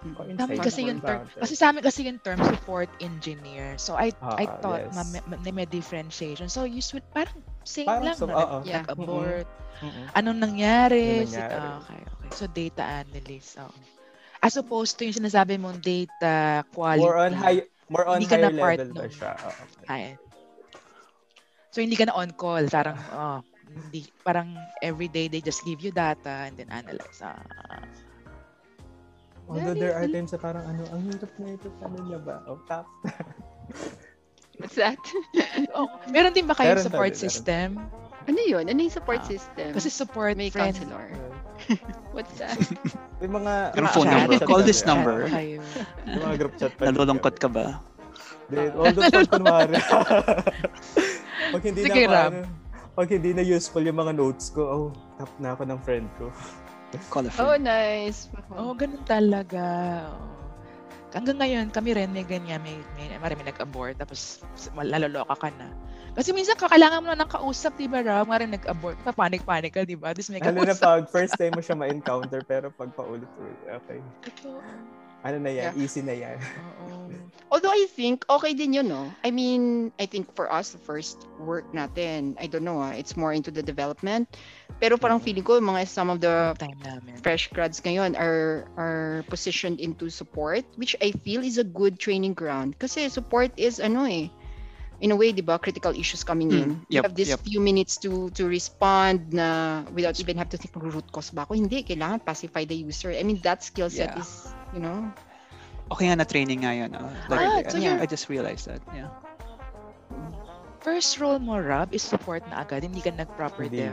[0.00, 0.32] Mm.
[0.32, 1.28] Dami kasi yung term.
[1.28, 3.76] Kasi sa amin kasi yung term support engineer.
[3.76, 4.96] So I I Ah, thought yes.
[4.96, 5.02] na
[5.44, 6.48] may, may, differentiation.
[6.48, 7.36] So you should parang
[7.68, 8.16] same Parang lang.
[8.16, 8.36] so- no?
[8.40, 8.58] oo.
[8.64, 8.88] Yeah.
[8.88, 10.06] Mm-mm.
[10.16, 11.24] Anong nangyari?
[11.24, 11.68] Anong Si- nangyari?
[11.68, 12.30] ah, okay, okay.
[12.32, 13.60] So data analyst.
[13.60, 13.76] oo.
[14.40, 17.04] As opposed to yung sinasabi mong data quality.
[17.04, 17.60] More on high
[17.92, 19.12] more on Hindi ka na higher part level nun.
[19.12, 19.32] siya?
[19.36, 19.62] Oo.
[19.84, 20.16] Ay.
[21.70, 22.64] So hindi ka na on call.
[22.72, 23.38] Parang oh,
[23.68, 27.20] hindi parang every day they just give you data and then analyze.
[27.20, 27.36] Ah.
[29.50, 32.38] Although there are times na parang ano, ang hirap na ito, paano niya ba?
[32.46, 32.86] Oh, tap.
[34.60, 35.00] What's that?
[35.72, 37.26] Oh, meron din ba kayong Meron support tayo, meron.
[37.26, 37.68] system?
[38.22, 38.64] ano yun?
[38.64, 39.70] Ano yung support Ah, system?
[39.72, 40.76] Kasi support may friend.
[40.76, 41.08] counselor.
[42.14, 42.56] What's that?
[43.18, 44.14] May mga Yung Mga phone chat.
[44.20, 44.46] number.
[44.46, 45.16] Call this number.
[45.26, 45.58] May
[46.16, 46.82] mga group chat pa.
[46.86, 47.80] Nalulungkot ka ba?
[48.46, 49.74] Then, although pag kunwari,
[51.50, 52.40] pag hindi Sige, na ako, ano,
[52.92, 54.86] pag hindi na useful yung mga notes ko, oh,
[55.16, 56.28] tap na ako ng friend ko.
[56.90, 56.98] A
[57.38, 58.26] Oh, nice.
[58.50, 59.62] Oh, ganun talaga.
[60.10, 60.40] Oh.
[61.10, 64.42] Hanggang ngayon, kami rin may ganyan, may, may marami nag-abort, tapos
[64.78, 65.70] laloloka ka na.
[66.14, 68.30] Kasi minsan kakailangan mo na ng kausap, di ba, Rob?
[68.30, 70.14] Marami nag-abort, papanik-panik ka, di ba?
[70.14, 70.86] Tapos may Lalo na kausap.
[70.86, 73.98] pag first time mo siya ma-encounter, pero pag paulit-ulit, okay.
[74.22, 74.62] Totoo.
[75.24, 75.72] Ano na yan?
[75.76, 76.36] Easy na yan.
[76.88, 77.12] Oo.
[77.50, 79.10] Although I think okay din yun, no?
[79.26, 83.18] I mean, I think for us, the first work natin, I don't know, ah, it's
[83.18, 84.30] more into the development.
[84.78, 86.54] Pero parang feeling ko, mga some of the
[87.20, 92.38] fresh grads ngayon are are positioned into support, which I feel is a good training
[92.38, 92.78] ground.
[92.78, 94.30] Kasi support is ano eh,
[95.02, 96.68] in a way, di ba, critical issues coming Mm, in.
[96.88, 97.42] You yep, have this yep.
[97.42, 101.58] few minutes to to respond na without even have to think root cause ba ako?
[101.58, 103.10] Hindi, kailangan pacify the user.
[103.10, 104.22] I mean, that skill set Yeah.
[104.22, 105.10] is, you know,
[105.90, 106.94] Okay nga na training nga yun.
[106.94, 107.10] oh.
[107.26, 108.78] Like, Ah, I- so you're- I just realized that.
[108.94, 109.10] Yeah.
[110.78, 112.86] First role mo, Rob, is support na agad.
[112.86, 113.92] Hindi ka nag-proper dev.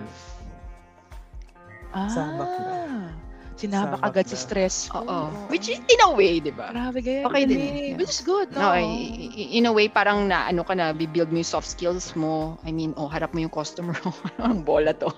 [1.91, 3.11] Ah, Sabak na.
[3.57, 4.31] Sinabak agad na.
[4.31, 4.75] sa stress.
[4.93, 5.17] oo.
[5.49, 6.69] Which is, in a way, di ba?
[6.69, 7.25] Grabe kayo.
[7.25, 7.97] Okay din, yeah.
[7.97, 8.61] Which is good, no?
[8.61, 12.61] No, in a way, parang na, ano ka na, build mo yung soft skills mo.
[12.61, 14.13] I mean, oh, harap mo yung customer mo.
[14.45, 15.09] Ang bola to.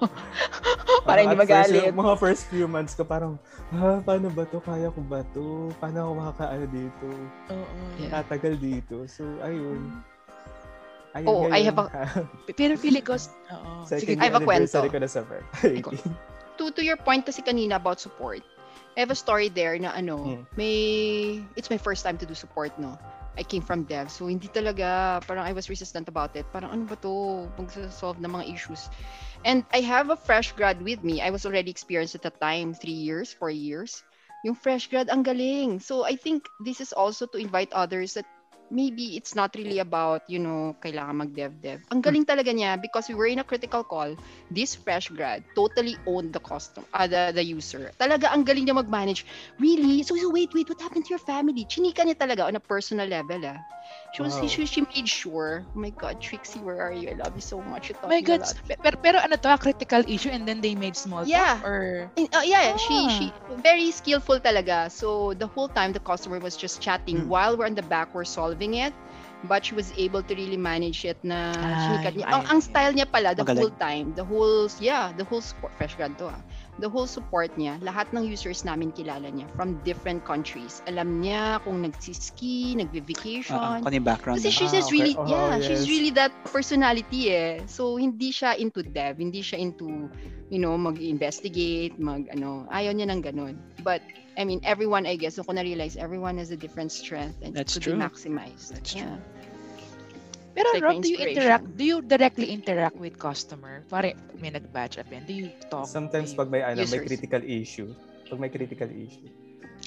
[1.07, 1.83] Para hindi first, magalit.
[1.91, 3.35] yung mga first few months ko, parang,
[3.75, 4.63] ah, paano ba to?
[4.63, 5.67] Kaya ko ba to?
[5.83, 7.07] Paano ako makakaano dito?
[7.51, 7.75] Oo.
[7.99, 8.23] Yeah.
[8.23, 9.03] Tatagal dito.
[9.11, 9.99] So, ayun.
[11.11, 11.89] Ayun Oh, I have a-
[12.59, 13.71] Pero feeling ko, oo.
[13.83, 14.93] Sige, Second I have a anniversary kwento.
[14.93, 15.19] ko na sa.
[15.65, 15.93] Ikaw.
[16.59, 18.43] To to your point kasi kanina about support.
[18.93, 20.43] I have a story there na ano, Hmm.
[20.59, 20.75] may
[21.55, 22.99] it's my first time to do support, no.
[23.39, 26.43] I came from dev, so hindi talaga, parang I was resistant about it.
[26.51, 28.91] Parang ano ba to, mag-solve ng mga issues.
[29.47, 31.23] And I have a fresh grad with me.
[31.23, 34.03] I was already experienced at the time, three years, four years.
[34.43, 35.79] Yung fresh grad, ang galing.
[35.79, 38.27] So I think this is also to invite others that
[38.71, 41.81] maybe it's not really about, you know, kailangan mag-dev-dev.
[41.91, 44.15] Ang galing talaga niya because we were in a critical call
[44.49, 47.91] this fresh grad totally owned the custom, uh, the, the user.
[47.99, 49.25] Talaga, ang galing niya mag-manage.
[49.59, 50.03] Really?
[50.03, 51.65] So, so wait, wait, what happened to your family?
[51.65, 53.57] Chinika niya talaga on a personal level, ah.
[54.11, 54.47] She was Wow.
[54.47, 55.65] she, she made sure.
[55.75, 57.09] Oh my God, Trixie, where are you?
[57.09, 57.89] I love you so much.
[57.89, 58.39] You taught My me a God.
[58.39, 58.55] lot.
[58.83, 61.29] Pero, pero ano to, a critical issue and then they made small talk?
[61.29, 61.59] Yeah.
[61.63, 63.09] Or, And, uh, yeah, she Ah.
[63.09, 64.89] she very skillful talaga.
[64.91, 67.27] So the whole time the customer was just chatting Mm.
[67.27, 68.93] while we're in the back we're solving it.
[69.43, 72.27] But she was able to really manage it na Ah, sinikat niya.
[72.27, 73.71] Ang, ang style niya pala the Magaling.
[73.71, 76.41] whole time, the whole yeah, the whole support fresh grad to ah.
[76.79, 80.79] The whole support niya, lahat ng users namin kilala niya from different countries.
[80.87, 83.83] Alam niya kung nagsiski, Uh, nagvi-vacation.
[83.83, 84.39] kung yung background.
[84.39, 85.03] Kasi she's Ah, just okay.
[85.03, 85.91] really, Oh, yeah, she's yes.
[85.91, 87.59] really that personality eh.
[87.67, 90.07] So, hindi siya into dev, hindi siya into,
[90.47, 93.59] you know, mag-investigate, mag, ano, ayaw niya ng ganun.
[93.83, 93.99] But,
[94.39, 97.75] I mean, everyone, I guess, so ko na-realize, everyone has a different strength and That's
[97.75, 97.99] could true.
[97.99, 98.71] be maximized.
[98.71, 99.19] That's yeah.
[100.53, 103.85] Pero Like Rob, do you interact, do you directly interact with customer?
[103.89, 105.23] Pare, may nag-batch up yan.
[105.25, 105.87] Do you talk?
[105.87, 107.91] Sometimes pag may ano, may critical issue.
[108.29, 109.29] Pag may critical issue.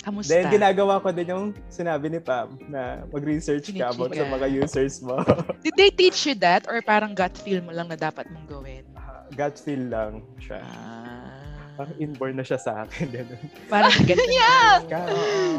[0.03, 0.35] kamusta?
[0.35, 4.99] Then ginagawa ko din yung sinabi ni Pam na mag-research ka about sa mga users
[5.05, 5.23] mo.
[5.65, 6.67] Did they teach you that?
[6.67, 8.85] Or parang gut feel mo lang na dapat mong gawin?
[9.33, 10.61] Gut feel lang siya.
[10.61, 11.22] Ah,
[11.73, 13.09] Parang inborn na siya sa akin.
[13.17, 13.41] Ganun.
[13.69, 14.29] parang ganun.
[14.29, 14.73] Yeah!
[14.87, 15.09] Ka-.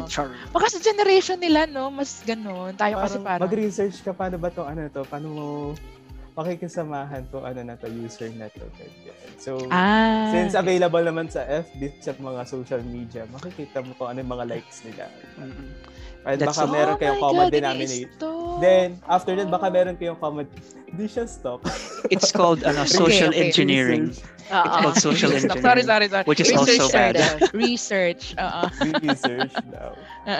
[0.06, 0.30] Char.
[0.54, 1.90] Baka sa generation nila, no?
[1.90, 2.74] Mas ganun.
[2.78, 3.44] Tayo kasi Parang parang...
[3.50, 5.46] mag-research ka paano ba tong ano to, paano mo
[6.34, 8.66] makikisamahan to ano na to, user na to.
[8.74, 9.14] ganyan.
[9.38, 14.18] So, ah, since available naman sa FB, sa mga social media, makikita mo kung ano
[14.18, 15.06] yung mga likes nila.
[15.38, 15.70] Mm-mm.
[16.24, 16.72] At That's baka it.
[16.72, 18.32] meron Oh kayong my common God, denominator.
[18.56, 20.48] Then, after that, baka meron kayong common,
[20.88, 21.60] hindi siya stock.
[22.08, 23.44] It's called ano, social okay.
[23.52, 24.16] engineering.
[24.48, 25.04] Ah, It's called ah.
[25.04, 25.84] social Sorry, engineering.
[25.84, 26.24] sorry, sorry.
[26.24, 27.14] Which is Research also bad.
[27.52, 28.22] Research.
[28.40, 28.62] Oo.
[29.04, 29.92] Research daw.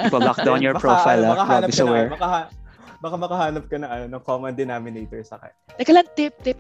[0.09, 1.21] People lock down your Baka, profile.
[1.21, 1.37] ano, ah.
[1.37, 2.39] baka Rob hanap ka na, baka,
[3.05, 5.57] baka makahanap ka na ano, ng common denominator sa kanya.
[5.77, 6.57] Teka lang, tip, tip.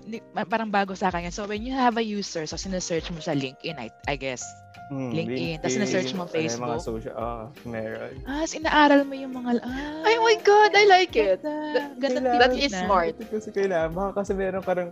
[0.52, 1.32] Parang bago sa kanya.
[1.32, 4.44] So, when you have a user, so sinesearch mo sa LinkedIn, I, I guess.
[4.84, 6.84] Hmm, LinkedIn, tas sinesearch mo ano, yung mga Facebook.
[6.84, 8.12] social, oh, meron.
[8.28, 9.64] Ah, so inaaral mo yung mga...
[9.64, 11.40] Ah, Ay, oh my God, I like it.
[11.40, 11.96] Ganda.
[11.96, 12.80] Ganda Kailangan- That tip is na.
[12.84, 13.14] smart.
[13.16, 14.90] Kasi kailangan, baka kasi meron karang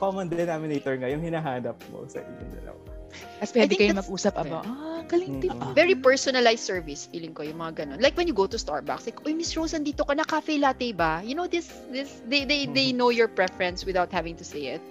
[0.00, 2.80] common denominator nga, yung hinahanap mo sa inyong dalawa.
[3.36, 5.52] Tapos pwede I think kayo mag-usap about, ah, galing tip.
[5.52, 5.74] Mm.
[5.76, 8.00] Very personalized service, feeling ko, yung mga ganun.
[8.00, 10.96] Like when you go to Starbucks, like, Uy, Miss Rose, andito ka na, cafe latte
[10.96, 11.20] ba?
[11.20, 12.96] You know, this, this, they, they, they Mhm.
[12.96, 14.82] know your preference without having to say it.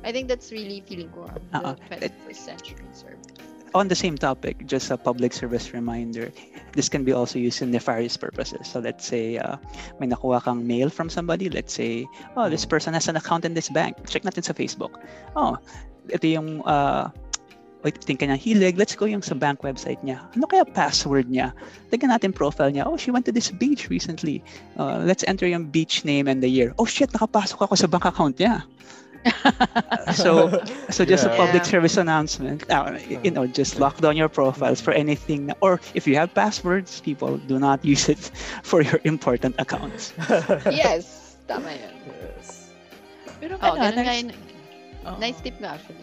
[0.00, 1.76] I think that's really feeling ko, Uh-uh.
[1.98, 3.33] the 21st century service.
[3.74, 6.30] On the same topic, just a public service reminder,
[6.72, 8.70] this can be also used in nefarious purposes.
[8.70, 9.56] So let's say uh,
[9.98, 11.50] may nakuha kang mail from somebody.
[11.50, 12.06] Let's say,
[12.36, 13.98] oh, this person has an account in this bank.
[14.06, 15.02] Check natin sa Facebook.
[15.34, 15.58] Oh,
[16.06, 17.10] ito yung uh,
[17.84, 20.24] wait, ka niya, hilig, let's go yung sa bank website niya.
[20.32, 21.52] Ano kaya password niya?
[21.92, 22.88] Tignan natin profile niya.
[22.88, 24.40] Oh, she went to this beach recently.
[24.80, 26.72] Uh, let's enter yung beach name and the year.
[26.80, 28.64] Oh shit, nakapasok ako sa bank account niya.
[30.12, 30.50] So
[30.90, 31.36] so just a Yeah.
[31.36, 31.70] public Yeah.
[31.70, 32.64] service announcement.
[32.70, 35.52] Uh, you know, just lock down your profiles for anything.
[35.60, 38.20] Or if you have passwords, people do not use it
[38.62, 40.12] for your important accounts.
[40.70, 41.94] yes, tama yun.
[42.08, 42.72] yes.
[43.40, 44.32] Pero Oh, ano, nice,
[45.04, 45.16] oo.
[45.20, 46.00] Nice tip nga actually.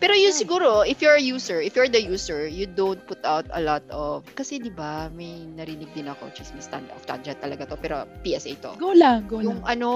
[0.00, 3.44] Pero yun siguro, if you're a user, if you're the user, you don't put out
[3.52, 7.68] a lot of, kasi di ba may narinig din ako, chismis stand off tangent talaga
[7.68, 8.72] to, pero PSA to.
[8.80, 9.76] Go lang, go Yung lang.
[9.76, 9.90] ano,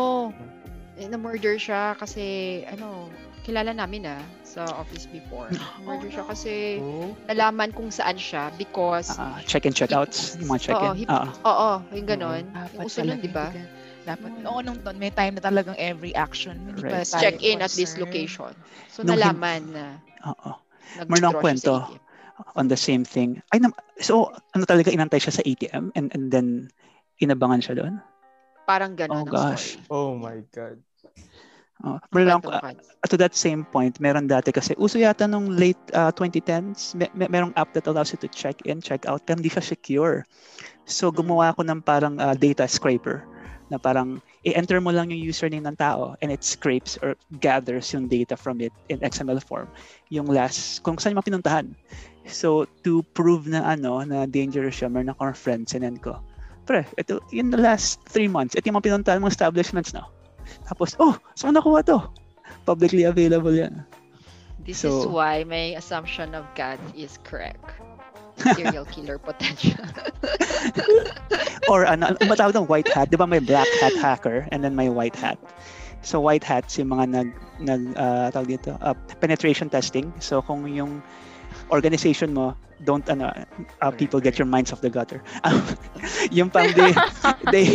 [0.96, 2.24] eh, na-murder siya kasi,
[2.66, 3.12] ano,
[3.44, 5.52] kilala namin ah, sa office before.
[5.86, 6.30] Murder siya no.
[6.32, 6.52] kasi
[6.82, 10.34] Oh, nalaman kung saan siya because, Uh, check-in, check-outs.
[10.40, 10.92] Yung mga Oo, check-in.
[11.04, 12.42] hip- Uh, oo, yung ganon.
[12.50, 13.52] Dapat Yung uso nun, di ba?
[14.06, 16.54] Dapat, oo, nung may time na talagang every action.
[16.58, 17.06] Hindi Right.
[17.06, 18.54] tayo Check in at this location.
[18.90, 19.84] So, Nung nalaman na
[20.24, 20.50] oo.
[20.96, 21.74] akong siya kwento.
[22.52, 23.40] on the same thing.
[23.48, 23.64] Ay,
[23.96, 26.68] so, ano talaga, inantay siya sa ATM and, and then
[27.16, 27.96] inabangan siya doon?
[28.66, 29.78] Parang ganon Oh, gosh.
[29.78, 29.86] story.
[29.94, 30.82] oh my God.
[31.84, 32.72] Oh, meron lang, uh,
[33.06, 37.28] to that same point, meron dati kasi, uso yata nung late uh, 2010s, may, may,
[37.28, 40.24] merong app that allows you to check in, check out, pero hindi siya secure.
[40.88, 43.28] So, gumawa ako ng parang uh, data scraper
[43.68, 47.12] na parang i-enter mo lang yung username ng tao and it scrapes or
[47.44, 49.68] gathers yung data from it in XML form.
[50.08, 51.76] Yung last, kung saan yung pinuntahan.
[52.24, 56.24] So, to prove na ano, na dangerous siya, meron akong friend, sinend ko.
[56.66, 60.02] Pre, ito, in the last three months, ito yung mga pinuntahan mga establishments na.
[60.66, 62.02] Tapos, oh, saan nakuha to?
[62.66, 63.86] Publicly available yan.
[64.66, 67.62] This is So- why my assumption of God is correct.
[68.58, 69.78] Serial killer potential.
[71.70, 73.10] Or ano, ano matawag ng white hat?
[73.10, 75.38] Di ba may black hat hacker and then may white hat?
[76.02, 77.28] So white hats yung mga nag
[77.58, 80.14] nag uh, tawag dito, uh, penetration testing.
[80.22, 81.02] So kung yung
[81.70, 83.32] organization mo don't ano
[83.80, 85.24] uh, people get your minds off the gutter.
[85.44, 85.64] Um,
[86.30, 86.92] yung pang they,
[87.54, 87.66] they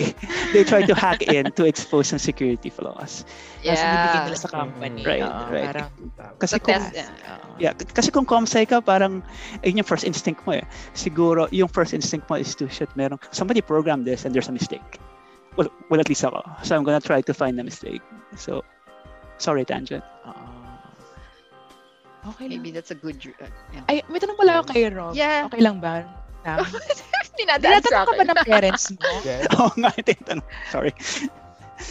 [0.54, 3.26] they try to hack in to expose some security flaws.
[3.66, 4.26] Tapos binibigyan yeah.
[4.30, 5.02] nila sa company.
[5.02, 5.68] Right, Oo, right.
[5.74, 5.90] Parang,
[6.38, 7.10] Kasi kung, test, yeah.
[7.34, 7.58] oo.
[7.58, 9.26] yeah, kasi kung comsci ka parang
[9.66, 10.66] ayun yung first instinct mo eh.
[10.94, 14.54] Siguro yung first instinct mo is to shit meron somebody programmed this and there's a
[14.54, 15.02] mistake.
[15.58, 16.44] well, well, at least ako.
[16.64, 18.02] So I'm gonna try to find the mistake.
[18.36, 18.64] So,
[19.38, 20.04] sorry, tangent.
[20.28, 20.51] Oo.
[22.22, 22.62] Okay lang.
[22.62, 23.18] Maybe that's a good...
[23.18, 23.86] dr- Uh, yeah.
[23.90, 25.14] Ay, may tanong pala ako kay Rob.
[25.18, 25.50] Yeah.
[25.50, 26.06] Okay lang ba?
[26.46, 26.58] Na,
[27.38, 29.10] Tinadaan tinatanong ka ba ng parents mo?
[29.30, 29.46] Yes.
[29.58, 30.48] Oo nga, ito yung tanong.
[30.70, 30.94] Sorry.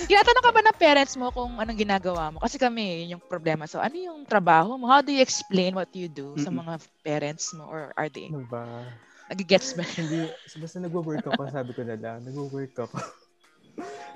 [0.07, 2.39] Tinatanong ka ba ng parents mo kung anong ginagawa mo?
[2.39, 3.66] Kasi kami, yun yung problema.
[3.66, 4.86] So, ano yung trabaho mo?
[4.86, 7.66] How do you explain what you do sa mga parents mo?
[7.66, 8.86] Or are they, Ano ba?
[9.31, 9.86] nag-gets ba?
[9.86, 12.98] Hindi, basta nagwo-work ako, sabi ko na lang, nagwo-work ako.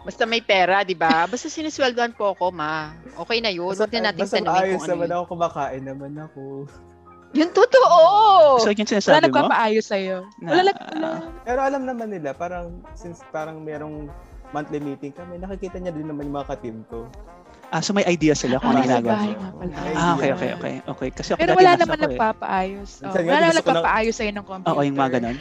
[0.01, 1.25] Basta may pera, di ba?
[1.25, 2.93] Basta sinisweldoan po ako, ma.
[3.19, 3.69] Okay na yun.
[3.69, 5.15] Huwag na natin basta tanungin maayos kung ano naman yun.
[5.15, 6.43] ako, kumakain naman ako.
[7.35, 7.99] Yun totoo!
[8.59, 9.27] So, yung Wala sinasabi mo?
[9.27, 10.17] nagpapaayos sa'yo.
[10.39, 11.09] Wala, Na- nag- wala.
[11.43, 14.07] Pero alam naman nila, parang, since parang merong
[14.51, 17.11] monthly meeting kami, nakikita niya din naman yung mga ka-team ko.
[17.73, 19.19] Ah, so may idea sila kung Ah, ano ginagawa
[19.97, 20.75] Ah, okay, okay, okay.
[20.87, 22.03] Okay, kasi ako Pero wala naman eh.
[22.07, 22.91] nagpapaayos.
[22.95, 24.71] Oh, Minsan nga, wala lang- nagpapaayos sa'yo ng computer.
[24.71, 25.37] Oo, yung mga ganon.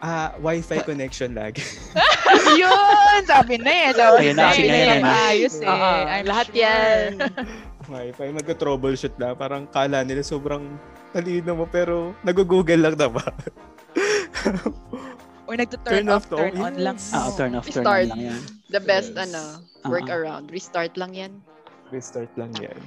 [0.00, 1.60] Ah, wifi connection lagi.
[2.60, 3.20] Yun!
[3.22, 3.88] Sabi na eh.
[3.92, 4.56] Sabi Ayun na eh.
[4.56, 4.80] ayun na.
[4.96, 5.68] Nagpapaayos eh.
[5.68, 6.56] Oo, I'm lahat sure.
[6.56, 7.08] yan.
[7.92, 9.36] wifi, magka-troubleshoot na.
[9.36, 10.64] Parang kala nila sobrang
[11.12, 13.24] talino mo, pero nag-google lang na ba?
[15.44, 16.80] Or nagto-turn Turn off, off to- turn on yes.
[16.80, 16.96] lang.
[17.10, 18.00] Ah, turn off, turn Restart.
[18.00, 18.40] on lang yan.
[18.70, 19.22] The best, Yes.
[19.26, 19.42] ano,
[19.82, 19.88] Ah.
[19.90, 20.46] workaround.
[20.48, 21.32] Restart lang yan.
[21.90, 22.78] Restart lang yan.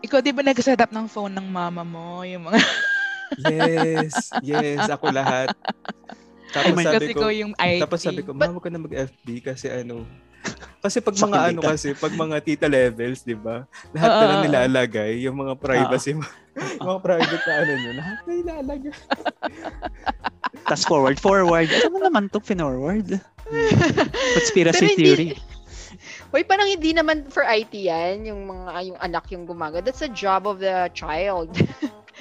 [0.00, 2.22] Ikaw di ba nag-set up ng phone ng mama mo?
[2.22, 2.60] Yung mga
[3.34, 5.50] Yes, yes, ako lahat.
[6.54, 7.80] Tapos my sabi kasi ko, ko yung IT.
[7.82, 10.06] tapos sabi ko, mama ko na mag-FB kasi ano,
[10.84, 13.64] kasi pag mga ano kasi, pag mga tita levels, di ba?
[13.96, 16.22] Lahat Oo, na lang nilalagay, yung mga privacy, mo,
[16.76, 18.94] yung mga private na ano nyo, lahat na nilalagay.
[20.68, 21.68] Tapos forward, forward.
[21.72, 23.08] Ano naman to, forward?
[24.36, 25.28] Conspiracy hindi- theory.
[26.34, 29.80] Hoy, parang hindi naman for IT yan, yung mga yung anak yung gumaga.
[29.80, 31.54] That's a job of the child.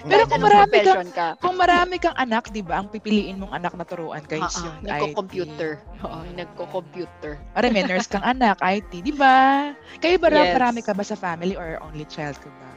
[0.03, 3.53] Pero kung marami ka, profession ka, kung marami kang anak, di ba, ang pipiliin mong
[3.53, 5.71] anak na turuan guys, Ah, ah, yung nagko-computer.
[6.01, 7.31] Oo, yung nagko-computer.
[7.51, 9.71] Para may nurse kang anak, IT, di ba?
[9.97, 10.53] Kayo ba, Yes.
[10.53, 12.69] marami ka ba sa family or only child ka ba?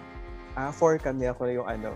[0.56, 1.90] Ah, four kami ako yung ano,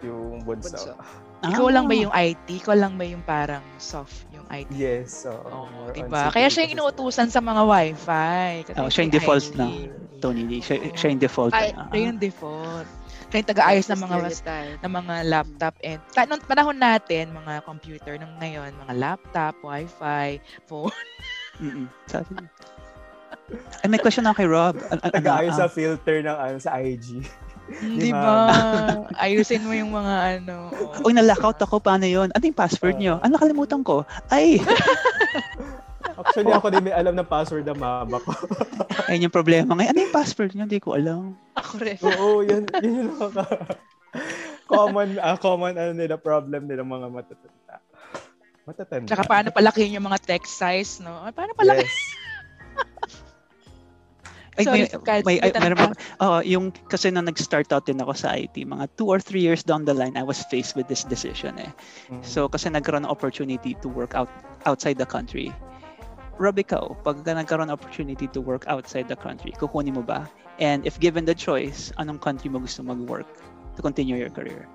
[0.00, 0.68] yung bunso.
[0.70, 0.92] Bunso.
[1.42, 2.02] Ikaw lang ba Ah.
[2.06, 2.46] yung IT?
[2.54, 4.70] Ikaw lang ba yung parang soft yung IT?
[4.70, 6.30] Yes, so, Oo, more di on ba?
[6.30, 8.36] Kaya siya yung inuutusan sa mga wifi.
[8.62, 9.56] Kasi Oh, siya yung default IT.
[9.56, 9.66] na.
[10.22, 10.62] Tony.
[10.62, 11.50] Siya, siya yung default.
[11.50, 12.86] Ay, Ah, Siya yung default.
[13.32, 14.16] Yung taga-ayos ng mga
[14.84, 20.36] ng mga laptop and ta- nung panahon natin, mga computer nung ngayon, mga laptop, wifi,
[20.68, 20.92] phone.
[22.12, 22.36] Sabi.
[23.82, 24.76] Ay, may question ako kay Rob.
[24.92, 27.24] An- an- ano, Nag-aayos ah, sa filter ng ano, sa IG.
[27.80, 28.52] Di ba?
[29.16, 30.68] Ayusin mo yung mga ano.
[30.72, 31.06] oo.
[31.06, 31.78] Uy, na-lockout ako.
[31.80, 32.28] Paano yun?
[32.34, 33.16] Ano yung password nyo?
[33.22, 34.04] Ah, nakalimutan ko.
[34.28, 34.58] Ay,
[36.18, 38.32] Actually, ako din may alam ng password ng mama ko.
[39.08, 39.90] ayun yung problema ngayon.
[39.92, 40.64] Ano yung password nyo?
[40.68, 41.36] Hindi ko alam.
[41.56, 41.98] Ako rin.
[42.02, 43.12] Oo, yan, yun yung
[44.68, 47.74] common, ah, common ano nila, problem nila mga matatanda.
[48.62, 49.08] Matatanda.
[49.08, 51.24] Tsaka paano palakihin yung mga text size, no?
[51.24, 51.84] Ay, Paano palaki?
[51.84, 52.16] Yes.
[54.52, 58.12] Ay, Sorry, may, Kyle, may, ay, meron Oo, yung, kasi nung nag-start out din ako
[58.12, 61.08] sa IT, mga two or three years down the line, I was faced with this
[61.08, 61.72] decision eh.
[62.12, 62.20] Mm.
[62.20, 64.28] So, kasi nagkaroon ng opportunity to work out
[64.68, 65.56] outside the country.
[66.42, 70.26] Rob, ikaw, pag nagkaroon ng opportunity to work outside the country, kukunin mo ba?
[70.58, 73.30] And if given the choice, anong country mo gusto mag-work
[73.78, 74.66] to continue your career?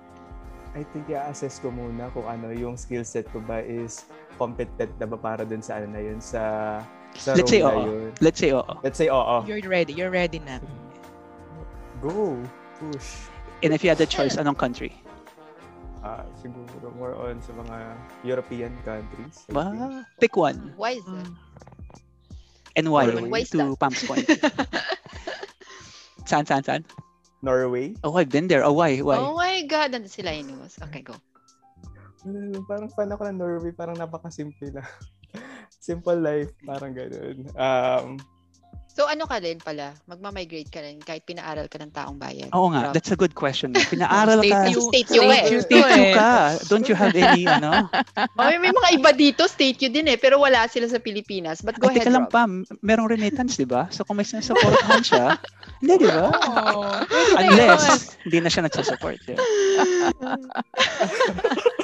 [0.79, 4.07] I think i-assess ko muna kung ano yung skill set ko ba is
[4.39, 6.79] competent na ba para dun sa ano na yun, sa,
[7.19, 7.83] sa Let's say oo.
[7.83, 8.15] yun.
[8.23, 8.73] Let's say, oo.
[8.79, 9.43] Let's say oo.
[9.43, 9.91] You're ready.
[9.91, 10.63] You're ready na.
[11.99, 12.39] Go.
[12.79, 13.27] Push.
[13.59, 14.95] And if you had the choice, anong country?
[16.07, 17.75] Ah, siguro more on sa mga
[18.23, 19.43] European countries.
[19.51, 19.67] Ba,
[20.23, 20.71] pick one.
[20.79, 21.27] Why is that?
[21.27, 21.35] Mm.
[22.79, 23.11] And why?
[23.11, 23.27] Norway.
[23.27, 23.75] Why to that?
[23.75, 24.23] Palms Point.
[26.29, 26.87] saan, saan, saan?
[27.43, 27.91] Norway.
[28.07, 28.63] Oh, I've been there.
[28.63, 29.03] Oh, why?
[29.03, 29.19] Why?
[29.19, 30.79] Oh my God, nandun sila inuwas.
[30.79, 31.11] Okay, go.
[32.23, 33.75] Ano, Parang fan ako ng Norway.
[33.75, 34.87] Parang napakasimple na.
[35.83, 36.55] Simple life.
[36.63, 37.51] Parang ganun.
[37.59, 38.15] Um,
[38.97, 39.93] So ano ka rin pala?
[40.09, 42.49] Magmamigrate ka rin kahit pinaaral ka ng taong bayan.
[42.49, 42.93] Oo nga, Rob.
[42.97, 43.69] that's a good question.
[43.93, 44.73] Pinaaral State ka.
[44.73, 44.81] you.
[44.89, 45.43] State you eh.
[45.53, 46.17] you State you eh.
[46.17, 46.57] ka.
[46.73, 47.85] Don't you have any, ano?
[47.93, 51.61] Oh, may, may mga iba dito, state you din eh, pero wala sila sa Pilipinas.
[51.61, 52.33] But go Ay, ahead, teka lang Rob.
[52.33, 52.49] pa,
[52.81, 53.85] merong remittance, di ba?
[53.93, 55.37] So kung may sinasuportahan siya,
[55.77, 56.33] hindi, di ba?
[56.73, 56.97] Oh,
[57.37, 59.21] Unless, hindi na siya nagsasupport.
[59.29, 59.45] Di ba?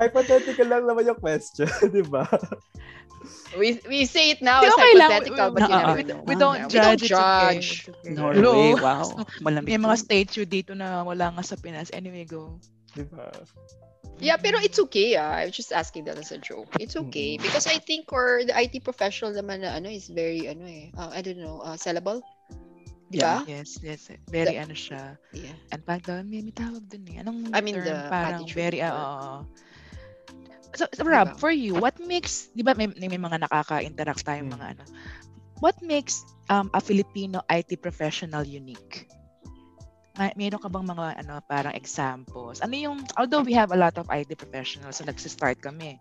[0.00, 2.24] hypothetical lang naman yung question, di ba?
[3.52, 5.10] We, we say it now as okay lang.
[5.12, 6.20] hypothetical, but you never we, know.
[6.24, 7.04] we don't Yeah, we judge.
[7.04, 7.68] don't judge.
[7.84, 8.16] okay.
[8.16, 8.80] Norway, Hello.
[8.80, 9.04] wow.
[9.44, 9.68] Malamig.
[9.68, 10.04] May mga to.
[10.08, 11.92] statue dito na wala nga sa Pinas.
[11.92, 12.56] Anyway, go.
[12.96, 13.28] Di ba?
[14.20, 15.36] Yeah, pero it's okay ah.
[15.40, 16.68] I was just asking that as a joke.
[16.80, 17.44] It's okay Mm.
[17.44, 21.08] because I think or the IT professional naman na ano is very ano eh, uh,
[21.12, 22.20] I don't know, uh, sellable.
[23.10, 23.42] Di ba?
[23.48, 24.06] Yes, yes.
[24.30, 25.16] Very ano siya.
[25.34, 25.56] Yeah.
[25.72, 27.20] And pag daw, may, may tawag dun eh.
[27.20, 27.88] Anong I mean, term?
[27.90, 29.36] the Parang attitude very, or- ah, oo.
[30.74, 31.40] So, so Rob, Diba?
[31.40, 34.58] for you, what makes, di ba may, may mga nakaka-interact tayong Hmm.
[34.58, 34.84] mga ano,
[35.58, 39.10] what makes um, a Filipino IT professional unique?
[40.18, 42.60] May, meron ka bang mga ano parang examples?
[42.62, 45.98] Ano yung, although we have a lot of IT professionals, so nagsistart kami,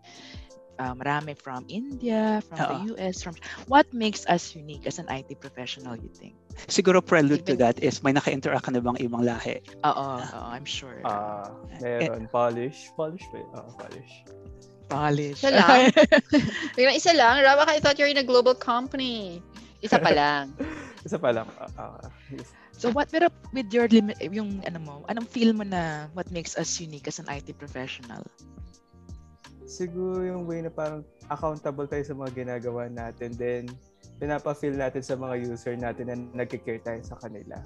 [0.80, 2.88] uh, marami from India, from the Oo.
[2.95, 3.35] US, from,
[3.68, 6.34] what makes us unique as an IT professional, you think?
[6.72, 9.60] Siguro prelude to Even- that is may naka-interact ka na bang ibang lahi?
[9.84, 11.03] Oo, oo, I'm sure.
[11.03, 11.51] Ah,
[11.84, 12.31] meron.
[12.31, 12.89] Polish.
[12.95, 13.43] Polish ba?
[13.43, 13.49] yun?
[13.53, 14.14] Oo, polish.
[14.89, 15.39] Polish.
[15.43, 15.93] Isa lang.
[16.76, 17.45] Biglang isa lang.
[17.45, 19.43] Rob, I thought you're in a global company.
[19.85, 20.57] Isa pa lang.
[21.07, 21.47] Isa pa lang.
[21.61, 22.51] ah, ah, yes.
[22.80, 26.56] So what pero with your limit yung ano mo, anong feel mo na what makes
[26.56, 28.23] us unique as an IT professional?
[29.70, 33.32] Siguro yung way na parang accountable tayo sa mga ginagawa natin.
[33.38, 33.64] Then,
[34.18, 37.62] pinapa-feel natin sa mga user natin na nagkikare tayo sa kanila.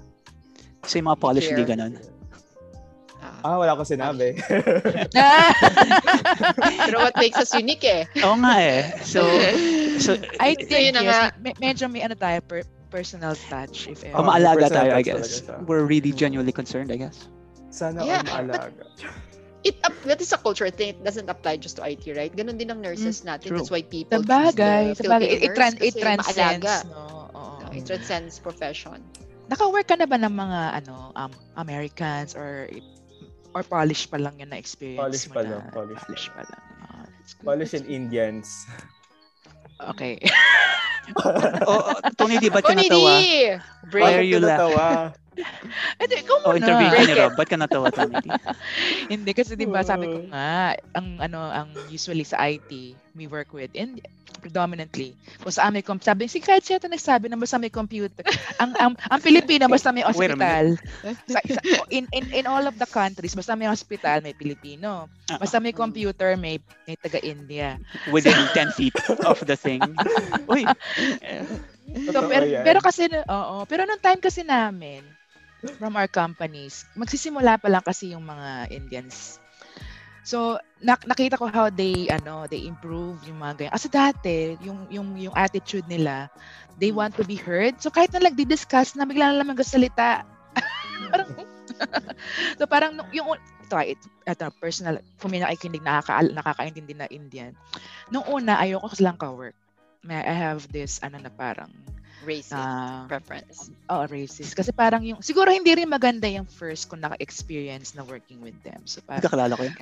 [0.84, 1.96] So yung mga polish hindi ganun.
[3.24, 3.40] Ah.
[3.42, 4.36] Ah, wala ko sinabi.
[6.84, 8.04] Pero what makes us unique eh.
[8.20, 8.92] Oo nga eh.
[9.00, 9.24] So,
[10.04, 11.20] so I So, think yun na yes, nga.
[11.40, 14.14] me- medyo may ano tayo per- personal touch if ever.
[14.14, 15.40] oh, maalaga personal tayo, I guess.
[15.64, 17.26] We're really genuinely concerned, I guess.
[17.72, 18.92] Sana Yeah, all maalaga.
[19.64, 20.92] It up, that is a culture thing.
[20.92, 22.28] It doesn't apply just to IT, right?
[22.28, 23.48] Ganon din ang nurses natin.
[23.48, 23.58] true.
[23.64, 25.28] That's why people Sa choose bagay, the sa bagay.
[25.28, 27.32] It, it, tran- nurse it transcends, no?
[27.32, 27.64] Oo.
[27.64, 29.00] No, it transcends profession.
[29.48, 32.68] Naka-work ka na ba ng mga ano um, Americans or
[33.56, 35.48] or Polish pa lang yun na experience Polish mo pa na?
[35.48, 36.62] lang, Polish pa pa lang.
[37.24, 38.68] Good, Polish and Indians.
[39.80, 40.20] Okay.
[41.24, 43.56] oh, oh, Tony, di ba't ka Tony.
[43.92, 45.16] Why are you laughing?
[46.02, 46.58] Ito, ikaw Oh, muna.
[46.60, 47.14] interview ka ni.
[47.14, 47.32] Rob.
[47.34, 47.88] Ba't ka natawa?
[47.90, 48.26] D?
[49.12, 52.70] Hindi kasi 'di ba sabi ko nga ang ano ang usually sa IT
[53.14, 54.00] we work with in
[54.40, 58.20] predominantly kung sa may com sabi si kahit siya ito nagsabi na basta may computer
[58.58, 60.76] ang ang ang Pilipino basta may hospital
[61.24, 65.40] sa, sa- in, in in all of the countries basta may hospital may Pilipino Ah,
[65.40, 68.92] basta may computer may may taga India Within 10 feet
[69.24, 69.80] of the thing.
[70.44, 70.68] Uy.
[72.04, 75.00] so, pero, pero kasi oo pero nung time kasi namin
[75.80, 79.42] from our companies magsisimula pa lang kasi yung mga Indians
[80.24, 83.74] So, nak- nakita ko how they ano, they improve yung mga ganyan.
[83.76, 86.32] Kasi dati, yung yung yung attitude nila,
[86.80, 87.76] they want to be heard.
[87.76, 90.24] So kahit na nagdi-discuss na bigla na lang magsalita.
[91.12, 91.28] parang
[92.58, 97.52] So parang yung ito, it, ito personal, kung may nakikinig nakaka nakakaintindi na Indian.
[98.08, 99.56] Nung una ayoko kasi lang ka-work.
[100.04, 101.68] May I have this ano na parang
[102.24, 103.68] Racist ah, preference.
[103.86, 104.56] oh, racist.
[104.56, 108.80] Kasi parang yung, siguro hindi rin maganda yung first kung naka-experience na working with them.
[108.84, 109.76] So parang, Kakalala ko yun.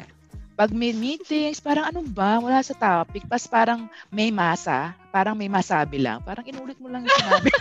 [0.53, 5.49] pag may meetings, parang ano ba, wala sa topic, pas parang may masa, parang may
[5.49, 7.49] masabi lang, parang inulit mo lang yung sinabi.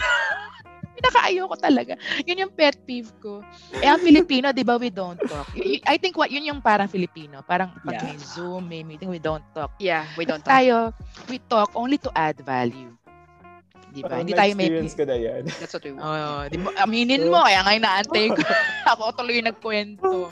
[0.91, 1.94] Pinakaayoko talaga.
[2.28, 3.41] Yun yung pet peeve ko.
[3.74, 5.48] Eh, ang Filipino, di ba, we don't talk.
[5.88, 7.41] I think what, yun yung parang Filipino.
[7.41, 8.06] Parang pag Yeah.
[8.06, 9.72] may Zoom, may meeting, we don't talk.
[9.80, 10.52] Yeah, we don't talk.
[10.52, 10.91] Tayo,
[11.26, 12.91] we talk only to add value.
[13.92, 14.08] Di ba?
[14.08, 14.72] Parang Hindi tayo may...
[14.72, 15.42] na-experience ko na yan.
[15.60, 16.04] That's what we want.
[16.08, 16.70] Oo, di ba?
[16.80, 18.40] Aminin mo, kaya nga inaantay ko.
[18.96, 20.32] Ako tuloy yung nagkwento.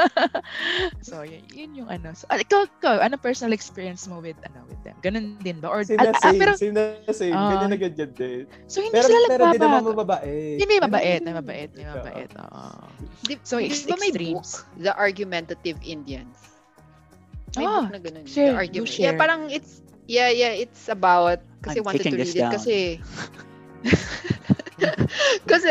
[1.06, 2.16] so, yun, yun yung ano.
[2.16, 4.96] So, ah, ikaw, ikaw, ano personal experience mo with ano with them?
[5.04, 5.68] Ganun din ba?
[5.68, 6.82] Or, Same na ah, ah, pero, same na
[7.12, 7.36] same.
[7.36, 7.52] Ah.
[7.52, 8.44] Ganyan na ganyan din.
[8.64, 9.90] so, hindi Pero, sila pero di naman nagbabago.
[9.92, 10.56] mababait.
[10.56, 11.92] Hindi, may mabait, may mabait, may Oo.
[11.94, 12.30] mabait.
[12.32, 12.64] Oo.
[13.44, 14.32] So, di ex- ba may extremes.
[14.32, 14.48] book,
[14.80, 16.36] The Argumentative Indians?
[17.58, 18.24] May Ah, book na ganun.
[18.24, 18.88] share, the argument.
[18.88, 19.12] share.
[19.12, 22.42] Yeah, parang it's, yeah, yeah, it's about, kasi I'm wanted to taking read this it
[22.42, 22.50] down.
[22.50, 22.98] kasi,
[25.50, 25.70] kasi,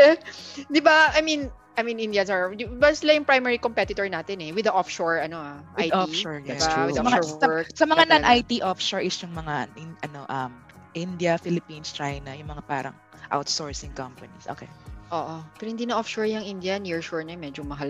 [0.72, 4.52] di ba, I mean, I mean, Indians are, ba sila yung primary competitor natin eh,
[4.52, 5.96] with the offshore, ano ah, With IT.
[5.96, 6.56] offshore, diba?
[6.56, 6.68] yes.
[6.68, 6.88] true.
[6.92, 7.68] With Sa mga, offshore sa, work.
[7.76, 10.52] sa mga non-IT offshore is yung mga, in, ano, um,
[10.96, 12.96] India, Philippines, China, yung mga parang
[13.32, 14.48] outsourcing companies.
[14.50, 14.68] Okay.
[15.10, 15.42] Oo.
[15.58, 17.90] Pero hindi na offshore yung India, nearshore na, medyo mahal.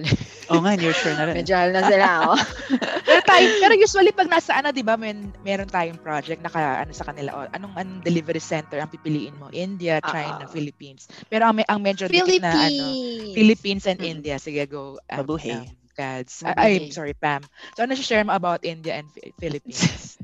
[0.50, 1.36] Oo nga, you're sure na rin.
[1.36, 2.40] medyo mahal na sila, oh.
[3.08, 6.92] pero tayo, pero usually pag nasa ano, 'di ba, men, meron tayong project naka ano
[6.96, 9.52] sa kanila, oh, anong anong delivery center ang pipiliin mo?
[9.52, 10.52] India, China, Ah.
[10.52, 11.12] Philippines.
[11.28, 13.36] Pero ang, ang medyo dikit na ano, Philippines!
[13.36, 14.12] Philippines and Mm.
[14.16, 14.36] India.
[14.40, 14.96] Sige, go.
[15.12, 15.68] Um, Mabuhay.
[15.68, 16.48] um, Gads.
[16.48, 16.88] Mabuhay.
[16.88, 17.44] Ay, sorry, Pam.
[17.76, 20.16] So, ano share mo about India and Philippines?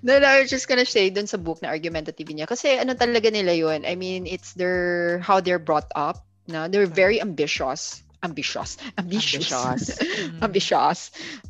[0.00, 2.48] No, no, I was just gonna say dun sa book na argumentative niya.
[2.48, 3.84] Kasi ano talaga nila yun.
[3.84, 6.24] I mean, it's their, how they're brought up.
[6.48, 6.66] No?
[6.66, 8.02] They're very ambitious.
[8.24, 8.80] Ambitious.
[8.98, 9.52] Ambitious.
[9.52, 9.84] Ambitious.
[10.18, 10.42] Mm.
[10.42, 10.98] ambitious.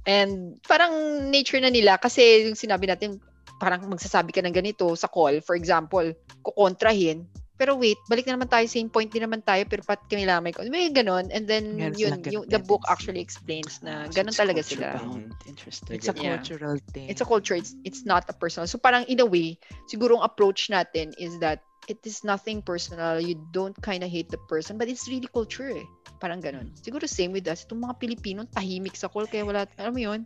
[0.04, 0.92] And parang
[1.32, 3.16] nature na nila kasi yung sinabi natin,
[3.56, 6.04] parang magsasabi ka ng ganito sa call, for example,
[6.44, 7.24] kukontrahin,
[7.58, 10.54] pero wait, balik na naman tayo, same point din naman tayo, pero pat kami lamay
[10.54, 10.62] ko.
[10.70, 11.26] May ganon.
[11.34, 14.94] And then, Meron yun, ganun yung, the book actually explains na So talaga sila.
[14.94, 15.34] bound.
[15.50, 15.98] Interesting.
[15.98, 16.38] It's a Yeah.
[16.38, 17.10] cultural thing.
[17.10, 17.58] It's a culture.
[17.58, 18.70] It's, it's not a personal.
[18.70, 19.58] So parang in a way,
[19.90, 23.18] siguro ang approach natin is that it is nothing personal.
[23.18, 25.84] You don't kind of hate the person, but it's really culture eh.
[26.22, 26.70] Parang ganon.
[26.78, 27.64] Siguro same with us.
[27.66, 30.20] Itong mga Pilipino, tahimik sa call, kaya wala, alam mo yun?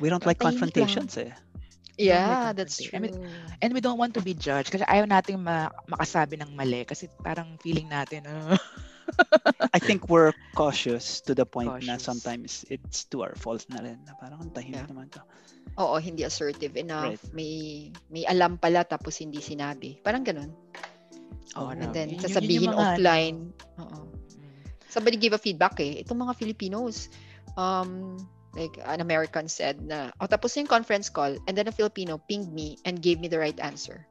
[0.00, 0.72] We don't like Tahimik lang.
[0.72, 1.32] confrontations eh.
[1.98, 2.94] Yeah, that's true.
[2.94, 3.18] I mean,
[3.58, 7.10] and we don't want to be judged kasi ayaw nating ma- makasabi ng mali kasi
[7.20, 8.54] parang feeling natin, uh,
[9.74, 12.06] I think we're cautious to the point na Cautious.
[12.06, 13.98] sometimes it's to our fault na rin.
[14.06, 14.90] Na parang ang tahimik Yeah.
[14.90, 15.20] naman to.
[15.74, 17.18] Oo, hindi assertive enough.
[17.18, 17.34] Right.
[17.34, 17.52] May
[18.08, 19.98] may alam pala tapos hindi sinabi.
[19.98, 20.54] Parang ganun.
[21.58, 21.90] Oo, And no.
[21.90, 22.82] then, Yun- yun- yun sasabihin mga ano.
[22.94, 23.36] offline.
[23.80, 23.98] Oo.
[24.06, 25.98] mm, Somebody gave a feedback eh.
[26.00, 27.10] Itong mga Filipinos,
[27.54, 28.14] um,
[28.58, 32.50] like an American said na, oh, tapos yung conference call and then a Filipino pinged
[32.50, 34.02] me and gave me the right answer.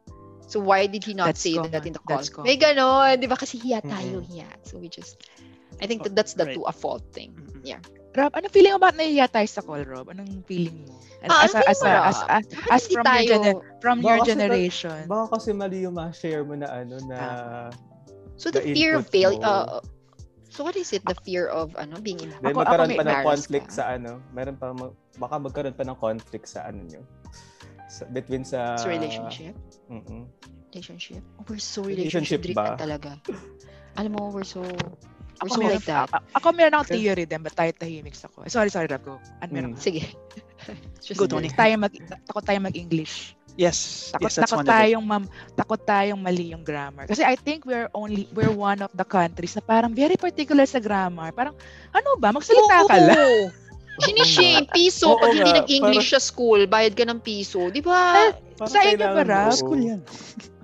[0.48, 1.88] So why did he not That's say that common.
[1.91, 2.24] in the call?
[2.24, 3.36] That's May ganon, di ba?
[3.36, 4.48] Kasi hiya tayo, hiya.
[4.64, 5.19] So we just,
[5.84, 6.56] I think that that's the Right.
[6.56, 7.36] to a fault thing.
[7.36, 7.68] Mm-mm.
[7.68, 7.84] Yeah.
[8.15, 10.07] Rob, anong feeling mo about nahihiya tayo sa call, Rob?
[10.07, 10.95] Anong feeling mo?
[11.22, 12.30] And Ah, as, anong a, as, mo, as, Rob?
[12.32, 14.99] as, Bakit as hindi from your, tayo- gener- from Baka your kasi generation.
[15.06, 17.19] Baka kasi mali yung ma-share mo na ano na
[18.40, 19.44] So the The fear of input fail, mo.
[19.44, 19.82] uh,
[20.58, 21.06] so what is it?
[21.06, 23.76] The fear of ano being then Ako- ako magkaroon may pa ng conflict ka.
[23.76, 27.02] sa ano, meron pa mag, baka magkaroon pa ng conflict sa ano nyo.
[27.86, 29.54] Sa, between sa sa relationship?
[29.88, 30.26] Mm-mm.
[30.74, 31.22] Relationship?
[31.38, 32.76] Oh, we're so Relationship relationship driven ba?
[32.76, 33.12] talaga.
[33.96, 36.10] Alam mo, we're so we're Ako so like that.
[36.10, 38.42] a- ako meron akong theory din, but tayo tahimik sa ko.
[38.50, 39.06] Sorry, sorry, Rob.
[39.06, 39.22] Go.
[39.40, 39.80] Ano meron Mm.
[39.80, 40.10] Sige.
[41.06, 41.48] Just Go, do Tony.
[41.48, 41.94] Tayo mag,
[42.26, 43.36] takot tayo mag-English.
[43.58, 45.24] Yes, Takot, yes, that's takot one of tayong mam,
[45.58, 47.10] takot tayong mali yung grammar.
[47.10, 50.78] Kasi I think we're only we're one of the countries na parang very particular sa
[50.78, 51.34] grammar.
[51.34, 51.58] Parang
[51.90, 53.18] ano ba, magsalita ka lang.
[53.20, 53.50] Oo.
[53.98, 55.10] Sinishame, piso.
[55.10, 57.66] Oo Pag hindi nag-English sa school, bayad ka ng piso.
[57.74, 58.30] Di ba?
[58.54, 59.50] Parang Sa inyo ba, Rob?
[59.50, 60.02] mo- School yan.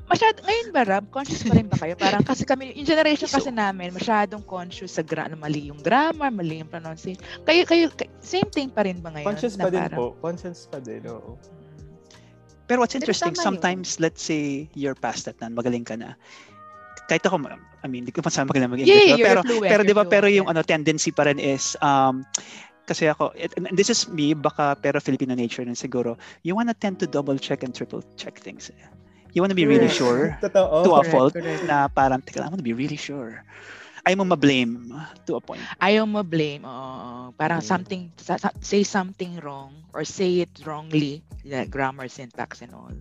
[0.03, 1.97] Masyad, ngayon ba, Rob, conscious pa rin ba kayo?
[1.97, 6.29] Parang kasi kami, yung generation kasi namin, masyadong conscious sa gra- na mali yung grammar,
[6.29, 7.17] mali yung pronunciation.
[7.41, 9.25] Kayo, kayo, kay- same thing pa rin ba ngayon?
[9.25, 10.07] Conscious pa din parang- po.
[10.21, 11.33] Conscious pa din, oo.
[12.67, 13.43] Pero what's Pero interesting, yun.
[13.43, 16.15] sometimes, let's say, you're past that na, magaling ka na.
[17.11, 17.43] Kahit ako,
[17.83, 19.19] I mean, hindi ko masabi magaling Yeah, mag-English.
[19.19, 19.71] yeah, pero, you're fluent.
[19.75, 20.55] pero di ba, pero yung yeah.
[20.55, 22.23] ano, tendency pa rin is, um,
[22.87, 26.15] kasi ako, and this is me, baka pero Filipino nature rin siguro,
[26.47, 28.71] you wanna tend to double check and triple check things.
[29.35, 30.83] You wanna be really sure Totoo.
[30.87, 31.67] to a fault correct.
[31.67, 33.43] na parang, teka lang, I wanna be really sure.
[34.03, 34.91] Ayaw mo ma-blame
[35.23, 35.63] to a point.
[35.79, 36.61] Ayaw mo blame.
[36.61, 37.31] oo.
[37.33, 37.65] parang Mm.
[37.65, 41.23] something, sa- sa- say something wrong or say it wrongly.
[41.41, 42.91] Yeah, grammar, syntax, and all.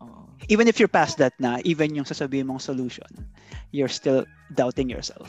[0.00, 0.30] Oo.
[0.46, 3.10] Even if you're past that na, even yung sasabihin mong solution,
[3.70, 5.26] you're still doubting yourself.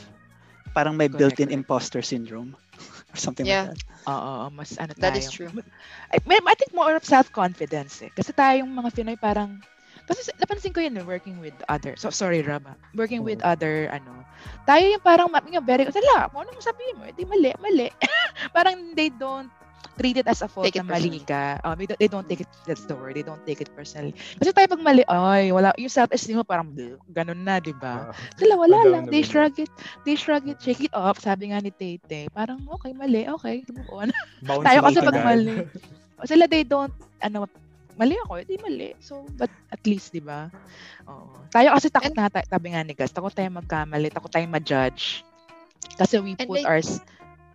[0.70, 1.58] Parang may Correct, built-in correct.
[1.58, 2.54] imposter syndrome
[3.10, 3.74] or something Yeah.
[3.74, 4.06] like that.
[4.06, 5.02] Oo, mas ano tayo.
[5.02, 5.50] That is true.
[6.08, 8.10] I, may- I think more of self-confidence eh.
[8.14, 9.58] Kasi tayong mga Pinoy parang,
[10.10, 12.58] kasi napansin ko yun eh, working with other, so sorry ah,
[12.98, 14.26] working with other, ano,
[14.66, 17.88] tayo yung parang, yung very, sala, kung anong sabihin mo, edi mali, mali.
[18.56, 19.50] parang they don't
[20.00, 21.60] treat it as a fault na mali ka.
[21.60, 24.16] Oh, they, don't, they don't take it, that's the word, they don't take it personally.
[24.40, 26.72] Kasi tayo pag mali, ay, wala, yung self-esteem mo parang,
[27.12, 28.08] ganun na, di ba?
[28.08, 28.16] Ah.
[28.40, 29.04] Sila wala lang.
[29.12, 29.68] They shrug it.
[30.08, 30.56] They shrug it.
[30.64, 31.20] Shake it off.
[31.20, 32.32] Sabi nga ni Tete.
[32.32, 33.28] Parang, okay, mali.
[33.28, 33.60] Okay.
[33.68, 34.08] Move on.
[34.64, 35.68] Tayo kasi pag mali.
[36.30, 37.44] Sila, they don't, ano,
[37.98, 38.42] mali ako.
[38.42, 38.90] Hindi mali.
[39.00, 40.50] So, but at least, di ba?
[41.08, 41.46] Oo.
[41.50, 44.10] Tayo kasi takot na, tayo, sabi nga ni Gus, takot tayo magkamali.
[44.10, 45.26] Takot tayo ma-judge.
[45.96, 47.02] Kasi we And put ours,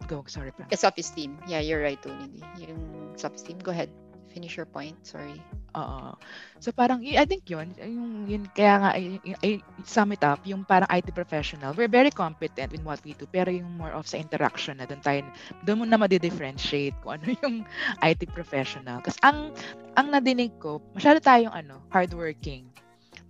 [0.05, 0.69] go, sorry pa.
[0.69, 1.37] Eh, self-esteem.
[1.49, 2.41] Yeah, you're right, Tony.
[2.61, 3.57] Yung self-esteem.
[3.61, 3.89] Go ahead.
[4.35, 4.99] Finish your point.
[5.07, 5.39] Sorry.
[5.79, 6.11] Oo.
[6.59, 10.43] So parang y- I think yun, yung yun kaya nga I, I sum it up,
[10.43, 14.03] yung parang IT professional, we're very competent in what we do, pero yung more of
[14.03, 15.23] sa interaction na doon tayo
[15.63, 17.63] doon mo na ma-differentiate kung ano yung
[18.03, 18.99] IT professional.
[18.99, 19.55] Kasi ang
[19.95, 22.67] ang nadinig ko, masyado tayong ano, hardworking.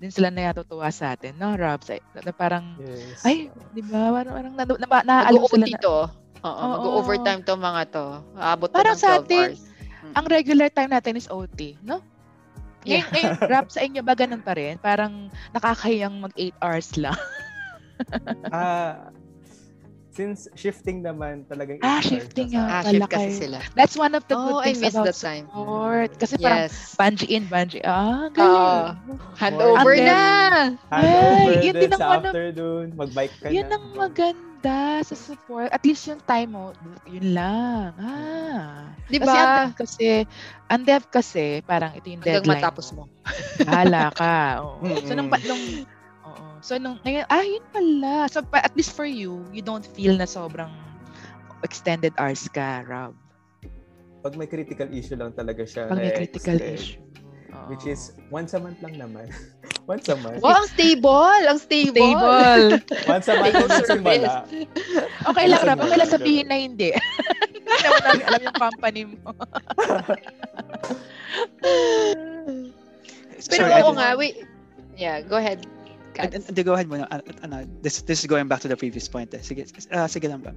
[0.01, 1.79] Din sila na natutuwa sa atin, no, Rob?
[1.85, 3.23] Sa, na parang, Yes.
[3.23, 4.11] ay, di ba?
[4.11, 5.97] Parang, parang na, na, na, naalam Mag-OT sila na, to.
[6.45, 6.71] Oo, Oo.
[6.77, 8.05] mag-overtime to mga to.
[8.35, 9.61] Aabot to Parang ng 12 sa atin, hours.
[9.63, 9.74] Mm.
[10.15, 11.99] Ang regular time natin is OT, no?
[12.81, 13.05] Ngayon, Yeah.
[13.09, 14.77] ngayon, rap sa inyo ba ganun pa rin?
[14.77, 17.17] Parang nakakahiyang mag 8 hours lang.
[18.51, 19.07] Ah,
[20.11, 22.63] since shifting naman talagang Ah, eight hours shifting nga.
[22.69, 23.59] Ah, shift kasi sila.
[23.71, 25.47] That's one of the good Oh, I things missed about that time.
[25.47, 26.11] sport.
[26.15, 26.91] Kasi parang Yes.
[26.93, 27.79] bungee in, bungee.
[27.83, 28.99] Ah, galing.
[29.33, 30.63] Handover And then- na!
[30.91, 33.75] Handover Ay, yun din ang one of- afternoon, mag-bike ka Yun na.
[33.75, 34.54] ang maganda
[35.01, 35.69] sa support.
[35.69, 36.73] At least yung time mo,
[37.05, 37.93] yun lang.
[37.99, 38.89] Ah.
[39.05, 39.55] Di Kasi ang ba?
[39.57, 40.07] dev kasi,
[40.69, 43.05] ang dev kasi, parang ito yung Hanggang deadline matapos mo.
[43.67, 44.35] Bahala ka.
[44.65, 44.81] Oo.
[45.07, 45.63] So, nung, nung,
[46.25, 46.45] oo.
[46.65, 48.25] So, nung, ngayon, ah, yun pala.
[48.29, 50.71] So, pa- at least for you, you don't feel na sobrang
[51.61, 53.13] extended hours ka, Rob.
[54.25, 55.85] Pag may critical issue lang talaga siya.
[55.89, 57.01] Pag may na critical extend, issue.
[57.55, 57.71] Oo.
[57.71, 59.31] Which is, once a month lang naman.
[59.91, 60.43] once a month.
[60.43, 61.41] Wow, ang stable!
[61.47, 61.95] Ang stable!
[61.95, 62.65] stable.
[63.11, 64.33] Once a month yung simula.
[65.25, 65.77] okay lang, Rob.
[65.79, 66.15] Minsan Okay lang wala.
[66.19, 66.89] sabihin na hindi.
[67.65, 69.29] Hindi naman namin alam yung company mo.
[73.49, 74.35] Pero Sorry, oo nga, wait.
[74.95, 75.65] Yeah, go ahead.
[76.15, 76.31] Kat.
[76.31, 77.09] and, and go ahead muna.
[77.43, 79.33] Ano, this, this is going back to the previous point.
[79.35, 79.43] Eh.
[79.43, 80.55] Sige, ah, sige lang ba?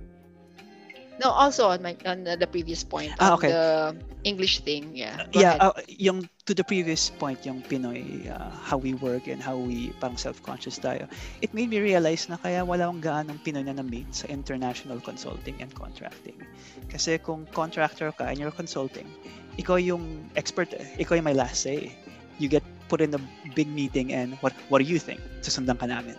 [1.18, 3.50] No, also on my on the previous point Ah, okay.
[3.50, 4.94] the English thing.
[4.94, 5.26] Yeah.
[5.34, 9.42] Go yeah, uh, yung to the previous point, yung Pinoy, uh, how we work and
[9.42, 11.10] how we parang self-conscious tayo,
[11.42, 15.58] it made me realize na kaya wala akong gaanong Pinoy na na-meet sa international consulting
[15.58, 16.38] and contracting.
[16.86, 19.10] Kasi kung contractor ka and you're consulting,
[19.58, 20.86] ikaw yung expert eh.
[21.02, 21.90] Ikaw yung may last say.
[22.38, 23.20] You get put in a
[23.58, 25.18] big meeting and what what do you think?
[25.42, 26.14] Susundan ka namin.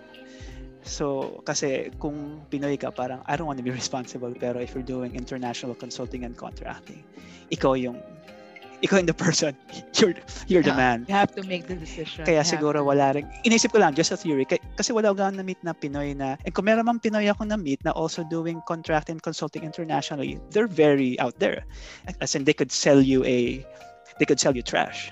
[0.90, 4.34] So, kasi kung Pinoy ka, parang I don't want to be responsible.
[4.34, 7.06] Pero if you're doing international consulting and contracting,
[7.54, 8.02] ikaw yung
[8.82, 9.54] ikaw yung the person.
[10.00, 10.16] You're,
[10.48, 11.04] you're the man.
[11.12, 12.24] You have to make the decision.
[12.24, 13.28] Kaya You siguro wala rin.
[13.44, 14.48] Inisip ko lang, just a theory.
[14.48, 17.92] Kasi wala akong na-meet na Pinoy na, and kung meron mang Pinoy ako na-meet na
[17.92, 21.68] also doing contract and consulting internationally, they're very out there.
[22.24, 23.60] As in, they could sell you a,
[24.16, 25.12] they could sell you trash.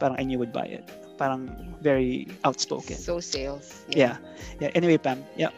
[0.00, 1.03] Parang, and you would buy it.
[1.18, 1.48] Parang
[1.80, 2.96] very outspoken.
[2.96, 3.84] So sales.
[3.88, 4.18] Yeah.
[4.60, 4.74] Yeah.
[4.74, 5.22] Anyway, Pam.
[5.36, 5.54] Yeah.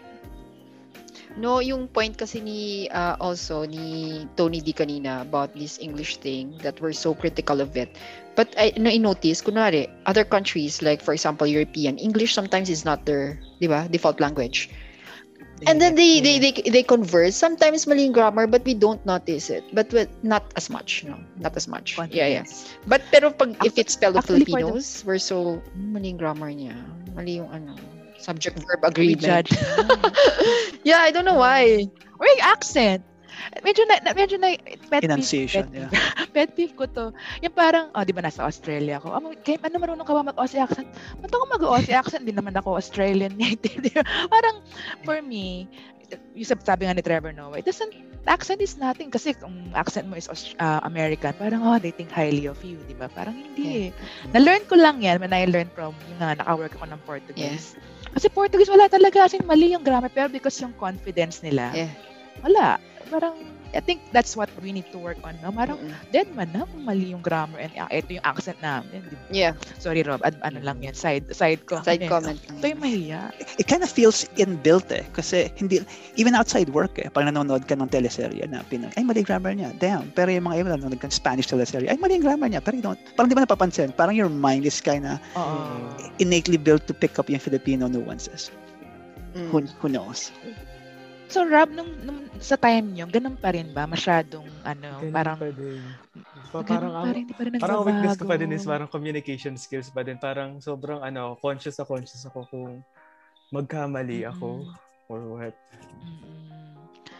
[1.37, 6.57] No, yung point kasi ni uh, also ni Tony D kanina about this English thing
[6.65, 7.93] that we're so critical of it.
[8.33, 12.89] But I no, I notice kunwari other countries like for example European English sometimes is
[12.89, 14.73] not their, 'di ba, default language.
[15.65, 19.49] And then they they they, they converse sometimes mali yung grammar but we don't notice
[19.49, 19.65] it.
[19.73, 21.17] But with, not as much, no.
[21.41, 21.97] Not as much.
[21.97, 22.45] Yeah, yeah.
[22.45, 22.77] Confidence.
[22.85, 26.21] But pero pag if it's of actually for the- Filipinos, we're so "Hmm, mali yung
[26.21, 26.77] grammar niya.
[27.17, 27.73] Mali yung ano,
[28.21, 29.49] subject verb agreement.
[30.85, 31.89] yeah, I don't know why.
[32.21, 33.01] Or accent.
[33.61, 34.55] Medyo na, na medyo na
[34.89, 35.69] pet peeve-
[36.35, 37.13] pet peeve ko to.
[37.41, 39.13] Yung parang, oh, di ba nasa Australia ako.
[39.13, 40.89] Um, kaya, ano marunong ka ba mag-Aussie accent?
[41.21, 42.25] Ba't ako mag-Aussie accent?
[42.25, 43.93] Di naman ako Australian native.
[43.93, 44.03] Ba?
[44.29, 44.61] parang,
[45.03, 45.69] for me,
[46.35, 47.91] yung sab- sabi nga ni Trevor Noah, it doesn't,
[48.27, 49.11] accent is nothing.
[49.11, 50.27] Kasi kung accent mo is
[50.59, 52.79] uh, American, parang, oh, they think highly of you.
[52.87, 53.07] Di ba?
[53.07, 53.91] Parang hindi eh.
[54.31, 57.75] Na-learn ko lang yan when I learned from, yung nga, naka-work ako ng Portuguese.
[58.11, 59.27] Kasi Portuguese, wala talaga.
[59.27, 60.09] As in, mali yung grammar.
[60.09, 61.93] Pero because yung confidence nila, Yeah.
[62.41, 62.79] wala.
[63.07, 63.35] Parang,
[63.75, 65.37] I think that's what we need to work on.
[65.43, 65.53] No?
[65.53, 65.95] Parang, Mm-mm.
[66.11, 69.05] dead man na kung mali yung grammar and uh, ito yung accent namin.
[69.07, 69.27] Di ba?
[69.31, 70.23] Yeah, Sorry, Rob.
[70.25, 70.95] Ad, ano lang yan?
[70.97, 71.87] Side, side comment.
[71.87, 72.39] side comment.
[72.41, 73.31] Ito yung mahiya.
[73.61, 75.05] It kind of feels inbuilt eh.
[75.13, 75.83] Kasi hindi,
[76.17, 77.07] even outside work eh.
[77.13, 79.71] Pag nanonood ka ng teleserye na Pinoy, ay mali grammar niya.
[79.77, 80.11] Damn.
[80.17, 82.63] Pero yung mga iba nanonood ka ng Spanish teleserye, ay mali yung grammar niya.
[82.65, 83.93] Pero you don't, parang di ba napapansin?
[83.93, 85.91] Parang your mind is kind of Oo.
[86.19, 88.51] innately built to pick up yung Filipino nuances.
[89.37, 89.53] Mm.
[89.53, 90.33] Who, who knows?
[91.27, 93.83] So, Rob, nung, nung sa time nyo, ganun pa rin ba?
[93.85, 95.83] Masyadong, ano, Ganun parang, pa din.
[96.55, 98.63] Pa- ganun parang pa rin, di pa rin parang ang weakness ko pa din is
[98.63, 100.17] parang communication skills pa din.
[100.17, 102.71] Parang sobrang ano, conscious na conscious ako kung
[103.51, 104.71] magkamali ako
[105.11, 105.55] or what.
[106.07, 106.47] Mm-mm.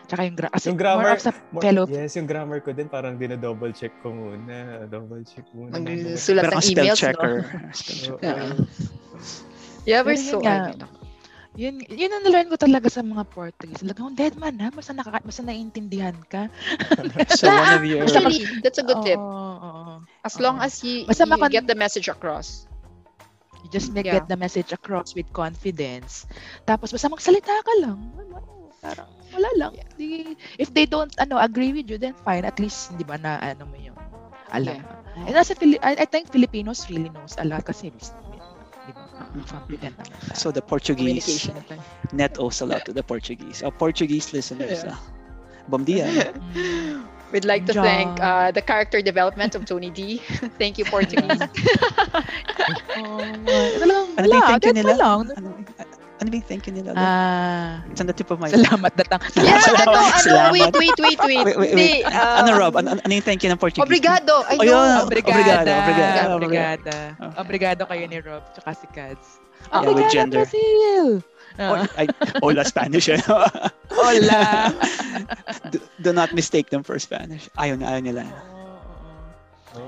[0.07, 2.87] Tsaka yung, gra- Yung grammar, more of sa More- fellow yes, yung grammar ko din
[2.87, 4.87] parang dino-double check ko muna.
[4.87, 5.83] Double check muna.
[5.83, 7.33] Magsusulat Meron ng emails, checker.
[7.43, 7.75] no?
[7.75, 8.19] Spell checker.
[8.23, 8.55] Yeah.
[9.83, 10.39] Yeah, we're so...
[10.39, 10.71] nga.
[11.57, 13.81] Yun, yun ang nalearn ko talaga sa mga Portuguese.
[13.81, 16.53] Talagang, dead man ha, basta, nakaka, basta naiintindihan ka.
[17.41, 18.05] So one of your...
[18.05, 19.17] Actually, that's a good tip.
[19.17, 19.95] Oo, oo.
[20.21, 22.69] As long as you, Basta you makon- get the message across.
[23.65, 24.21] You just make Yeah.
[24.21, 26.29] get the message across with confidence.
[26.69, 27.99] Tapos basta magsalita ka lang.
[28.15, 29.73] Ano, Parang wala lang.
[29.99, 32.45] Di, if they don't ano agree with you, then fine.
[32.47, 33.97] At least, di ba, na ano mo yung
[34.55, 34.79] alam.
[34.79, 35.27] Yeah.
[35.27, 37.91] And as a I, I think Filipinos really knows a lot kasi
[38.87, 39.03] di ba,
[39.51, 40.39] confident naman tayo.
[40.39, 41.51] So the Portuguese
[42.15, 43.63] net owes a lot to the Portuguese.
[43.63, 44.87] Our Portuguese listeners.
[44.87, 44.95] Yeah.
[44.95, 45.01] ah.
[45.69, 46.07] Bom dia.
[47.35, 47.85] We'd like to John.
[47.85, 50.23] thank uh, the character development of Tony D.
[50.63, 51.43] Thank you, Portuguese.
[52.97, 54.95] Oh, Ano ba yung wala, thank you nila?
[54.97, 55.21] lang.
[55.37, 55.51] Ano,
[56.17, 56.97] ano ba yung thank you nila?
[56.97, 59.21] Ah, It's on the tip of my salamat datang.
[59.37, 59.85] yeah, Salamat.
[59.87, 60.53] ano, ano, Salamat.
[60.53, 61.45] wait, wait, wait, wait.
[61.45, 62.09] Wait, wait, Hindi, wait.
[62.09, 62.73] uh, ano Rob?
[62.75, 63.85] Ano, ano yung thank you ng Portuguese?
[63.85, 64.33] Obrigado.
[64.49, 64.67] I Ayun.
[64.67, 65.05] know.
[65.05, 65.37] Obrigada.
[65.37, 66.33] Obrigado, obrigado.
[66.35, 66.97] Obrigada.
[67.19, 67.33] Oh.
[67.39, 69.29] Obrigado kayo ni Rob tsaka si Kads.
[69.69, 70.43] Ah, Yeah, with Obrigado, gender.
[70.45, 71.07] Brazil.
[71.57, 72.07] Oh, Ah, ay,
[72.41, 73.09] hola Spanish.
[73.09, 73.17] eh.
[73.97, 74.69] Hola.
[75.73, 77.49] do, do not mistake them for Spanish.
[77.57, 78.23] Ayaw na ayaw nila.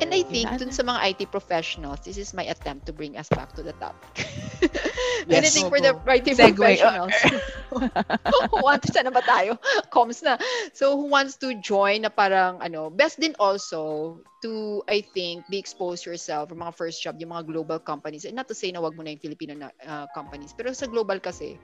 [0.01, 0.28] And I Oh.
[0.28, 3.62] think dun sa mga IT professionals, this is my attempt to bring us back to
[3.62, 4.27] the topic.
[5.27, 5.56] Yes.
[5.56, 6.56] Anything for the IT Segue.
[6.56, 7.27] professionals.
[8.51, 9.59] who wants, sana ba tayo?
[9.90, 10.39] Comms na.
[10.73, 15.59] So, who wants to join na parang, ano, best din also to, I think, be
[15.59, 18.24] exposed yourself for mga first job, yung mga global companies.
[18.24, 20.55] And not to say na wag mo na yung Filipino na, uh, companies.
[20.56, 21.59] Pero sa global kasi,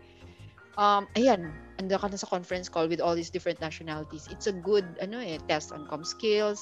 [0.76, 4.26] um, ayan, ando ka na sa conference call with all these different nationalities.
[4.30, 6.60] It's a good, ano eh, test on com skills,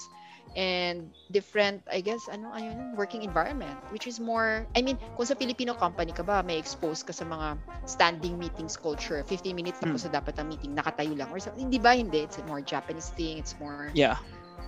[0.56, 5.34] and different, I guess, ano, ayun, working environment, which is more, I mean, kung sa
[5.34, 7.56] Filipino company ka ba, may expose ka sa mga
[7.88, 11.80] standing meetings culture, 15 minutes tapos na dapat ang meeting, nakatayo lang, or something, hindi
[11.80, 14.16] ba, hindi, it's a more Japanese thing, it's more, Yeah.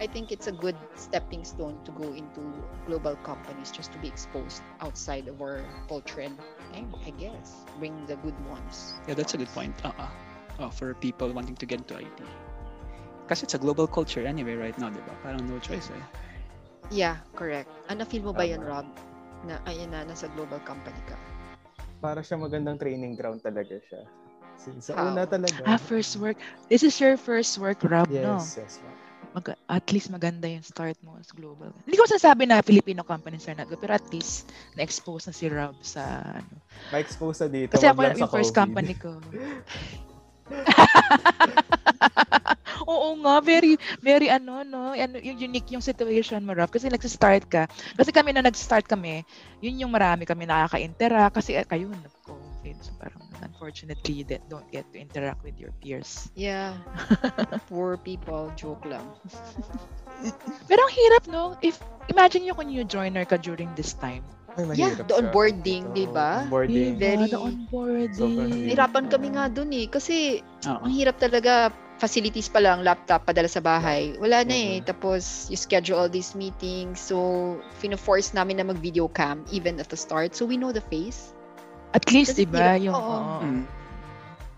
[0.03, 2.43] I think it's a good stepping stone to go into
[2.83, 6.35] global companies just to be exposed outside of our culture and,
[6.75, 8.99] eh, I guess, bring the good ones.
[9.07, 9.75] Yeah, that's a good point.
[9.87, 10.11] Uh-uh.
[10.59, 12.19] Oh, for people wanting to get into IT.
[13.25, 15.15] Kasi it's a global culture anyway right now, di ba?
[15.25, 16.05] Parang no choice eh.
[16.93, 17.73] Yeah, correct.
[17.89, 18.61] Ano feel mo ba yun.
[18.61, 18.85] Rob?
[19.49, 21.17] Na ayun na nasa global company ka.
[22.05, 24.05] Para siya magandang training ground talaga siya.
[24.61, 25.17] Sa- Sa How?
[25.17, 25.65] una talaga.
[25.65, 26.37] Ah, first work.
[26.69, 28.37] This is your first work, Rob, no?
[28.41, 28.77] Yes, yes.
[28.85, 28.93] ma'am.
[29.35, 31.73] Mag- at least maganda yung start mo as global.
[31.89, 35.49] Hindi ko sasabi na Filipino companies are not good, pero at least na-expose na si
[35.51, 36.55] Rob sa ano.
[36.93, 37.73] Ma-expose na dito.
[37.75, 38.61] Kasi ako lang sa yung first COVID.
[38.63, 39.11] company ko.
[42.91, 44.93] Oo nga, very, very ano, no?
[44.93, 46.69] Ano, yung unique yung situation mo, Rob.
[46.69, 47.65] Kasi nagsa-start ka.
[47.97, 49.25] Kasi kami na nag-start kami,
[49.65, 51.41] yun yung marami kami nakaka-interact.
[51.41, 52.77] Kasi eh, kayo, nag-COVID.
[52.81, 56.29] So parang unfortunately, you de- don't get to interact with your peers.
[56.37, 56.77] Yeah.
[57.71, 58.53] Poor people.
[58.57, 59.05] Joke lang.
[60.69, 61.57] Pero ang hirap, no?
[61.65, 61.81] If,
[62.13, 64.25] imagine yung kung new joiner ka during this time.
[64.55, 65.19] Ay, Yeah, the siya.
[65.19, 66.47] onboarding, di ba?
[66.47, 66.95] Onboarding.
[66.95, 68.15] Very- the onboarding.
[68.15, 68.95] Sobrang hirap.
[68.95, 69.87] Nahirapan kami nga dun eh.
[69.87, 70.79] Kasi Oo.
[70.81, 71.75] ang hirap talaga.
[71.95, 74.19] Facilities pa lang, laptop, padala sa bahay.
[74.19, 74.73] Wala na eh.
[74.79, 74.85] Mhm.
[74.85, 76.99] Tapos, you schedule all these meetings.
[76.99, 77.19] So,
[77.79, 80.35] fino-force namin na mag-video cam even at the start.
[80.35, 81.31] So, we know the face.
[81.91, 82.75] At least, Kasi di ba?
[82.75, 83.19] hirap- Yung, oo.
[83.41, 83.63] Mm.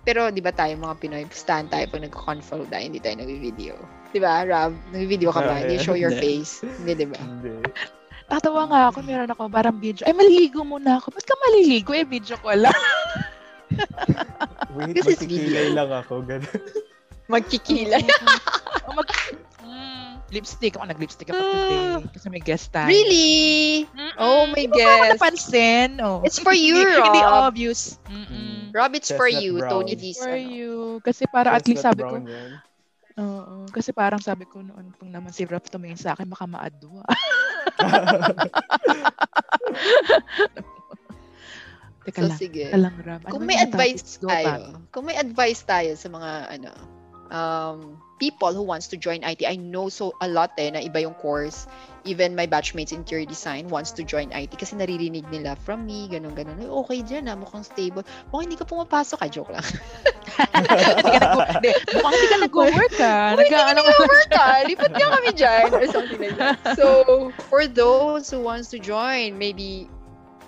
[0.02, 3.74] Pero, di ba tayo mga Pinoy, stand tayo pag nag-control tayo, hindi tayo nag-video.
[4.08, 4.72] Di ba, Rob?
[4.92, 5.60] Nag-video ka ba?
[5.60, 6.64] Hindi show your face.
[6.64, 7.20] Hindi, di ba?
[7.20, 7.52] Hindi.
[8.26, 10.02] Tatawa nga ako, meron ako parang video.
[10.02, 11.14] Ay, maliligo muna ako.
[11.14, 11.94] Ba't ka maliligo?
[11.94, 12.74] Eh, video ko lang.
[14.74, 16.22] Wait, This is magkikilay lang ako.
[16.22, 16.58] Ganun.
[17.26, 18.02] Magkikilay.
[18.86, 19.06] O mag...
[19.66, 20.78] Mm, lipstick.
[20.78, 22.06] Ako nag-lipstick ako today.
[22.14, 22.86] Kasi may guest tayo.
[22.86, 23.82] Really?
[23.90, 24.14] Mm-mm.
[24.16, 25.10] Oh my Hindi mo naman guess.
[25.18, 25.88] napansin.
[25.98, 26.22] Oh.
[26.22, 27.50] It's for you, Hindi- Hindi Rob.
[27.50, 27.98] obvious.
[28.06, 28.70] Mm-mm.
[28.70, 29.52] Rob, it's for Chestnut you.
[29.58, 29.70] brown.
[29.82, 30.46] Tony It's for ano.
[30.46, 30.72] you.
[31.02, 32.50] Kasi para at least Chestnut sabi ko, yan.
[33.18, 33.54] oo.
[33.70, 37.02] kasi parang sabi ko noon, kung naman si Rob tumingin sa akin, baka maadwa.
[42.06, 42.38] Teka So, lang.
[42.38, 42.64] sige.
[42.70, 43.20] Teka lang, Rob.
[43.26, 44.22] Ano Kung may advice?
[44.22, 44.94] Go tayo, back.
[44.94, 46.70] kung may advice tayo sa mga ano,
[47.30, 51.00] um, people who wants to join IT, I know so a lot eh, na iba
[51.02, 51.66] yung course.
[52.06, 56.06] Even my batchmates in interior design wants to join IT kasi naririnig nila from me,
[56.06, 56.54] ganun ganun.
[56.62, 58.06] Ay, okay dyan ah, mukhang stable.
[58.30, 59.66] Mukhang hindi ka pumapasok, ah, joke lang.
[60.54, 60.70] Hindi
[61.58, 63.14] Hindi, mukhang hindi ka nag-work ka.
[63.34, 66.56] Nag- ano ka Work ka, lipat nga kami dyan, or something like that.
[66.78, 66.86] So,
[67.50, 69.90] for those who wants to join, maybe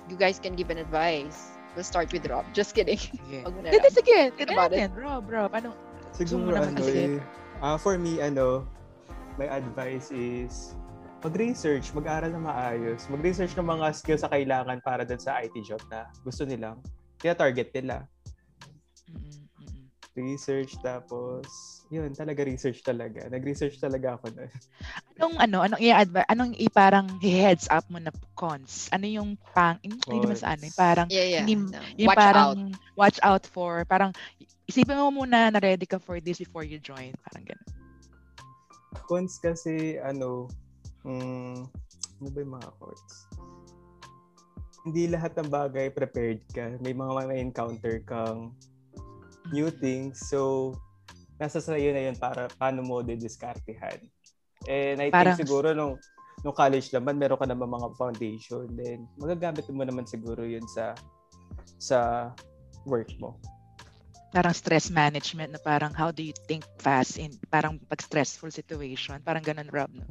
[0.06, 1.59] you guys can give an advice.
[1.74, 2.46] We'll start with Rob.
[2.55, 2.98] Just kidding.
[3.30, 4.34] Na Hindi, sige.
[4.34, 4.50] It.
[4.50, 4.90] natin.
[4.94, 5.88] Rob, Rob, ano?
[6.19, 7.23] Siguro ano eh.
[7.62, 8.66] ah, for me, ano,
[9.39, 10.74] my advice is
[11.23, 13.07] mag-research, mag-aral na maayos.
[13.11, 16.78] Mag-research ng mga skills na kailangan para dun sa IT job na gusto nilang
[17.19, 18.07] tina-target nila.
[19.11, 19.86] Mm-mm.
[20.19, 21.47] Research, tapos,
[21.90, 23.31] yun, talaga research talaga.
[23.31, 24.51] Nag-research talaga ako na.
[25.19, 28.90] Anong ano, anong i-advise, anong i parang heads up mo na cons?
[28.90, 31.47] Ano yung pang, hindi naman sa ano, yung parang, Yeah, yeah.
[31.47, 31.82] Hindi- No.
[31.99, 32.59] yung Watch parang out.
[32.99, 34.11] watch out for, parang
[34.69, 37.16] isipin mo muna na ready ka for this before you join.
[37.24, 37.70] Parang ganun.
[39.09, 40.53] Cons kasi, ano,
[41.09, 41.65] mm,
[42.20, 43.12] ano ba yung mga cons?
[44.85, 46.77] Hindi lahat ng bagay prepared ka.
[46.85, 48.53] May mga may encounter kang
[49.49, 50.20] new things.
[50.28, 50.73] So,
[51.40, 54.05] nasa sa'yo na yun para paano mo didiskartehan.
[54.69, 55.97] And I Parang- think siguro nung,
[56.45, 58.69] nung college naman, meron ka naman mga foundation.
[58.77, 60.93] Then, magagamit mo naman siguro yun sa
[61.81, 62.31] sa
[62.85, 63.40] work mo.
[64.28, 69.16] Parang stress management na parang how do you think fast in parang pag stressful situation.
[69.24, 69.88] Parang ganun, Rob.
[69.92, 70.05] No?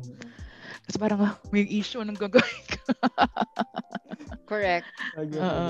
[0.90, 2.82] Kasi parang ah, may issue anong gagawin ko.
[4.50, 4.90] Correct.
[5.18, 5.68] Oo.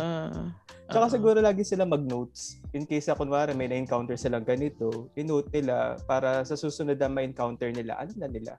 [0.88, 1.14] Tsaka Oo.
[1.20, 2.64] siguro lagi sila mag-notes.
[2.72, 7.68] In case na kunwari may na-encounter silang ganito, in-note nila para sa susunod na ma-encounter
[7.76, 8.54] nila, alam na nila.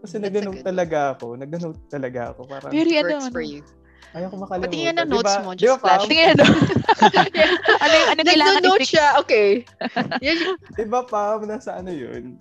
[0.00, 1.34] Kasi nag-note talaga ako.
[1.34, 2.40] Nag-note talaga ako.
[2.46, 3.50] Parang Very ano, Works for ano.
[3.58, 3.62] you.
[4.14, 4.70] Ayaw ko makalimutan.
[4.70, 6.02] Pati yan ang Di notes mo, just ba, flash.
[6.02, 6.10] Pam?
[6.10, 6.44] Tingnan ano.
[7.84, 8.88] ano yung ano kailangan i-fix?
[8.90, 9.06] siya.
[9.22, 9.48] Okay.
[10.24, 10.36] Yeah.
[10.74, 11.46] Di ba, Pam?
[11.46, 12.36] Nasa ano yun?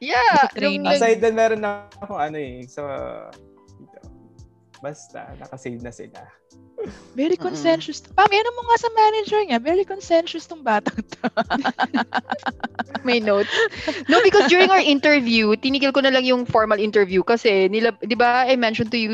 [0.00, 0.46] yeah.
[0.48, 0.86] Sa training.
[0.88, 2.64] Aside doon, meron na akong ano eh.
[2.70, 2.86] So,
[4.80, 6.39] basta, nakasave na sila.
[7.14, 8.00] Very conscientious.
[8.14, 9.58] Pam, ano mo nga sa manager niya?
[9.58, 11.26] Very conscientious tong batang to.
[13.06, 13.50] May notes.
[14.08, 18.14] No, because during our interview, tinigil ko na lang yung formal interview kasi nila, di
[18.14, 19.10] ba, I mentioned to you,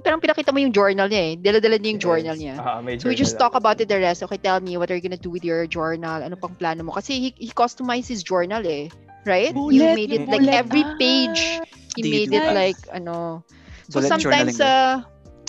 [0.00, 1.32] parang pinakita mo yung journal niya eh.
[1.36, 2.42] Dala-dala niya yung journal Yes.
[2.42, 2.54] niya.
[2.62, 4.22] Ah, may So we journal just talk about it the rest.
[4.22, 6.22] Okay, tell me, what are you gonna do with your journal?
[6.22, 6.92] Ano pang plano mo?
[6.94, 8.88] Kasi he, he customized his journal eh.
[9.26, 9.50] Right?
[9.50, 10.54] you Bullet, made it yung like bullet.
[10.54, 11.58] every page.
[11.98, 13.42] He you made it like, ano.
[13.90, 15.02] So Bullet sometimes, uh,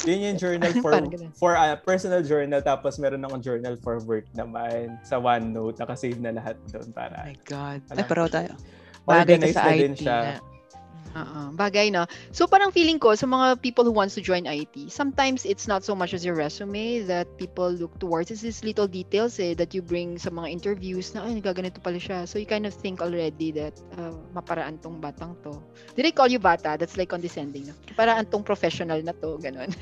[0.06, 0.94] Yun yung journal for
[1.34, 6.36] for uh, personal journal tapos meron akong journal for work naman sa OneNote nakasave na
[6.36, 7.80] lahat doon Oh para my God.
[7.90, 8.52] Ay, pareho tayo.
[9.08, 10.18] Bagay organized sa na din siya.
[10.38, 10.57] na.
[11.18, 12.06] Oo, bagay no.
[12.30, 15.82] So parang feeling ko sa mga people who wants to join IT, sometimes it's not
[15.82, 18.30] so much as your resume that people look towards.
[18.30, 21.98] It's these little details eh, that you bring sa mga interviews na, ay, nagaganito pala
[21.98, 22.30] siya.
[22.30, 25.58] So you kind of think already that uh, maparaan tong batang to.
[25.98, 26.78] Did I call you bata?
[26.78, 27.74] That's like condescending.
[27.74, 27.74] No?
[27.98, 29.74] Paraan tong professional na to, ganun.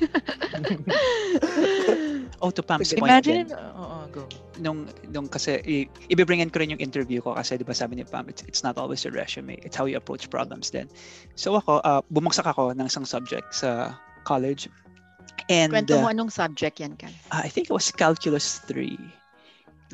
[2.42, 4.24] Oh, to Pam's point Imagine, oo, go.
[4.58, 8.04] nung, nung kasi, i- ibibringin ko rin yung interview ko kasi di ba sabi ni
[8.08, 10.88] Pam, it's, it's not always your resume, it's how you approach problems din.
[11.36, 14.68] So ako, uh, bumagsak ako ng isang subject sa college.
[15.52, 17.12] And Kwento mo uh, anong subject yan, Kan?
[17.30, 18.96] I think it was Calculus 3.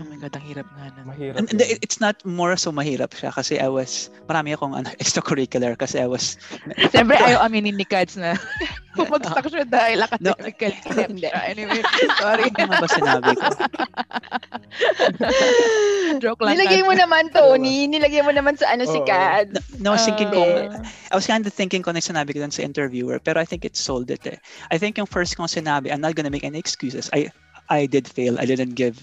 [0.01, 1.05] Oh my God, ang hirap nga na.
[1.05, 1.36] Mahirap.
[1.36, 5.77] And, and it's not more so mahirap siya kasi I was, marami akong ano, extracurricular
[5.77, 6.40] kasi I was,
[6.97, 8.40] Siyempre, ayaw aminin ni Kads na
[8.97, 10.32] bumagsak siya dahil No.
[10.32, 10.73] academical
[11.12, 11.28] Hindi.
[11.28, 11.85] Anyway,
[12.16, 12.48] sorry.
[12.56, 13.48] ano nga ba sinabi ko?
[16.24, 16.56] Joke lang.
[16.56, 16.89] Nilagay Kads.
[16.89, 17.85] mo naman, Tony.
[17.85, 18.97] Nilagay mo naman sa ano si.
[19.05, 19.52] Kat.
[19.77, 20.81] No, I was thinking ko, Ah.
[21.12, 23.64] I was kind of thinking ko na sinabi ko dun sa interviewer, pero I think
[23.69, 24.40] it sold it eh.
[24.73, 27.12] I think yung first kong sinabi, I'm not gonna make any excuses.
[27.12, 27.28] I
[27.69, 28.40] I did fail.
[28.40, 28.97] I didn't give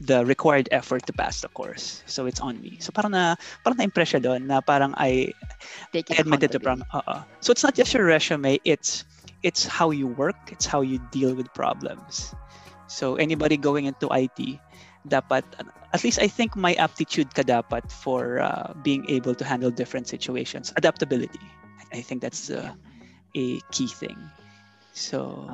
[0.00, 2.02] the required effort to pass the course.
[2.06, 2.78] So it's on me.
[2.80, 5.32] So parang na parang na-impress siya doon na parang I,
[5.92, 6.86] Take I admitted to problem.
[6.90, 9.04] Uh So it's not just your resume, it's
[9.46, 12.34] it's how you work, it's how you deal with problems.
[12.90, 14.58] So anybody going into IT,
[15.08, 15.44] dapat
[15.94, 20.08] at least I think my aptitude ka dapat for uh, being able to handle different
[20.08, 21.40] situations, adaptability.
[21.94, 22.74] I think that's uh,
[23.36, 24.18] a key thing.
[24.92, 25.46] So.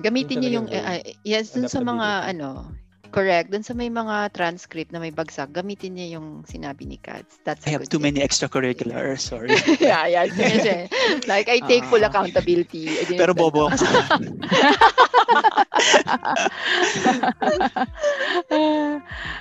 [0.00, 2.68] Gamitin niyo yung, ah, yes, dun sa mga, ano,
[3.08, 7.38] correct, dun sa may mga transcript na may bagsak, gamitin niya yung sinabi ni Katz.
[7.42, 8.14] That's I have too thing.
[8.14, 9.54] many extracurriculars, sorry.
[9.80, 10.26] yeah, yeah.
[10.28, 10.88] sige.
[11.26, 12.10] like, I take full Ah.
[12.10, 12.90] accountability.
[13.16, 13.84] Pero bobo ako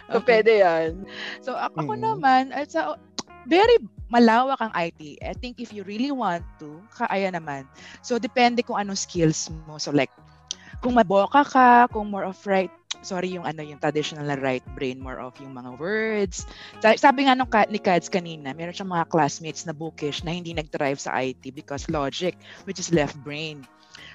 [0.09, 1.05] So, pwede yan.
[1.41, 2.01] So ako, ako Mm.
[2.03, 2.95] naman, at sa,
[3.45, 3.77] very
[4.09, 5.17] malawak ang IT.
[5.21, 7.65] I think if you really want to, kaya naman.
[8.01, 9.77] So depende kung anong skills mo.
[9.77, 10.13] So like,
[10.81, 12.69] kung maboka ka, kung more of right,
[13.01, 16.45] sorry yung ano yung traditional na right brain, more of yung mga words.
[16.79, 20.31] Sa- Sabi nga nung ka, ni Kads kanina, meron siyang mga classmates na bookish na
[20.31, 23.65] hindi nag-thrive sa IT because logic, which is left brain.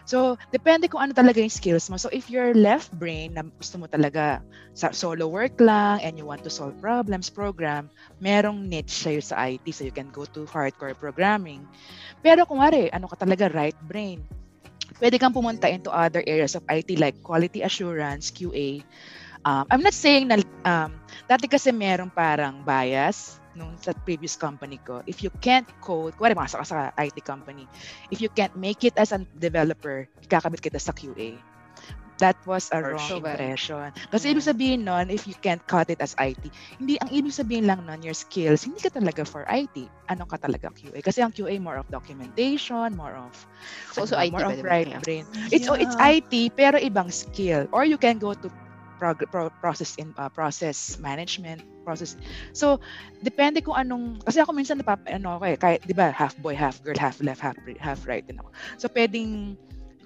[0.04, 1.96] So, depende kung ano talaga yung skills mo.
[1.96, 4.42] So, if you're left brain, na gusto mo talaga
[4.74, 7.86] sa solo work lang and you want to solve problems, program,
[8.18, 11.62] merong niche sa'yo sa IT so you can go to hardcore programming.
[12.24, 14.24] Pero kung wari, ano ka talaga, right brain,
[14.98, 18.82] pwede kang pumunta into other areas of IT like quality assurance, QA.
[19.46, 20.90] Um, I'm not saying na, um,
[21.30, 25.02] dati kasi meron parang bias nung sa previous company ko.
[25.06, 27.66] If you can't code, kuwari ka sa IT company,
[28.10, 31.38] if you can't make it as a developer, kakabit kita sa QA.
[32.20, 33.00] That was a wrong.
[33.00, 33.40] So bad.
[33.40, 33.90] impression.
[34.12, 37.66] Kasi ibig sabihin nun, if you can't cut it as IT, hindi, ang ibig sabihin
[37.66, 39.88] lang nun, your skills, hindi ka talaga for IT.
[40.12, 41.00] Ano ka talaga QA?
[41.00, 43.32] Kasi ang QA more of documentation, more of
[43.88, 45.00] It's also ano, IT, more of right Yeah.
[45.02, 45.24] brain.
[45.50, 47.66] It's oh, it's IT pero ibang skill.
[47.72, 48.48] Or you can go to
[49.00, 52.16] prog- pro- process in uh, process management process.
[52.52, 52.78] So
[53.24, 56.52] depende kung anong kasi ako minsan napap ano ako eh kahit 'di ba half boy,
[56.52, 58.52] half girl, half left, half half right din ako.
[58.76, 59.56] So pwedeng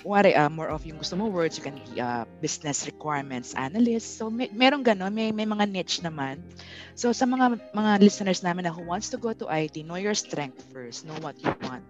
[0.04, 4.20] Wari, uh, more of yung gusto mo words, you can be uh, business requirements analyst.
[4.20, 6.44] So may, meron ganon, may, may mga niche naman.
[6.92, 10.12] So sa mga mga listeners namin na who wants to go to IT, know your
[10.12, 11.82] strength first, know what you want.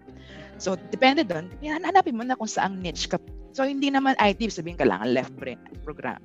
[0.58, 3.18] So, depende doon, hanapin mo na kung saang niche ka.
[3.54, 6.22] So, hindi naman IT, sabihin kailangan left brain program.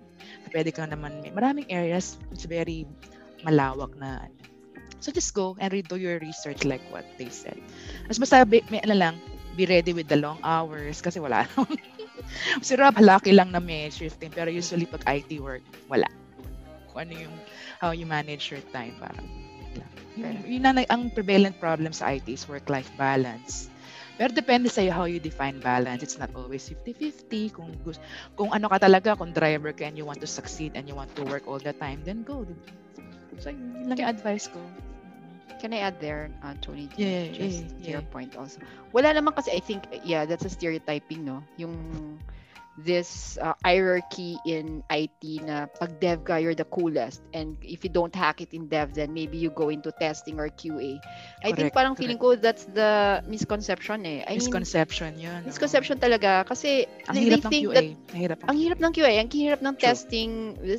[0.53, 2.85] Pwede ka naman, may maraming areas, it's very
[3.45, 4.29] malawak na.
[5.01, 7.57] So, just go and redo your research like what they said.
[8.05, 9.15] Mas basta, be, may ano lang,
[9.59, 11.75] be ready with the long hours kasi wala naman.
[12.63, 16.07] si Rob, lucky lang na may shifting, pero usually pag IT work, wala.
[16.87, 17.35] Kung ano yung,
[17.83, 19.27] how you manage your time, parang,
[19.75, 19.85] wala.
[20.15, 23.67] Yun, yun ang, ang prevalent problem sa IT is work-life balance.
[24.19, 26.03] Pero depende sa'yo how you define balance.
[26.03, 27.55] It's not always 50-50.
[27.55, 27.71] Kung,
[28.35, 31.11] kung ano ka talaga, kung driver ka and you want to succeed and you want
[31.15, 32.43] to work all the time, then go.
[33.39, 34.59] So, yun lang yung advice ko.
[35.57, 36.89] Can I add there, uh, Tony?
[36.95, 38.61] Yeah, just yeah, to your point also.
[38.93, 41.41] Wala naman kasi, I think, yeah, that's a stereotyping, no?
[41.57, 41.73] Yung
[42.77, 47.21] this uh, hierarchy in IT na pag dev ka, you're the coolest.
[47.33, 50.47] And if you don't hack it in dev, then maybe you go into testing or
[50.49, 50.99] QA.
[51.43, 54.23] I think Correct, parang feeling ko that's the misconception eh.
[54.23, 55.43] I mean, Misconception yun.
[55.43, 55.47] oo.
[55.47, 57.75] misconception talaga kasi Ang they, hirap they ng QA.
[57.75, 59.83] that Ang hirap ng ang hirap ng QA, ang hirap ng True.
[59.89, 60.31] testing,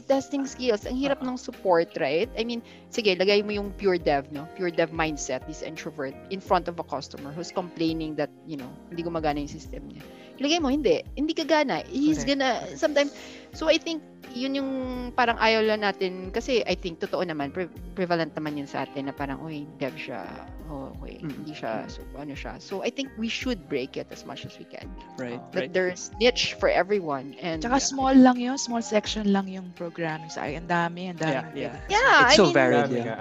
[0.08, 2.28] testing skills, ang hirap ng support, right?
[2.38, 4.48] I mean, sige, lagay mo yung pure dev, no?
[4.56, 8.70] Pure dev mindset, this introvert in front of a customer who's complaining that, you know,
[8.88, 10.02] hindi gumagana yung system niya.
[10.40, 11.04] Lagay mo, hindi.
[11.14, 11.84] Hindi gagana.
[11.86, 12.40] He's Correct.
[12.40, 13.12] gonna, sometimes,
[13.52, 14.00] so I think,
[14.30, 14.70] yun yung
[15.18, 19.10] parang ayaw lang natin, kasi I think, totoo naman, pre- prevalent naman yun sa atin
[19.10, 20.22] na parang, uy, dev siya,
[20.70, 21.34] oh, okay, Mm.
[21.34, 22.62] hindi siya, so, ano siya.
[22.62, 24.86] So, I think we should break it as much as we can.
[25.18, 25.72] Right, That right.
[25.74, 27.34] there's niche for everyone.
[27.42, 31.58] And, Tsaka small lang yun, small section lang yung programming sa ang dami, ang dami.
[31.58, 31.90] Yeah, yeah.
[31.90, 33.04] yeah, It's I so mean, varied, yeah.
[33.04, 33.18] nga.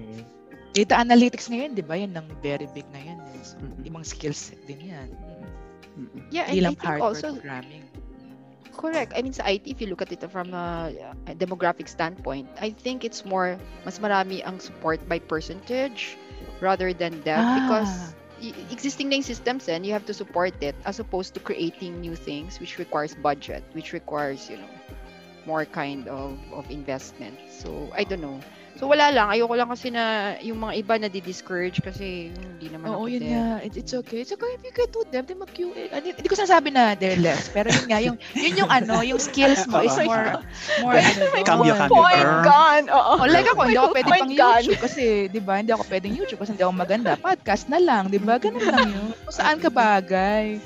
[0.00, 0.20] Mm.
[0.72, 1.96] Data analytics ngayon, di ba?
[1.96, 3.18] Yan ang very big na yan.
[3.44, 3.84] So, Mhm.
[3.84, 5.08] ibang skills din yan.
[6.30, 7.84] Yeah, and I lang think also, programming.
[8.76, 9.12] Correct.
[9.16, 10.92] I mean, sa IT, if you look at it from a,
[11.26, 16.16] a demographic standpoint, I think it's more, mas marami ang support by percentage
[16.60, 17.18] rather than
[17.54, 18.14] because Ah.
[18.38, 21.98] y- existing na yung systems and you have to support it as opposed to creating
[22.00, 24.70] new things which requires budget, which requires, you know,
[25.46, 27.34] more kind of, of investment.
[27.50, 28.38] So, I don't know.
[28.78, 29.26] So, wala lang.
[29.26, 33.22] Ayoko lang kasi na yung mga iba na di-discourage kasi hindi naman Oo, ako yun
[33.26, 33.30] dev.
[33.34, 33.46] nga.
[33.66, 34.22] It, it's okay.
[34.22, 35.90] It's okay if you get to them, then mag-QA.
[35.90, 37.50] Hindi, hindi ko sinasabi na they're less.
[37.50, 40.38] Pero yun nga, yung, yun yung ano, yung skills mo is more,
[40.78, 41.90] more ano Cambio, cambio.
[41.90, 42.86] Point gone.
[42.86, 43.12] Oo.
[43.18, 44.30] Oh, like ako, hindi ako pwede pang.
[44.30, 47.10] YouTube kasi, di ba, hindi ako pwedeng YouTube kasi hindi ako maganda.
[47.18, 48.38] Podcast na lang, di ba?
[48.38, 49.10] Ganun lang yun.
[49.26, 50.62] Kung saan ka bagay.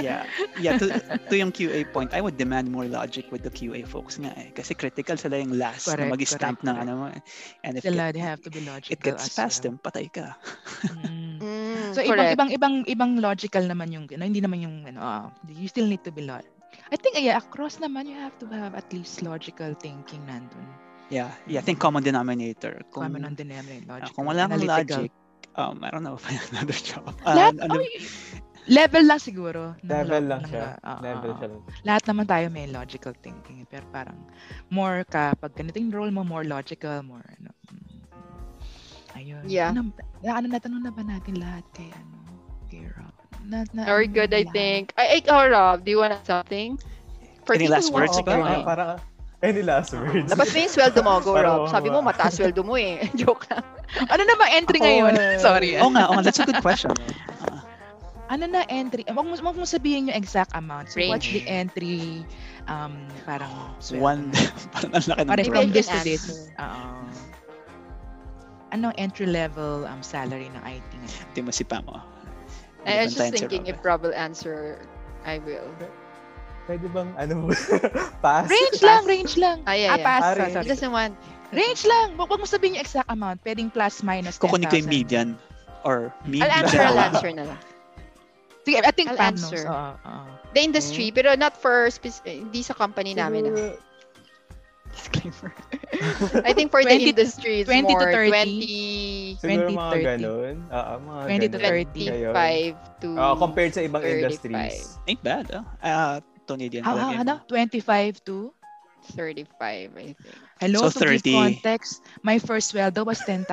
[0.00, 0.26] Yeah,
[0.60, 0.78] yeah.
[0.78, 0.86] To,
[1.30, 4.52] to yung QA point, I would demand more logic with the QA folks nga eh.
[4.54, 7.06] Kasi critical sila yung last Correct, na mag-stamp ng ano mo.
[7.10, 7.20] eh.
[7.64, 9.74] And if Sila, it, they have to be logical it gets as past well.
[9.74, 10.36] them, patay ka.
[10.86, 11.38] Mm.
[11.40, 12.32] Mm, So ibang correct.
[12.36, 16.04] ibang ibang ibang logical naman yung ano, hindi naman yung ano, ah, you still need
[16.04, 16.44] to be lot.
[16.92, 20.66] I think yeah, across naman you have to have at least logical thinking nandun.
[21.08, 21.62] Yeah, yeah.
[21.62, 22.82] I think common denominator.
[22.90, 24.14] Kung, namin ah, logical.
[24.14, 25.10] kung wala kang logic,
[25.56, 27.04] um, I don't know, find another job.
[27.24, 27.88] Lahat, Ah, ano- oh,
[28.68, 29.74] level lang siguro.
[29.82, 30.76] Level lang ng, siya.
[30.80, 31.36] ah, Level ah.
[31.38, 31.62] siya lang.
[31.82, 33.62] Lahat naman tayo may logical thinking.
[33.62, 34.18] eh, Pero parang
[34.68, 37.50] more ka, pag ganito yung role mo, more logical, more ano.
[37.70, 37.84] mm,
[39.16, 39.42] Ayun.
[39.48, 39.72] Yeah.
[39.72, 42.16] Ano, na- ano natanong na ba natin lahat kay ano?
[42.68, 43.14] Kay Rob?
[43.46, 44.52] Na, na, Very ano good, I lahat?
[44.52, 44.84] think.
[44.98, 46.76] I, I, oh, Rob, do you want something?
[47.46, 48.42] Any last words join.
[48.42, 48.90] Parang, parang,
[49.42, 50.32] any last words?
[50.32, 51.68] Dapat mo yung sweldo mo, go Rob.
[51.68, 52.12] Sabi mo, mawala.
[52.16, 53.04] mataas sweldo mo eh.
[53.20, 53.64] Joke lang.
[54.08, 55.12] Ano na ba entry Ako, ngayon?
[55.16, 55.70] eh, Sorry.
[55.80, 56.92] Oo nga, oo nga, that's a good question.
[56.96, 57.62] Ah,
[58.26, 59.06] ano na entry?
[59.06, 60.90] Wag mo, wag mo sabihin yung exact amount.
[60.90, 61.30] So what's Range.
[61.30, 62.26] the entry
[62.66, 64.22] um parang sweldo one,
[64.74, 66.50] parang ang laki ng Maybe from this to this.
[66.58, 66.82] Oo.
[68.74, 71.24] Anong entry level um salary ng IT ngayon?
[71.30, 72.02] Hindi mo si Pamo.
[72.86, 74.78] I was just thinking if Rob will answer,
[75.26, 75.66] I will.
[76.66, 77.46] Pwede bang, ano,
[78.24, 78.50] pass?
[78.50, 79.62] Range lang, range lang.
[79.64, 80.02] Ah, yeah, ah, yeah.
[80.02, 80.22] pass.
[80.22, 80.50] Ah, sorry, range.
[80.50, 80.68] He sorry.
[80.68, 81.12] doesn't want.
[81.54, 82.06] Range lang.
[82.18, 83.38] Wag, wag mo sabihin yung exact amount.
[83.46, 84.42] Pwedeng plus minus 10,000.
[84.42, 85.28] Kukunin ko yung median
[85.86, 86.50] or median.
[86.50, 87.60] I'll answer, I'll answer na lang.
[88.66, 89.46] Sige, I think I'll Pam knows.
[89.46, 89.62] answer.
[89.70, 90.26] Oo, oo.
[90.50, 93.46] The industry, pero not for, spec- hindi sa company namin.
[93.54, 93.78] ah.
[94.90, 95.52] Disclaimer.
[96.42, 99.38] I think for 20 the industry, it's 20 to more 30.
[99.38, 100.02] 20, siguro 20, mga 30.
[100.02, 100.54] ganun.
[100.66, 101.70] Oo, mga 20 to ganun.
[101.94, 102.10] 30.
[102.10, 102.34] Ngayon.
[102.34, 104.18] 25 to Ah, compared sa ibang 35.
[104.18, 104.78] industries.
[105.06, 105.62] Ain't bad, ah.
[105.78, 106.16] Uh,
[106.46, 107.42] Tony Dian How, how, ano?
[107.50, 108.54] 25 to?
[109.14, 110.18] 35, I think.
[110.58, 111.34] Hello, So, to give 30.
[111.34, 113.46] context, my first sweldo was 10,000.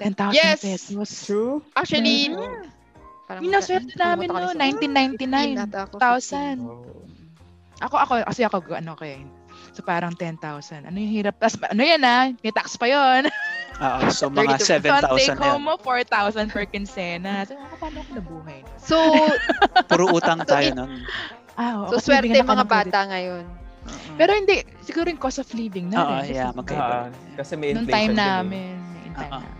[0.00, 0.60] 10,000 Yes!
[0.60, 1.10] pesos.
[1.24, 1.62] True?
[1.76, 2.68] Actually, Mhm.
[3.24, 5.56] parang nasweldo namin no, 1999.
[5.96, 6.60] 1,000.
[6.60, 6.84] Oh.
[7.80, 9.20] Ako, ako, kasi ako, ano ko eh.
[9.72, 10.84] So parang 10,000.
[10.84, 11.38] Ano yung hirap?
[11.40, 12.30] Tas, ano yan ah?
[12.42, 13.26] May tax pa yun.
[13.76, 14.86] Ah, so mga 32.
[14.86, 15.50] So, ang 7,000 take na yan.
[15.50, 17.42] home mo, 4,000 per quincena.
[17.44, 18.60] So, ako, paano ako nabuhay?
[18.78, 18.96] So,
[19.90, 20.92] Puro utang So, tayo it- nun.
[21.54, 23.46] Ah, oo, so swerte mga bata ngayon.
[24.16, 26.34] Pero hindi, siguro yung cost of living na Oo, rin.
[26.34, 27.06] yeah, magkaiba.
[27.06, 28.26] Ah, kasi may Nung inflation time din eh.
[28.26, 28.74] namin.
[29.12, 29.38] Time Oo.
[29.38, 29.52] namin.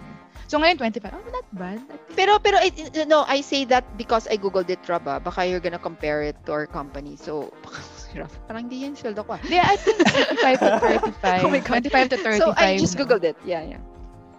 [0.44, 1.10] So ngayon, 25.
[1.10, 1.78] Oh, not bad.
[2.12, 2.68] Pero, pero, I,
[3.04, 5.18] no, I say that because I googled it, Rob, ah.
[5.18, 7.14] Baka you're gonna compare it to our company.
[7.14, 7.50] So,
[8.46, 9.34] parang di yan sweldo ko.
[9.34, 9.40] ah.
[9.44, 10.70] Yeah, I think 25 to
[11.18, 11.42] 35.
[11.42, 11.82] Oh my God.
[11.82, 12.38] 25 to 35.
[12.38, 13.02] So, I just no?
[13.02, 13.34] googled it.
[13.42, 13.82] Yeah, yeah.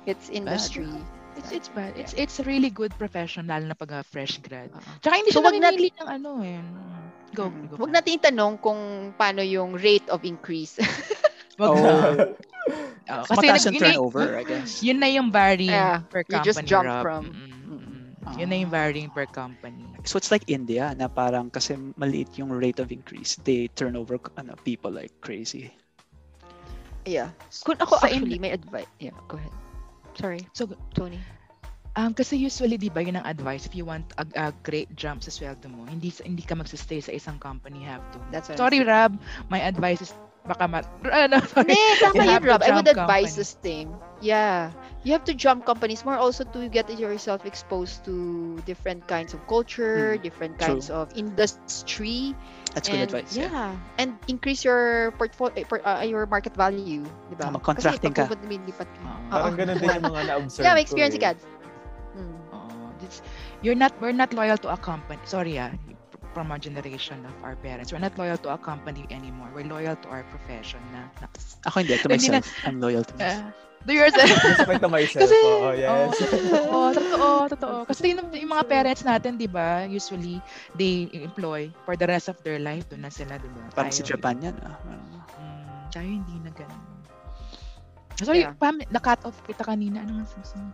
[0.06, 0.88] It's industry.
[1.36, 1.92] It's, it's bad.
[2.00, 4.72] It's it's a really good profession, lalo na pag uh, fresh grad.
[4.72, 4.92] Oo.
[5.04, 6.60] Tsaka hindi So, siya wag nat- namimili ng ano eh.
[7.36, 7.68] Go, Mm.
[7.68, 7.74] go.
[7.84, 8.80] Huwag natin itanong kung
[9.20, 10.80] paano yung rate of increase.
[11.60, 11.76] Wag Oh.
[11.76, 12.32] na.
[13.28, 14.80] Kasi Mataas yun turnover, I guess.
[14.88, 17.04] Yun na yung varying Yeah, per you company, just jump Rob.
[17.04, 18.18] from- mm-mm.
[18.26, 18.34] Ah.
[18.40, 19.86] Yun na yung varying per company.
[20.04, 23.38] So it's like India na parang kasi maliit yung rate of increase.
[23.46, 25.70] They turn over ano, people like crazy.
[27.06, 27.30] yeah.
[27.62, 28.90] Kung ako Sa actually, may advice.
[28.98, 29.54] Yeah, go ahead.
[30.16, 31.20] Sorry, So, Tony.
[31.96, 33.66] um, kasi usually, di ba, yun ang advice.
[33.66, 37.12] If you want a, a great jump sa sweldo mo, hindi hindi ka magsistay sa
[37.14, 38.20] isang company, you have to.
[38.32, 39.16] That's Sorry, Rob.
[39.50, 40.12] My advice is
[40.46, 40.80] baka ma...
[41.10, 41.74] Ano, sorry.
[41.74, 42.62] Hindi, tama yun, Rob.
[42.62, 43.42] I would advise company.
[43.42, 43.90] the same.
[44.22, 44.72] Yeah.
[45.06, 49.42] You have to jump companies more also to get yourself exposed to different kinds of
[49.46, 50.78] culture, Mm, different true.
[50.78, 52.34] kinds of industry.
[52.74, 53.34] That's and, good advice.
[53.38, 53.50] Yeah.
[53.50, 53.72] Yeah.
[53.98, 55.66] And increase your portfolio,
[56.06, 57.06] your market value.
[57.30, 57.50] Di ba?
[57.50, 58.34] Tama, contracting Kasi ka.
[58.34, 59.02] pag lumilipat ka.
[59.02, 59.14] Oo.
[59.14, 59.30] Oo.
[59.30, 61.18] Parang ganun din yung mga na-observe Yeah, may ko experience eh.
[61.18, 61.44] si Gads.
[62.18, 62.38] Mm.
[62.54, 63.18] Oo, it's,
[63.62, 65.22] you're not we're not loyal to a company.
[65.26, 65.70] Sorry ah,
[66.36, 67.96] from our generation of our parents.
[67.96, 69.48] We're not loyal to a company anymore.
[69.56, 71.08] We're loyal to our profession na.
[71.24, 71.32] na
[71.64, 72.46] Ako hindi, to na- myself.
[72.68, 73.56] I'm loyal to myself.
[73.56, 74.28] uh, do yourself.
[74.60, 75.22] Respect to myself.
[75.32, 76.12] Kasi, Oo, yes.
[76.68, 77.78] Oo, totoo, totoo.
[77.88, 80.44] Kasi yung, yung mga parents natin, di ba, usually,
[80.76, 82.84] they employ for the rest of their life.
[82.92, 83.72] Doon na sila, di ba?
[83.72, 84.56] Parang si Tayo, Japan yan.
[84.60, 84.76] Ah.
[85.40, 86.84] Mm, tayo hindi na ganun.
[88.16, 88.56] Sorry, Yeah.
[88.56, 90.00] Pam, na-cut off kita kanina.
[90.00, 90.72] Ano nga sasabihin?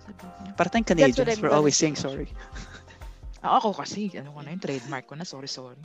[0.54, 1.90] Parang tayong Canadians, we're always say.
[1.90, 2.30] saying sorry.
[3.42, 5.82] Ah, ako kasi, ano ko na yung trademark ko na, sorry, sorry.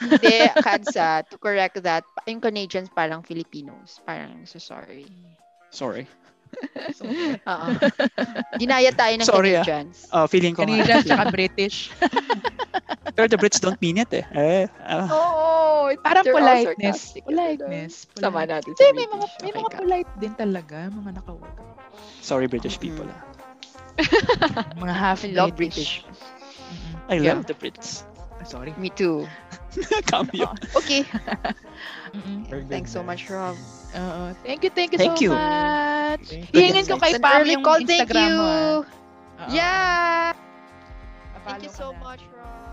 [0.00, 4.00] Hindi, Kadsa, to correct that, yung Canadians parang Filipinos.
[4.02, 5.04] Parang so sorry.
[5.68, 6.08] Sorry.
[7.52, 7.68] Oo.
[8.56, 9.60] Ginaya tayo ng Sorry, ah.
[9.60, 10.08] Canadians.
[10.08, 10.72] Oh, feeling ko nga.
[10.72, 11.92] Canadian tsaka British.
[13.12, 14.24] Pero the Brits don't mean it eh.
[14.32, 15.92] Eh, ah, Oo.
[15.92, 17.12] it's- Parang they're all politeness.
[17.20, 17.94] Politeness.
[18.16, 19.42] Sama natin sa may mga, British.
[19.42, 19.76] may Okay mga ka.
[19.76, 21.52] polite din talaga, mga nakawag.
[22.24, 23.04] sorry British people.
[23.04, 23.12] Mm.
[23.12, 23.34] Mm-hmm.
[24.56, 24.64] ah.
[24.76, 26.04] Mga half love British.
[27.08, 27.34] I Yeah.
[27.34, 28.04] love the Brits.
[28.44, 28.74] Sorry.
[28.76, 29.26] Me too.
[30.06, 30.54] Cambio.
[30.76, 31.04] Okay.
[32.48, 33.28] Very Thanks so much.
[33.28, 33.56] Rob.
[33.94, 34.34] Oo.
[34.44, 35.30] Thank you, thank you Thank so you.
[35.30, 36.24] much.
[36.28, 36.60] Thank you.
[36.60, 37.80] Hihingin ko kay Pam yung call.
[37.84, 38.36] Thank Instagram you.
[38.38, 38.54] mo.
[39.38, 39.48] ah.
[39.50, 40.32] Yeah.
[41.44, 42.65] Thank you so much, Rob.